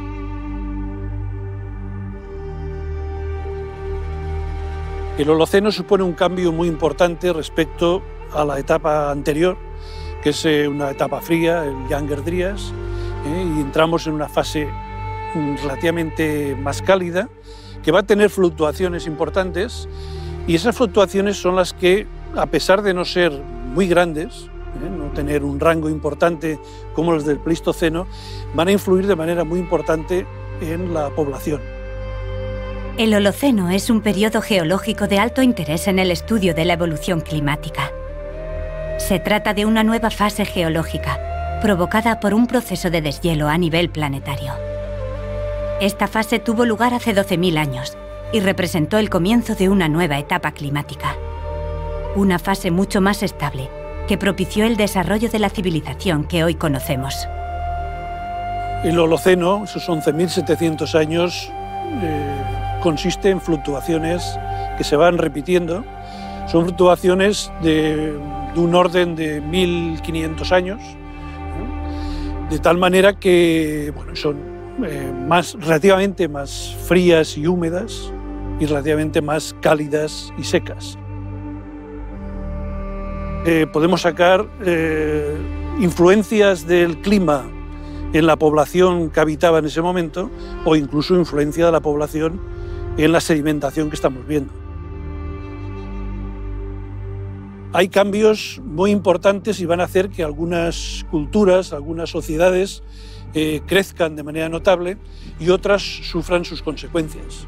El 5.19 5.29
Holoceno 5.31 5.73
supone 5.73 6.05
un 6.05 6.13
cambio 6.13 6.53
muy 6.53 6.69
importante 6.69 7.33
respecto 7.33 8.03
a 8.33 8.45
la 8.45 8.61
etapa 8.61 9.11
anterior, 9.11 9.57
que 10.23 10.31
es 10.31 10.45
eh, 10.45 10.69
una 10.69 10.93
etapa 10.93 11.21
fría, 11.21 11.65
el 11.65 11.75
Younger 11.91 12.23
Dryas, 12.23 12.73
eh, 13.27 13.53
y 13.57 13.61
entramos 13.61 14.07
en 14.07 14.13
una 14.13 14.29
fase 14.29 14.69
mm, 15.35 15.57
relativamente 15.57 16.55
más 16.55 16.83
cálida, 16.83 17.29
que 17.83 17.91
va 17.91 18.01
a 18.01 18.03
tener 18.05 18.31
fluctuaciones 18.31 19.09
importantes, 19.09 19.89
y 20.47 20.55
esas 20.55 20.77
fluctuaciones 20.77 21.37
son 21.37 21.57
las 21.57 21.73
que, 21.75 22.07
a 22.37 22.47
pesar 22.47 22.83
de 22.83 22.95
no 22.95 23.05
ser 23.05 23.33
muy 23.33 23.89
grandes, 23.89 24.49
eh, 24.85 24.89
no 24.89 25.07
tener 25.07 25.43
un 25.43 25.59
rango 25.59 25.91
importante 25.91 26.61
como 26.95 27.11
los 27.13 27.25
del 27.25 27.41
Pleistoceno, 27.41 28.07
van 28.55 28.69
a 28.69 28.73
influir 28.73 29.09
de 29.09 29.17
manera 29.17 29.43
muy 29.43 29.59
importante 29.59 30.29
en 30.61 30.95
la 30.95 31.11
población. 31.11 31.78
El 32.99 33.15
Holoceno 33.15 33.71
es 33.71 33.91
un 33.91 34.01
periodo 34.01 34.43
geológico 34.43 35.07
de 35.07 35.21
alto 35.21 35.41
interés 35.41 35.87
en 35.87 36.01
el 36.01 36.11
estudio 36.11 36.53
de 36.53 36.65
la 36.65 36.73
evolución 36.73 37.21
climática. 37.21 37.93
Se 38.97 39.21
trata 39.21 39.55
de 39.55 39.67
una 39.67 39.85
nueva 39.85 40.11
fase 40.11 40.45
geológica, 40.45 41.61
provocada 41.63 42.19
por 42.19 42.35
un 42.35 42.49
proceso 42.49 42.91
de 42.91 43.01
deshielo 43.01 43.47
a 43.47 43.57
nivel 43.57 43.89
planetario. 43.89 44.53
Esta 45.81 46.09
fase 46.09 46.41
tuvo 46.41 46.65
lugar 46.65 46.93
hace 46.93 47.15
12.000 47.15 47.59
años 47.59 47.97
y 48.33 48.41
representó 48.41 48.99
el 48.99 49.11
comienzo 49.11 49.55
de 49.55 49.69
una 49.69 49.89
nueva 49.89 50.19
etapa 50.19 50.51
climática. 50.51 51.15
Una 52.17 52.41
fase 52.41 52.73
mucho 52.73 53.01
más 53.01 53.23
estable 53.23 53.71
que 54.09 54.19
propició 54.19 54.67
el 54.67 54.77
desarrollo 54.77 55.31
de 55.31 55.39
la 55.39 55.51
civilización 55.51 56.25
que 56.25 56.43
hoy 56.43 56.57
conocemos. 56.57 57.29
El 58.83 58.99
Holoceno, 58.99 59.63
esos 59.63 59.89
11.700 59.89 60.99
años, 60.99 61.49
eh, 62.03 62.58
consiste 62.83 63.31
en 63.31 63.41
fluctuaciones 63.41 64.39
que 64.77 64.85
se 64.85 64.97
van 64.97 65.19
repitiendo. 65.19 65.85
Son 66.47 66.65
fluctuaciones 66.65 67.53
de, 67.63 68.17
un 68.57 68.75
orden 68.75 69.15
de 69.15 69.41
1500 69.41 70.53
años, 70.53 70.81
de 72.51 72.59
tal 72.59 72.79
manera 72.79 73.19
que 73.19 73.93
son 74.15 74.37
eh, 74.85 75.13
más, 75.27 75.55
relativamente 75.55 76.29
más 76.29 76.77
frías 76.87 77.37
y 77.37 77.47
húmedas 77.47 78.13
y 78.61 78.67
relativamente 78.67 79.21
más 79.21 79.55
cálidas 79.61 80.33
y 80.39 80.45
secas. 80.45 80.99
Eh, 83.45 83.67
podemos 83.73 84.03
sacar 84.03 84.47
eh, 84.65 85.37
influencias 85.81 86.67
del 86.67 87.01
clima 87.01 87.45
en 88.13 88.27
la 88.27 88.37
población 88.37 89.11
que 89.11 89.21
habitaba 89.21 89.59
en 89.59 89.67
ese 89.67 89.81
momento 89.83 90.31
o 90.65 90.75
incluso 90.77 91.15
influencia 91.15 91.67
de 91.67 91.73
la 91.73 91.81
población 91.81 92.41
en 92.99 93.13
la 93.13 93.21
sedimentación 93.21 93.89
que 93.89 93.95
estamos 93.95 94.27
viendo. 94.27 94.53
Hay 97.73 97.89
cambios 97.89 98.61
muy 98.65 98.91
importantes 98.91 99.61
y 99.61 99.67
van 99.67 99.81
a 99.81 99.85
hacer 99.85 100.09
que 100.09 100.25
algunas 100.25 101.07
culturas, 101.11 101.73
algunas 101.73 102.11
sociedades 102.11 102.83
eh, 103.35 103.61
crezcan 103.67 104.17
de 104.17 104.23
manera 104.25 104.49
notable 104.49 104.97
y 105.39 105.51
otras 105.51 105.83
sufran 105.83 106.45
sus 106.45 106.63
consecuencias, 106.63 107.47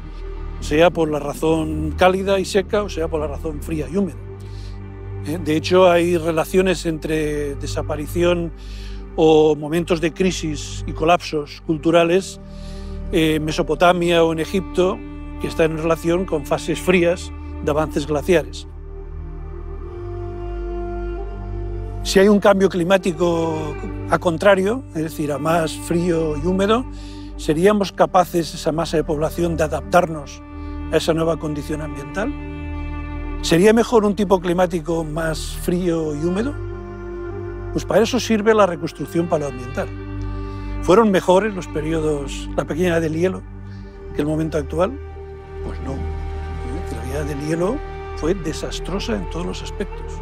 sea 0.61 0.89
por 0.89 1.09
la 1.09 1.19
razón 1.19 1.95
cálida 1.97 2.39
y 2.39 2.45
seca 2.45 2.83
o 2.83 2.89
sea 2.89 3.07
por 3.07 3.19
la 3.19 3.27
razón 3.27 3.61
fría 3.61 3.87
y 3.91 3.97
húmeda. 3.97 4.19
Eh, 5.25 5.37
de 5.43 5.55
hecho, 5.55 5.89
hay 5.89 6.17
relaciones 6.17 6.85
entre 6.85 7.55
desaparición 7.55 8.53
o 9.15 9.55
momentos 9.55 9.99
de 9.99 10.13
crisis 10.13 10.85
y 10.87 10.93
colapsos 10.93 11.61
culturales 11.65 12.39
en 13.11 13.43
Mesopotamia 13.43 14.23
o 14.23 14.31
en 14.31 14.39
Egipto 14.39 14.97
que 15.41 15.47
está 15.47 15.65
en 15.65 15.77
relación 15.77 16.25
con 16.25 16.45
fases 16.45 16.79
frías 16.79 17.31
de 17.65 17.71
avances 17.71 18.07
glaciares. 18.07 18.67
Si 22.03 22.19
hay 22.19 22.27
un 22.27 22.39
cambio 22.39 22.69
climático 22.69 23.75
a 24.09 24.17
contrario, 24.17 24.83
es 24.95 25.03
decir, 25.03 25.31
a 25.31 25.37
más 25.37 25.73
frío 25.73 26.35
y 26.35 26.45
húmedo, 26.45 26.85
¿seríamos 27.37 27.91
capaces, 27.91 28.53
esa 28.53 28.71
masa 28.71 28.97
de 28.97 29.03
población, 29.03 29.55
de 29.55 29.63
adaptarnos 29.63 30.41
a 30.91 30.97
esa 30.97 31.13
nueva 31.13 31.37
condición 31.37 31.81
ambiental? 31.81 32.33
¿Sería 33.41 33.73
mejor 33.73 34.05
un 34.05 34.15
tipo 34.15 34.39
climático 34.39 35.03
más 35.03 35.57
frío 35.61 36.15
y 36.15 36.25
húmedo? 36.25 36.53
Pues 37.71 37.85
para 37.85 38.01
eso 38.01 38.19
sirve 38.19 38.53
la 38.53 38.65
reconstrucción 38.65 39.27
paleoambiental. 39.27 39.87
¿Fueron 40.81 41.11
mejores 41.11 41.53
los 41.53 41.67
periodos, 41.67 42.49
la 42.55 42.65
pequeña 42.65 42.99
del 42.99 43.13
hielo, 43.13 43.41
que 44.15 44.21
el 44.21 44.27
momento 44.27 44.57
actual? 44.57 44.97
Pues 45.65 45.79
no. 45.81 45.95
La 46.91 47.11
edad 47.11 47.25
del 47.25 47.39
hielo 47.47 47.77
fue 48.17 48.33
desastrosa 48.33 49.15
en 49.15 49.29
todos 49.29 49.45
los 49.45 49.63
aspectos. 49.63 50.21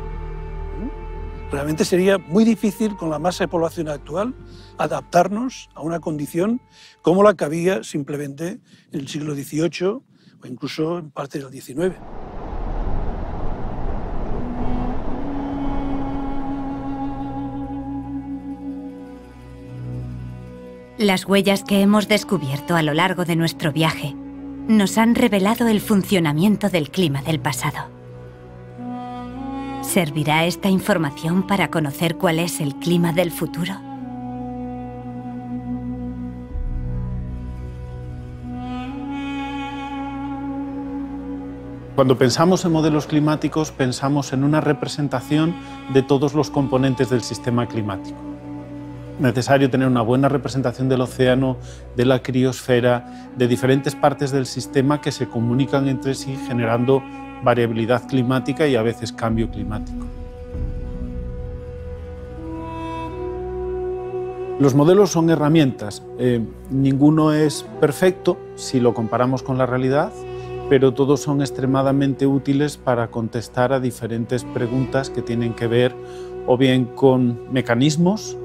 Realmente 1.52 1.84
sería 1.84 2.20
muy 2.20 2.44
difícil 2.46 2.96
con 2.96 3.10
la 3.10 3.18
masa 3.18 3.44
de 3.44 3.48
población 3.48 3.90
actual 3.90 4.36
adaptarnos 4.78 5.70
a 5.74 5.82
una 5.82 6.00
condición 6.00 6.62
como 7.02 7.24
la 7.24 7.34
que 7.34 7.44
había 7.44 7.84
simplemente 7.84 8.60
en 8.92 9.00
el 9.00 9.08
siglo 9.08 9.34
XVIII 9.34 9.88
o 9.88 10.04
incluso 10.48 11.00
en 11.00 11.10
parte 11.10 11.40
del 11.40 11.52
XIX. 11.52 11.96
Las 21.00 21.26
huellas 21.26 21.64
que 21.64 21.82
hemos 21.82 22.08
descubierto 22.08 22.76
a 22.76 22.84
lo 22.84 22.94
largo 22.94 23.26
de 23.26 23.36
nuestro 23.36 23.72
viaje 23.72 24.16
nos 24.70 25.00
han 25.00 25.16
revelado 25.16 25.68
el 25.68 25.82
funcionamiento 25.82 26.70
del 26.70 26.92
clima 26.92 27.24
del 27.24 27.40
pasado. 27.40 27.90
¿Servirá 29.82 30.46
esta 30.46 30.70
información 30.70 31.48
para 31.48 31.72
conocer 31.72 32.18
cuál 32.18 32.38
es 32.38 32.62
el 32.62 32.76
clima 32.76 33.12
del 33.12 33.32
futuro? 33.32 33.74
Cuando 41.96 42.16
pensamos 42.20 42.64
en 42.64 42.72
modelos 42.72 43.08
climáticos, 43.08 43.72
pensamos 43.72 44.34
en 44.34 44.44
una 44.44 44.62
representación 44.62 45.56
de 45.96 46.04
todos 46.04 46.36
los 46.36 46.52
componentes 46.52 47.10
del 47.10 47.24
sistema 47.24 47.66
climático. 47.66 48.29
Necesario 49.20 49.70
tener 49.70 49.86
una 49.86 50.02
buena 50.02 50.30
representación 50.30 50.88
del 50.88 51.02
océano, 51.02 51.58
de 51.98 52.06
la 52.06 52.24
criosfera, 52.24 53.30
de 53.38 53.50
diferentes 53.50 53.94
partes 53.94 54.32
del 54.32 54.46
sistema 54.46 55.02
que 55.02 55.12
se 55.12 55.28
comunican 55.28 55.90
entre 55.90 56.16
sí 56.16 56.38
generando 56.48 57.04
variabilidad 57.44 58.08
climática 58.08 58.66
y 58.66 58.78
a 58.78 58.82
veces 58.82 59.12
cambio 59.12 59.50
climático. 59.52 60.06
Los 64.58 64.74
modelos 64.74 65.10
son 65.12 65.30
herramientas. 65.30 66.02
Eh, 66.18 66.42
ninguno 66.70 67.34
es 67.34 67.66
perfecto 67.82 68.38
si 68.56 68.80
lo 68.80 68.94
comparamos 68.94 69.44
con 69.44 69.58
la 69.58 69.66
realidad, 69.66 70.14
pero 70.70 70.94
todos 70.94 71.22
son 71.22 71.42
extremadamente 71.42 72.26
útiles 72.26 72.78
para 72.78 73.10
contestar 73.12 73.74
a 73.74 73.82
diferentes 73.82 74.46
preguntas 74.46 75.10
que 75.10 75.22
tienen 75.22 75.54
que 75.54 75.68
ver 75.68 75.94
o 76.46 76.58
bien 76.58 76.86
con 76.86 77.52
mecanismos 77.52 78.38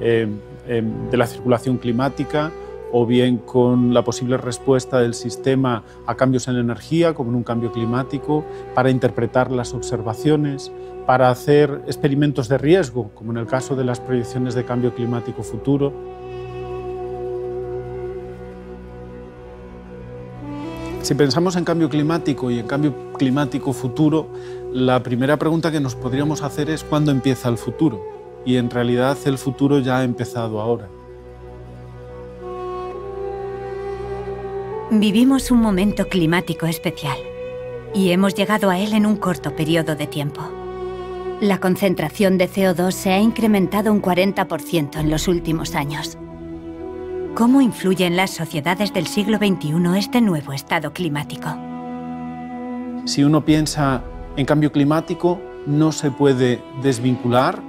eh, 0.00 0.26
eh, 0.66 0.82
de 1.10 1.16
la 1.16 1.26
circulación 1.26 1.78
climática, 1.78 2.50
o 2.92 3.06
bien 3.06 3.38
con 3.38 3.94
la 3.94 4.02
posible 4.02 4.36
respuesta 4.36 4.98
del 4.98 5.14
sistema 5.14 5.84
a 6.06 6.16
cambios 6.16 6.48
en 6.48 6.54
la 6.54 6.60
energía, 6.60 7.14
como 7.14 7.30
en 7.30 7.36
un 7.36 7.44
cambio 7.44 7.72
climático, 7.72 8.44
para 8.74 8.90
interpretar 8.90 9.50
las 9.50 9.74
observaciones, 9.74 10.72
para 11.06 11.30
hacer 11.30 11.82
experimentos 11.86 12.48
de 12.48 12.58
riesgo, 12.58 13.10
como 13.14 13.32
en 13.32 13.38
el 13.38 13.46
caso 13.46 13.76
de 13.76 13.84
las 13.84 14.00
proyecciones 14.00 14.54
de 14.54 14.64
cambio 14.64 14.94
climático 14.94 15.42
futuro. 15.42 15.92
Si 21.02 21.14
pensamos 21.14 21.56
en 21.56 21.64
cambio 21.64 21.88
climático 21.88 22.50
y 22.50 22.58
en 22.58 22.66
cambio 22.66 22.94
climático 23.16 23.72
futuro, 23.72 24.28
la 24.72 25.02
primera 25.02 25.38
pregunta 25.38 25.72
que 25.72 25.80
nos 25.80 25.94
podríamos 25.94 26.42
hacer 26.42 26.70
es 26.70 26.84
cuándo 26.84 27.10
empieza 27.10 27.48
el 27.48 27.56
futuro. 27.56 28.19
Y 28.44 28.56
en 28.56 28.70
realidad 28.70 29.18
el 29.24 29.38
futuro 29.38 29.78
ya 29.78 29.98
ha 29.98 30.04
empezado 30.04 30.60
ahora. 30.60 30.88
Vivimos 34.90 35.50
un 35.50 35.60
momento 35.60 36.08
climático 36.08 36.66
especial 36.66 37.16
y 37.94 38.10
hemos 38.10 38.34
llegado 38.34 38.70
a 38.70 38.78
él 38.78 38.92
en 38.92 39.06
un 39.06 39.16
corto 39.16 39.54
periodo 39.54 39.94
de 39.94 40.06
tiempo. 40.06 40.42
La 41.40 41.58
concentración 41.58 42.38
de 42.38 42.50
CO2 42.50 42.90
se 42.90 43.10
ha 43.10 43.20
incrementado 43.20 43.92
un 43.92 44.02
40% 44.02 44.98
en 44.98 45.10
los 45.10 45.28
últimos 45.28 45.74
años. 45.74 46.18
¿Cómo 47.34 47.60
influye 47.60 48.04
en 48.04 48.16
las 48.16 48.30
sociedades 48.30 48.92
del 48.92 49.06
siglo 49.06 49.38
XXI 49.38 49.96
este 49.96 50.20
nuevo 50.20 50.52
estado 50.52 50.92
climático? 50.92 51.48
Si 53.04 53.22
uno 53.22 53.44
piensa 53.44 54.02
en 54.36 54.44
cambio 54.44 54.72
climático, 54.72 55.40
no 55.66 55.92
se 55.92 56.10
puede 56.10 56.60
desvincular 56.82 57.62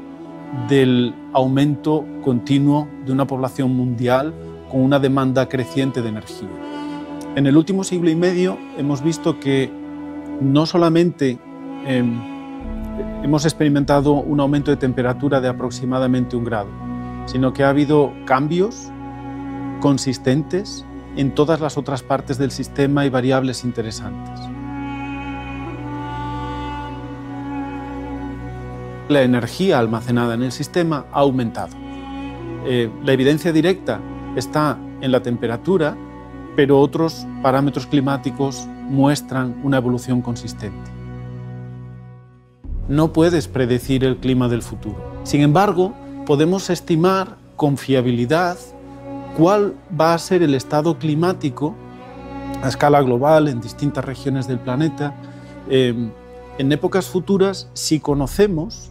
del 0.68 1.14
aumento 1.34 2.06
continuo 2.24 2.88
de 3.06 3.12
una 3.12 3.26
población 3.26 3.76
mundial 3.76 4.34
con 4.70 4.82
una 4.82 5.00
demanda 5.00 5.48
creciente 5.48 6.02
de 6.02 6.10
energía. 6.10 6.50
En 7.36 7.48
el 7.48 7.56
último 7.56 7.84
siglo 7.84 8.10
y 8.10 8.16
medio 8.16 8.58
hemos 8.78 9.02
visto 9.02 9.40
que 9.40 9.72
no 10.42 10.66
solamente 10.66 11.40
em, 11.86 12.20
hemos 13.24 13.46
experimentado 13.46 14.14
un 14.14 14.40
aumento 14.40 14.72
de 14.72 14.78
temperatura 14.78 15.40
de 15.40 15.48
aproximadamente 15.48 16.36
un 16.36 16.44
grado, 16.44 16.70
sino 17.26 17.54
que 17.54 17.64
ha 17.64 17.70
habido 17.70 18.12
cambios 18.26 18.90
consistentes 19.80 20.86
en 21.16 21.34
todas 21.34 21.62
las 21.62 21.78
otras 21.78 22.04
partes 22.04 22.38
del 22.38 22.52
sistema 22.52 23.06
y 23.06 23.10
variables 23.10 23.64
interesantes. 23.64 24.51
La 29.12 29.24
energía 29.24 29.78
almacenada 29.78 30.36
en 30.36 30.44
el 30.44 30.54
sistema 30.54 31.06
ha 31.12 31.20
aumentado. 31.20 31.76
Eh, 32.66 32.90
la 33.04 33.12
evidencia 33.12 33.52
directa 33.52 34.00
está 34.38 34.78
en 35.02 35.12
la 35.12 35.22
temperatura 35.22 35.98
pero 36.56 36.80
otros 36.80 37.28
parámetros 37.42 37.86
climáticos 37.88 38.66
muestran 38.90 39.60
una 39.64 39.78
evolución 39.78 40.22
consistente. 40.22 40.92
No 42.88 43.12
puedes 43.12 43.50
predecir 43.50 44.06
el 44.06 44.18
clima 44.18 44.48
del 44.48 44.62
futuro. 44.62 44.98
Sin 45.24 45.42
embargo, 45.42 45.94
podemos 46.26 46.70
estimar 46.70 47.38
con 47.58 47.78
fiabilidad 47.78 48.58
cuál 49.38 49.76
va 50.00 50.14
a 50.14 50.20
ser 50.20 50.42
el 50.42 50.56
estado 50.56 50.98
climático 50.98 51.76
a 52.64 52.68
escala 52.70 53.02
global 53.02 53.50
en 53.50 53.60
distintas 53.60 54.06
regiones 54.06 54.48
del 54.48 54.60
planeta 54.60 55.16
em, 55.70 56.12
en 56.58 56.72
épocas 56.72 57.08
futuras 57.08 57.70
si 57.74 58.00
conocemos 58.00 58.91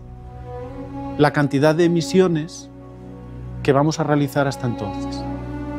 la 1.20 1.34
cantidad 1.34 1.74
de 1.74 1.84
emisiones 1.84 2.70
que 3.62 3.74
vamos 3.74 4.00
a 4.00 4.04
realizar 4.04 4.48
hasta 4.48 4.66
entonces. 4.66 5.22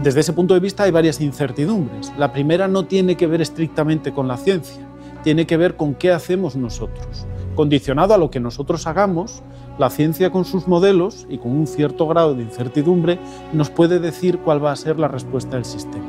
Desde 0.04 0.20
ese 0.20 0.34
punto 0.34 0.54
de 0.54 0.60
vista 0.60 0.84
hay 0.84 0.92
varias 0.92 1.20
incertidumbres. 1.20 2.14
La 2.16 2.32
primera 2.32 2.68
no 2.68 2.86
tiene 2.86 3.18
que 3.18 3.26
ver 3.26 3.42
estrictamente 3.42 4.14
con 4.14 4.28
la 4.28 4.38
ciencia, 4.38 4.88
tiene 5.24 5.48
que 5.48 5.58
ver 5.58 5.78
con 5.78 5.96
qué 5.96 6.12
hacemos 6.12 6.56
nosotros. 6.56 7.26
Condicionado 7.56 8.14
a 8.14 8.20
lo 8.20 8.30
que 8.30 8.40
nosotros 8.40 8.86
hagamos, 8.86 9.42
la 9.80 9.90
ciencia 9.90 10.30
con 10.30 10.46
sus 10.46 10.68
modelos 10.68 11.26
y 11.28 11.40
con 11.40 11.54
un 11.54 11.66
cierto 11.66 12.08
grado 12.08 12.36
de 12.36 12.44
incertidumbre 12.44 13.18
nos 13.52 13.72
puede 13.72 13.98
decir 13.98 14.38
cuál 14.38 14.64
va 14.64 14.72
a 14.72 14.76
ser 14.76 15.00
la 15.00 15.08
respuesta 15.08 15.56
del 15.56 15.66
sistema. 15.66 16.06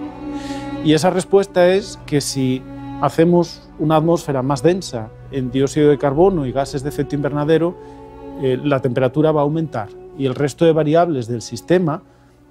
Y 0.85 0.93
esa 0.93 1.09
respuesta 1.09 1.69
es 1.69 1.99
que 2.05 2.21
si 2.21 2.63
hacemos 3.01 3.63
una 3.79 3.97
atmósfera 3.97 4.43
más 4.43 4.63
densa 4.63 5.09
en 5.31 5.51
dióxido 5.51 5.89
de 5.89 5.97
carbono 5.97 6.45
y 6.45 6.53
gases 6.53 6.83
de 6.83 6.91
efecto 6.91 7.17
invernadero, 7.17 8.02
eh, 8.41 8.59
la 8.63 8.81
temperatura 8.81 9.33
va 9.33 9.41
a 9.41 9.45
aumentar 9.45 9.89
y 10.19 10.27
el 10.27 10.35
resto 10.35 10.65
de 10.65 10.73
variables 10.73 11.27
del 11.27 11.43
sistema 11.43 12.03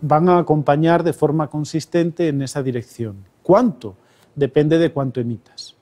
van 0.02 0.30
a 0.30 0.40
acompañar 0.40 1.04
de 1.04 1.14
forma 1.14 1.48
consistente 1.48 2.28
en 2.28 2.42
esa 2.42 2.64
dirección. 2.64 3.26
¿Cuánto? 3.44 3.96
Depende 4.36 4.78
de 4.78 4.92
cuánto 4.92 5.20
emitas. 5.20 5.76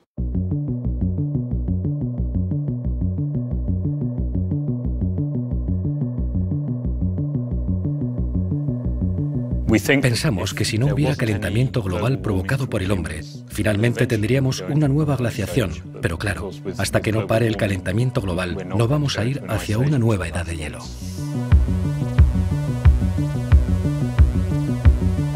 Pensamos 9.70 10.52
que 10.52 10.64
si 10.64 10.78
no 10.78 10.86
hubiera 10.86 11.14
calentamiento 11.14 11.80
global 11.82 12.18
provocado 12.18 12.68
por 12.68 12.82
el 12.82 12.90
hombre, 12.90 13.20
finalmente 13.46 14.08
tendríamos 14.08 14.64
una 14.68 14.88
nueva 14.88 15.16
glaciación. 15.16 15.70
Pero 16.02 16.18
claro, 16.18 16.50
hasta 16.76 17.00
que 17.00 17.12
no 17.12 17.28
pare 17.28 17.46
el 17.46 17.56
calentamiento 17.56 18.20
global, 18.20 18.66
no 18.66 18.88
vamos 18.88 19.16
a 19.16 19.24
ir 19.24 19.44
hacia 19.48 19.78
una 19.78 19.98
nueva 19.98 20.26
edad 20.26 20.44
de 20.44 20.56
hielo. 20.56 20.80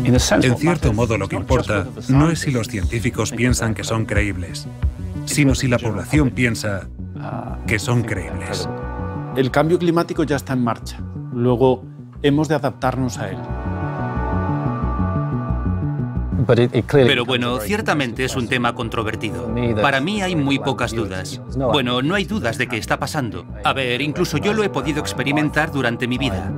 En 0.05 0.57
cierto 0.57 0.93
modo 0.93 1.17
lo 1.17 1.29
que 1.29 1.37
importa 1.37 1.87
no 2.09 2.29
es 2.29 2.41
si 2.41 2.51
los 2.51 2.67
científicos 2.67 3.31
piensan 3.31 3.73
que 3.73 3.85
son 3.85 4.05
creíbles, 4.05 4.67
sino 5.27 5.55
si 5.55 5.69
la 5.69 5.79
población 5.79 6.31
piensa 6.31 6.89
que 7.69 7.79
son 7.79 8.03
creíbles. 8.03 8.69
el 9.37 9.51
cambio 9.53 9.79
climático 9.79 10.25
ya 10.25 10.37
está 10.37 10.55
en 10.55 10.65
marcha. 10.65 10.99
Luego 11.33 11.85
hemos 12.23 12.49
de 12.49 12.57
adaptarnos 12.57 13.19
a 13.19 13.31
él. 13.31 13.39
Pero 17.07 17.25
bueno, 17.25 17.59
ciertamente 17.61 18.25
es 18.25 18.37
un 18.37 18.49
tema 18.49 18.75
controvertido. 18.75 19.49
Para 19.81 20.01
mí 20.01 20.23
hay 20.23 20.37
muy 20.37 20.59
pocas 20.59 20.95
dudas. 20.95 21.41
Bueno, 21.57 22.03
no 22.03 22.15
hay 22.15 22.25
dudas 22.25 22.59
de 22.59 22.67
que 22.67 22.77
está 22.77 22.99
pasando. 22.99 23.47
A 23.65 23.73
ver, 23.73 24.01
incluso 24.01 24.39
yo 24.39 24.53
lo 24.53 24.63
he 24.63 24.69
podido 24.69 25.01
experimentar 25.01 25.71
durante 25.71 26.07
mi 26.07 26.19
vida. 26.19 26.53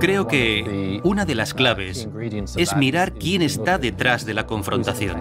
Creo 0.00 0.26
que 0.26 1.00
una 1.04 1.26
de 1.26 1.34
las 1.34 1.52
claves 1.52 2.08
es 2.56 2.74
mirar 2.74 3.12
quién 3.12 3.42
está 3.42 3.76
detrás 3.76 4.24
de 4.24 4.32
la 4.32 4.46
confrontación. 4.46 5.20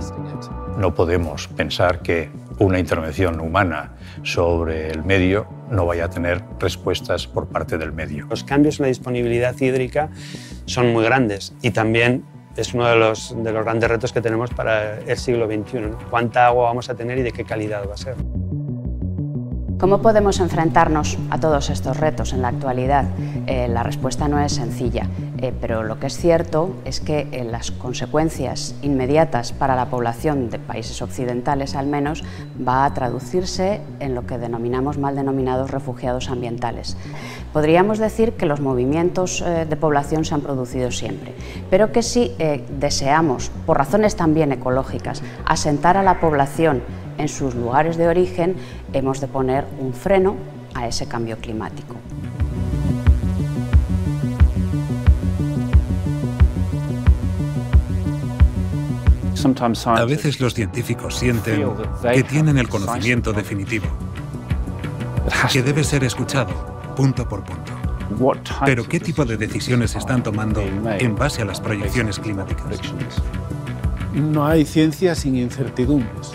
No 0.77 0.95
podemos 0.95 1.49
pensar 1.49 2.01
que 2.01 2.29
una 2.59 2.79
intervención 2.79 3.41
humana 3.41 3.97
sobre 4.23 4.89
el 4.89 5.03
medio 5.03 5.47
no 5.69 5.85
vaya 5.85 6.05
a 6.05 6.09
tener 6.09 6.41
respuestas 6.59 7.27
por 7.27 7.49
parte 7.49 7.77
del 7.77 7.91
medio. 7.91 8.27
Los 8.29 8.45
cambios 8.45 8.79
en 8.79 8.83
la 8.83 8.87
disponibilidad 8.87 9.53
hídrica 9.59 10.11
son 10.65 10.93
muy 10.93 11.03
grandes 11.03 11.53
y 11.61 11.71
también 11.71 12.23
es 12.55 12.73
uno 12.73 12.87
de 12.87 12.95
los, 12.95 13.35
de 13.43 13.51
los 13.51 13.65
grandes 13.65 13.89
retos 13.89 14.13
que 14.13 14.21
tenemos 14.21 14.49
para 14.51 14.99
el 14.99 15.17
siglo 15.17 15.47
XXI. 15.47 15.91
¿Cuánta 16.09 16.47
agua 16.47 16.65
vamos 16.65 16.89
a 16.89 16.95
tener 16.95 17.17
y 17.17 17.23
de 17.23 17.33
qué 17.33 17.43
calidad 17.43 17.83
va 17.87 17.95
a 17.95 17.97
ser? 17.97 18.15
¿Cómo 19.79 19.99
podemos 20.01 20.41
enfrentarnos 20.41 21.17
a 21.29 21.39
todos 21.39 21.69
estos 21.69 21.95
retos 21.95 22.33
en 22.33 22.41
la 22.41 22.49
actualidad? 22.49 23.05
Eh, 23.47 23.69
la 23.69 23.81
respuesta 23.81 24.27
no 24.27 24.37
es 24.37 24.51
sencilla, 24.51 25.07
eh, 25.37 25.53
pero 25.61 25.83
lo 25.83 25.97
que 26.01 26.07
es 26.07 26.17
cierto 26.17 26.75
es 26.83 26.99
que 26.99 27.29
eh, 27.31 27.45
las 27.45 27.71
consecuencias 27.71 28.75
inmediatas 28.81 29.53
para 29.53 29.77
la 29.77 29.85
población 29.85 30.49
de 30.49 30.59
países 30.59 31.01
occidentales 31.01 31.75
al 31.75 31.87
menos 31.87 32.25
va 32.61 32.83
a 32.83 32.93
traducirse 32.93 33.79
en 34.01 34.15
lo 34.15 34.27
que 34.27 34.37
denominamos 34.37 34.97
mal 34.97 35.15
denominados 35.15 35.71
refugiados 35.71 36.29
ambientales. 36.29 36.97
Podríamos 37.53 37.99
decir 37.99 38.33
que 38.33 38.45
los 38.45 38.59
movimientos 38.59 39.41
de 39.43 39.75
población 39.77 40.25
se 40.25 40.35
han 40.35 40.41
producido 40.41 40.91
siempre, 40.91 41.33
pero 41.69 41.91
que 41.91 42.03
si 42.03 42.35
deseamos, 42.69 43.49
por 43.65 43.77
razones 43.77 44.15
también 44.15 44.51
ecológicas, 44.51 45.23
asentar 45.45 45.97
a 45.97 46.03
la 46.03 46.19
población 46.19 46.83
en 47.19 47.27
sus 47.27 47.53
lugares 47.53 47.97
de 47.97 48.07
origen, 48.07 48.55
hemos 48.93 49.19
de 49.19 49.27
poner 49.27 49.65
un 49.77 49.93
freno 49.93 50.37
a 50.73 50.87
ese 50.87 51.05
cambio 51.05 51.37
climático. 51.37 51.95
A 59.85 60.05
veces 60.05 60.39
los 60.39 60.53
científicos 60.53 61.17
sienten 61.17 61.65
que 62.01 62.23
tienen 62.23 62.57
el 62.57 62.67
conocimiento 62.67 63.31
definitivo, 63.33 63.87
que 65.51 65.61
debe 65.61 65.83
ser 65.83 66.03
escuchado 66.03 66.51
punto 66.95 67.27
por 67.27 67.43
punto. 67.43 67.71
Pero 68.65 68.87
¿qué 68.87 68.99
tipo 68.99 69.23
de 69.23 69.37
decisiones 69.37 69.95
están 69.95 70.23
tomando 70.23 70.61
en 70.61 71.15
base 71.15 71.41
a 71.41 71.45
las 71.45 71.61
proyecciones 71.61 72.19
climáticas? 72.19 72.65
No 74.13 74.45
hay 74.45 74.65
ciencia 74.65 75.15
sin 75.15 75.35
incertidumbres. 75.37 76.33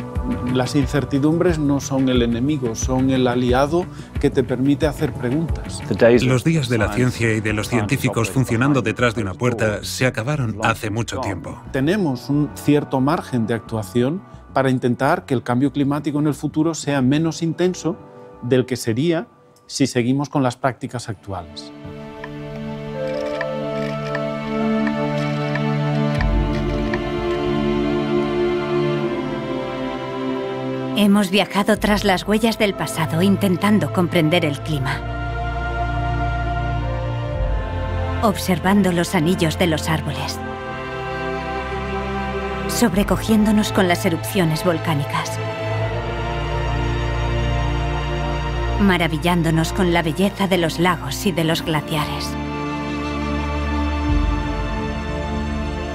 Las 0.53 0.75
incertidumbres 0.75 1.59
no 1.59 1.81
son 1.81 2.09
el 2.09 2.22
enemigo, 2.22 2.75
son 2.75 3.11
el 3.11 3.27
aliado 3.27 3.87
que 4.20 4.31
te 4.31 4.45
permite 4.45 4.87
hacer 4.87 5.12
preguntas. 5.12 5.83
Los 6.22 6.45
días 6.45 6.68
de 6.68 6.79
la 6.79 6.93
ciencia 6.93 7.33
y 7.33 7.41
de 7.41 7.53
los 7.53 7.68
científicos 7.68 8.31
funcionando 8.31 8.83
detrás 8.83 9.14
de 9.14 9.22
una 9.22 9.35
puerta 9.35 9.85
se 9.85 10.07
acabaron 10.07 10.59
hace 10.62 10.91
mucho 10.91 11.20
tiempo. 11.20 11.61
Tenemos 11.72 12.31
un 12.31 12.51
cierto 12.55 13.01
margen 13.01 13.47
de 13.47 13.55
actuación 13.55 14.22
para 14.53 14.70
intentar 14.70 15.27
que 15.27 15.35
el 15.35 15.43
cambio 15.43 15.72
climático 15.72 16.20
en 16.20 16.29
el 16.29 16.35
futuro 16.35 16.75
sea 16.75 17.03
menos 17.03 17.43
intenso 17.43 17.97
del 18.43 18.64
que 18.64 18.77
sería 18.77 19.27
si 19.66 19.87
seguimos 19.87 20.29
con 20.29 20.43
las 20.43 20.57
prácticas 20.57 21.09
actuales. 21.09 21.72
Hemos 31.05 31.29
viajado 31.29 31.77
tras 31.77 32.03
las 32.03 32.27
huellas 32.27 32.57
del 32.57 32.73
pasado 32.73 33.21
intentando 33.21 33.93
comprender 33.93 34.47
el 34.47 34.59
clima. 34.59 35.03
Observando 38.23 38.91
los 38.91 39.15
anillos 39.15 39.59
de 39.59 39.67
los 39.67 39.91
árboles. 39.91 40.39
Sobrecogiéndonos 42.69 43.71
con 43.71 43.87
las 43.87 44.07
erupciones 44.07 44.65
volcánicas. 44.65 45.39
Maravillándonos 48.81 49.75
con 49.75 49.93
la 49.93 50.01
belleza 50.01 50.49
de 50.49 50.57
los 50.57 50.79
lagos 50.79 51.27
y 51.27 51.33
de 51.33 51.45
los 51.45 51.61
glaciares. 51.61 52.31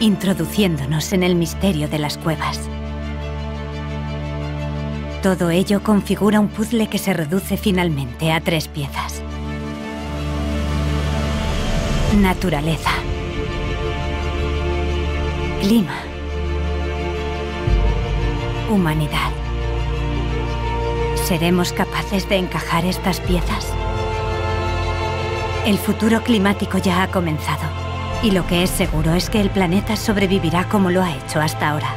Introduciéndonos 0.02 1.12
en 1.14 1.24
el 1.24 1.34
misterio 1.34 1.88
de 1.88 1.98
las 1.98 2.20
cuevas. 2.20 2.69
Todo 5.22 5.50
ello 5.50 5.84
configura 5.84 6.40
un 6.40 6.48
puzzle 6.48 6.88
que 6.88 6.98
se 6.98 7.12
reduce 7.12 7.58
finalmente 7.58 8.32
a 8.32 8.40
tres 8.40 8.70
piezas. 8.70 9.22
Naturaleza. 12.16 12.92
Clima. 15.62 15.98
Humanidad. 18.70 19.32
¿Seremos 21.26 21.74
capaces 21.74 22.30
de 22.30 22.38
encajar 22.38 22.86
estas 22.86 23.20
piezas? 23.20 23.68
El 25.66 25.78
futuro 25.78 26.24
climático 26.24 26.78
ya 26.78 27.04
ha 27.04 27.12
comenzado. 27.12 27.68
Y 28.24 28.32
lo 28.32 28.48
que 28.48 28.64
es 28.64 28.70
seguro 28.70 29.14
es 29.16 29.30
que 29.30 29.42
el 29.42 29.50
planeta 29.50 29.98
sobrevivirá 29.98 30.70
como 30.70 30.92
lo 30.92 31.04
ha 31.04 31.14
hecho 31.14 31.42
hasta 31.42 31.72
ahora. 31.72 31.94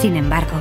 Sin 0.00 0.16
embargo, 0.16 0.56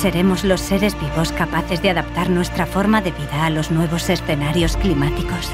¿Seremos 0.00 0.44
los 0.44 0.62
seres 0.62 0.98
vivos 0.98 1.30
capaces 1.30 1.82
de 1.82 1.90
adaptar 1.90 2.30
nuestra 2.30 2.64
forma 2.64 3.02
de 3.02 3.10
vida 3.10 3.44
a 3.44 3.50
los 3.50 3.70
nuevos 3.70 4.08
escenarios 4.08 4.78
climáticos? 4.78 5.52